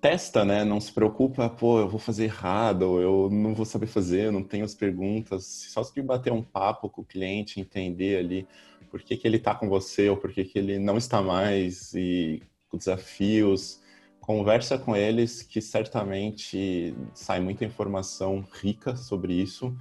Testa, 0.00 0.44
né? 0.44 0.64
Não 0.64 0.80
se 0.80 0.92
preocupa, 0.92 1.48
pô, 1.48 1.80
eu 1.80 1.88
vou 1.88 1.98
fazer 1.98 2.24
errado, 2.24 3.00
eu 3.00 3.30
não 3.30 3.54
vou 3.54 3.64
saber 3.64 3.86
fazer, 3.86 4.30
não 4.30 4.42
tenho 4.42 4.64
as 4.64 4.74
perguntas. 4.74 5.44
Só 5.70 5.82
se 5.82 6.02
bater 6.02 6.32
um 6.32 6.42
papo 6.42 6.90
com 6.90 7.00
o 7.00 7.04
cliente, 7.04 7.60
entender 7.60 8.18
ali 8.18 8.46
por 8.90 9.02
que, 9.02 9.16
que 9.16 9.26
ele 9.26 9.38
está 9.38 9.54
com 9.54 9.68
você 9.68 10.08
ou 10.10 10.16
por 10.16 10.30
que, 10.30 10.44
que 10.44 10.58
ele 10.58 10.78
não 10.78 10.98
está 10.98 11.22
mais 11.22 11.94
e 11.94 12.42
desafios. 12.72 13.80
Conversa 14.20 14.78
com 14.78 14.94
eles 14.94 15.42
que 15.42 15.60
certamente 15.60 16.94
sai 17.14 17.40
muita 17.40 17.64
informação 17.64 18.44
rica 18.62 18.96
sobre 18.96 19.34
isso. 19.34 19.74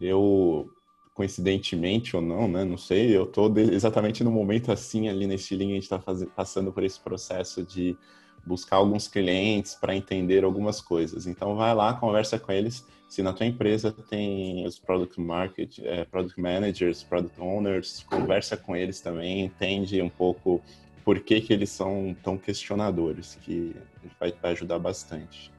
Eu 0.00 0.70
coincidentemente 1.14 2.16
ou 2.16 2.22
não, 2.22 2.48
né? 2.48 2.64
Não 2.64 2.76
sei. 2.76 3.16
Eu 3.16 3.24
estou 3.24 3.52
exatamente 3.58 4.24
no 4.24 4.30
momento 4.30 4.72
assim 4.72 5.08
ali 5.08 5.26
nesse 5.26 5.54
link 5.54 5.70
a 5.70 5.74
gente 5.74 5.82
está 5.82 6.02
passando 6.34 6.72
por 6.72 6.82
esse 6.82 6.98
processo 6.98 7.62
de 7.64 7.96
buscar 8.44 8.76
alguns 8.76 9.06
clientes 9.06 9.74
para 9.74 9.94
entender 9.94 10.44
algumas 10.44 10.80
coisas. 10.80 11.26
Então 11.26 11.56
vai 11.56 11.74
lá, 11.74 11.94
conversa 11.94 12.38
com 12.38 12.52
eles. 12.52 12.86
Se 13.08 13.22
na 13.22 13.32
tua 13.32 13.46
empresa 13.46 13.92
tem 13.92 14.64
os 14.66 14.78
product 14.78 15.20
market, 15.20 15.78
é, 15.80 16.04
product 16.04 16.40
managers, 16.40 17.02
product 17.02 17.40
owners, 17.40 18.04
conversa 18.08 18.56
com 18.56 18.76
eles 18.76 19.00
também, 19.00 19.44
entende 19.44 20.00
um 20.00 20.08
pouco 20.08 20.62
por 21.04 21.18
que, 21.20 21.40
que 21.40 21.52
eles 21.52 21.70
são 21.70 22.16
tão 22.22 22.38
questionadores, 22.38 23.36
que 23.42 23.74
vai, 24.18 24.32
vai 24.40 24.52
ajudar 24.52 24.78
bastante. 24.78 25.50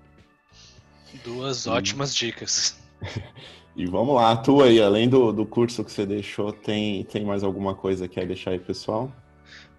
Duas 1.26 1.68
ótimas 1.68 2.16
dicas. 2.16 2.80
E 3.76 3.86
vamos 3.86 4.16
lá, 4.16 4.36
tu 4.36 4.62
aí, 4.62 4.82
além 4.82 5.08
do, 5.08 5.32
do 5.32 5.46
curso 5.46 5.84
que 5.84 5.92
você 5.92 6.06
deixou, 6.06 6.52
tem, 6.52 7.04
tem 7.06 7.24
mais 7.24 7.44
alguma 7.44 7.74
coisa 7.74 8.08
que 8.08 8.16
quer 8.16 8.28
deixar 8.28 8.52
aí, 8.52 8.60
pessoal? 8.60 9.12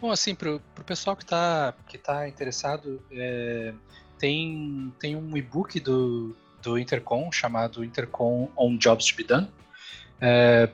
Bom, 0.01 0.11
assim, 0.11 0.35
para 0.35 0.55
o 0.55 0.85
pessoal 0.85 1.15
que 1.15 1.23
está 1.23 1.75
que 1.87 1.99
tá 1.99 2.27
interessado, 2.27 3.01
é, 3.13 3.73
tem, 4.19 4.93
tem 4.99 5.15
um 5.15 5.37
e-book 5.37 5.79
do, 5.79 6.35
do 6.63 6.79
Intercom 6.79 7.31
chamado 7.31 7.85
Intercom 7.85 8.49
on 8.57 8.77
Jobs 8.77 9.07
to 9.07 9.17
be 9.17 9.25
Done. 9.25 9.49
É, 10.21 10.71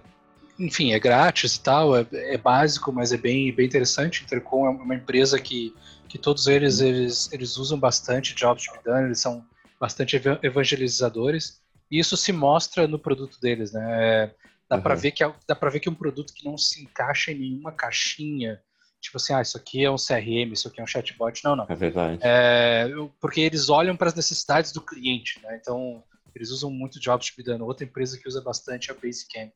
enfim, 0.59 0.93
é 0.93 0.99
grátis 0.99 1.57
e 1.57 1.61
tal, 1.61 1.97
é, 1.97 2.07
é, 2.13 2.39
básico, 2.39 2.93
mas 2.93 3.13
é 3.13 3.17
bem, 3.17 3.53
bem 3.53 3.67
interessante. 3.67 4.23
Intercom 4.23 4.67
é 4.67 4.71
uma 4.71 4.95
empresa 4.95 5.39
que, 5.39 5.75
que 6.09 6.19
todos 6.19 6.47
eles, 6.47 6.81
eles, 6.81 7.33
eles 7.33 7.57
usam 7.57 7.79
bastante 7.79 8.35
Jobs 8.35 8.65
to 8.65 8.73
be 8.73 8.85
Done, 8.85 9.07
eles 9.07 9.21
são 9.21 9.45
bastante 9.81 10.21
evangelizadores. 10.43 11.61
E 11.91 11.99
isso 11.99 12.17
se 12.17 12.33
mostra 12.33 12.87
no 12.87 12.99
produto 12.99 13.41
deles, 13.41 13.73
né? 13.73 13.87
É, 13.91 14.35
dá 14.69 14.77
uhum. 14.77 14.83
para 14.83 14.95
ver 14.95 15.13
que 15.13 15.25
é, 15.25 15.35
dá 15.47 15.55
para 15.55 15.71
ver 15.71 15.81
que 15.81 15.89
é 15.89 15.93
um 15.93 15.95
produto 15.95 16.33
que 16.35 16.45
não 16.45 16.57
se 16.57 16.83
encaixa 16.83 17.33
em 17.33 17.39
nenhuma 17.39 17.73
caixinha. 17.73 18.61
Tipo 19.01 19.17
assim, 19.17 19.33
ah, 19.33 19.41
isso 19.41 19.57
aqui 19.57 19.85
é 19.85 19.91
um 19.91 19.97
CRM, 19.97 20.53
isso 20.53 20.69
aqui 20.69 20.81
é 20.81 20.85
um 20.85 20.87
chatbot. 20.87 21.43
Não, 21.45 21.55
não. 21.55 21.67
É 21.69 21.75
verdade. 21.75 22.19
É, 22.23 22.89
porque 23.21 23.41
eles 23.41 23.69
olham 23.69 23.97
para 23.97 24.09
as 24.09 24.15
necessidades 24.15 24.73
do 24.73 24.81
cliente, 24.81 25.41
né? 25.43 25.57
Então, 25.61 26.03
eles 26.35 26.51
usam 26.51 26.71
muito 26.71 27.01
Jobs 27.01 27.33
Dando. 27.45 27.65
Outra 27.65 27.85
empresa 27.85 28.19
que 28.19 28.29
usa 28.29 28.41
bastante 28.41 28.91
é 28.91 28.95
a 28.95 28.97
Basecamp. 28.97 29.53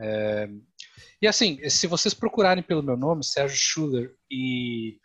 É, 0.00 0.48
e 1.22 1.26
assim, 1.26 1.68
se 1.68 1.86
vocês 1.86 2.12
procurarem 2.12 2.62
pelo 2.62 2.82
meu 2.82 2.96
nome, 2.96 3.24
Sérgio 3.24 3.56
Schuller, 3.56 4.14
e 4.30 4.98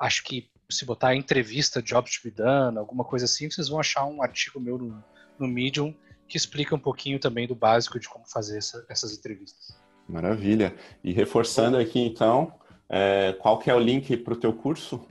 acho 0.00 0.24
que 0.24 0.50
se 0.70 0.84
botar 0.84 1.14
entrevista 1.14 1.80
Jobs 1.80 2.16
to 2.16 2.28
be 2.28 2.34
done, 2.34 2.76
alguma 2.76 3.04
coisa 3.04 3.24
assim, 3.24 3.48
vocês 3.48 3.68
vão 3.68 3.78
achar 3.78 4.04
um 4.04 4.20
artigo 4.20 4.60
meu 4.60 4.76
no, 4.76 5.04
no 5.38 5.46
Medium 5.46 5.94
que 6.28 6.36
explica 6.36 6.74
um 6.74 6.78
pouquinho 6.78 7.18
também 7.18 7.46
do 7.46 7.54
básico 7.54 8.00
de 8.00 8.08
como 8.08 8.24
fazer 8.26 8.58
essa, 8.58 8.84
essas 8.88 9.16
entrevistas. 9.16 9.78
Maravilha. 10.08 10.74
E 11.02 11.12
reforçando 11.12 11.76
aqui 11.76 12.00
então, 12.00 12.52
é, 12.88 13.36
qual 13.40 13.58
que 13.58 13.70
é 13.70 13.74
o 13.74 13.78
link 13.78 14.16
para 14.18 14.34
o 14.34 14.36
teu 14.36 14.52
curso? 14.52 15.06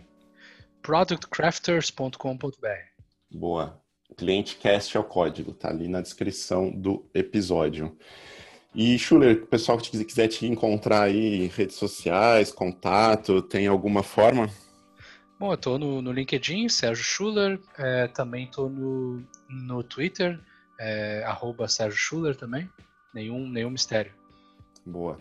productcrafters.com.br 0.82 2.68
Boa. 3.32 3.82
ClienteCast 4.16 4.96
é 4.96 5.00
o 5.00 5.04
código, 5.04 5.52
tá 5.52 5.70
ali 5.70 5.88
na 5.88 6.00
descrição 6.00 6.70
do 6.70 7.10
episódio. 7.14 7.98
E 8.74 8.98
Schuller, 9.00 9.44
o 9.44 9.48
pessoal 9.48 9.78
que 9.78 10.04
quiser 10.06 10.28
te 10.28 10.46
encontrar 10.46 11.04
aí 11.04 11.44
em 11.44 11.48
redes 11.48 11.76
sociais, 11.76 12.52
contato, 12.52 13.42
tem 13.42 13.68
alguma 13.68 14.04
forma? 14.04 14.50
Bom, 15.40 15.52
eu 15.52 15.58
tô 15.58 15.78
no, 15.78 16.02
no 16.02 16.12
LinkedIn, 16.12 16.70
Sérgio 16.70 17.04
Schuller, 17.04 17.60
é, 17.78 18.08
também 18.08 18.48
tô 18.48 18.70
no, 18.70 19.22
no 19.50 19.84
Twitter, 19.84 20.40
é, 20.80 21.24
arroba 21.26 21.68
Sérgio 21.68 21.98
Schuller 21.98 22.36
também, 22.36 22.70
nenhum, 23.14 23.48
nenhum 23.48 23.70
mistério. 23.70 24.14
Boa. 24.86 25.20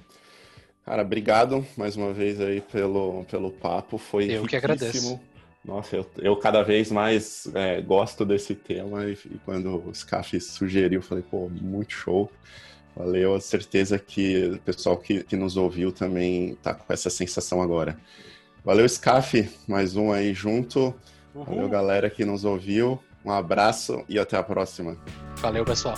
Cara, 0.85 1.03
obrigado 1.03 1.67
mais 1.77 1.97
uma 1.97 2.12
vez 2.12 2.41
aí 2.41 2.61
pelo, 2.61 3.25
pelo 3.25 3.51
papo, 3.51 3.99
foi 3.99 4.31
Eu 4.31 4.47
que 4.47 4.57
agradeço. 4.57 5.19
Nossa, 5.65 5.97
eu, 5.97 6.11
eu 6.19 6.37
cada 6.37 6.62
vez 6.62 6.93
mais 6.93 7.49
é, 7.55 7.81
gosto 7.81 8.25
desse 8.25 8.55
tema 8.55 9.07
e, 9.07 9.12
e 9.12 9.41
quando 9.47 9.89
o 9.89 9.95
SCAF 9.95 10.39
sugeriu, 10.41 10.99
eu 10.99 11.03
falei, 11.03 11.25
pô, 11.29 11.49
muito 11.49 11.93
show. 11.93 12.31
Valeu, 12.95 13.35
a 13.35 13.41
certeza 13.41 13.99
que 13.99 14.45
o 14.45 14.59
pessoal 14.61 14.97
que, 14.97 15.25
que 15.25 15.35
nos 15.35 15.57
ouviu 15.57 15.91
também 15.91 16.55
tá 16.62 16.75
com 16.75 16.93
essa 16.93 17.11
sensação 17.11 17.61
agora. 17.62 17.99
Valeu, 18.65 18.89
SCAF, 18.89 19.51
mais 19.69 19.95
um 19.95 20.11
aí 20.11 20.33
junto. 20.33 20.95
Uhum. 21.35 21.45
Valeu, 21.45 21.69
galera 21.69 22.09
que 22.09 22.25
nos 22.25 22.47
ouviu. 22.47 22.99
Um 23.23 23.31
abraço 23.31 24.03
e 24.09 24.19
até 24.19 24.39
a 24.39 24.43
próxima. 24.43 24.97
Valeu, 25.37 25.67
pessoal. 25.67 25.97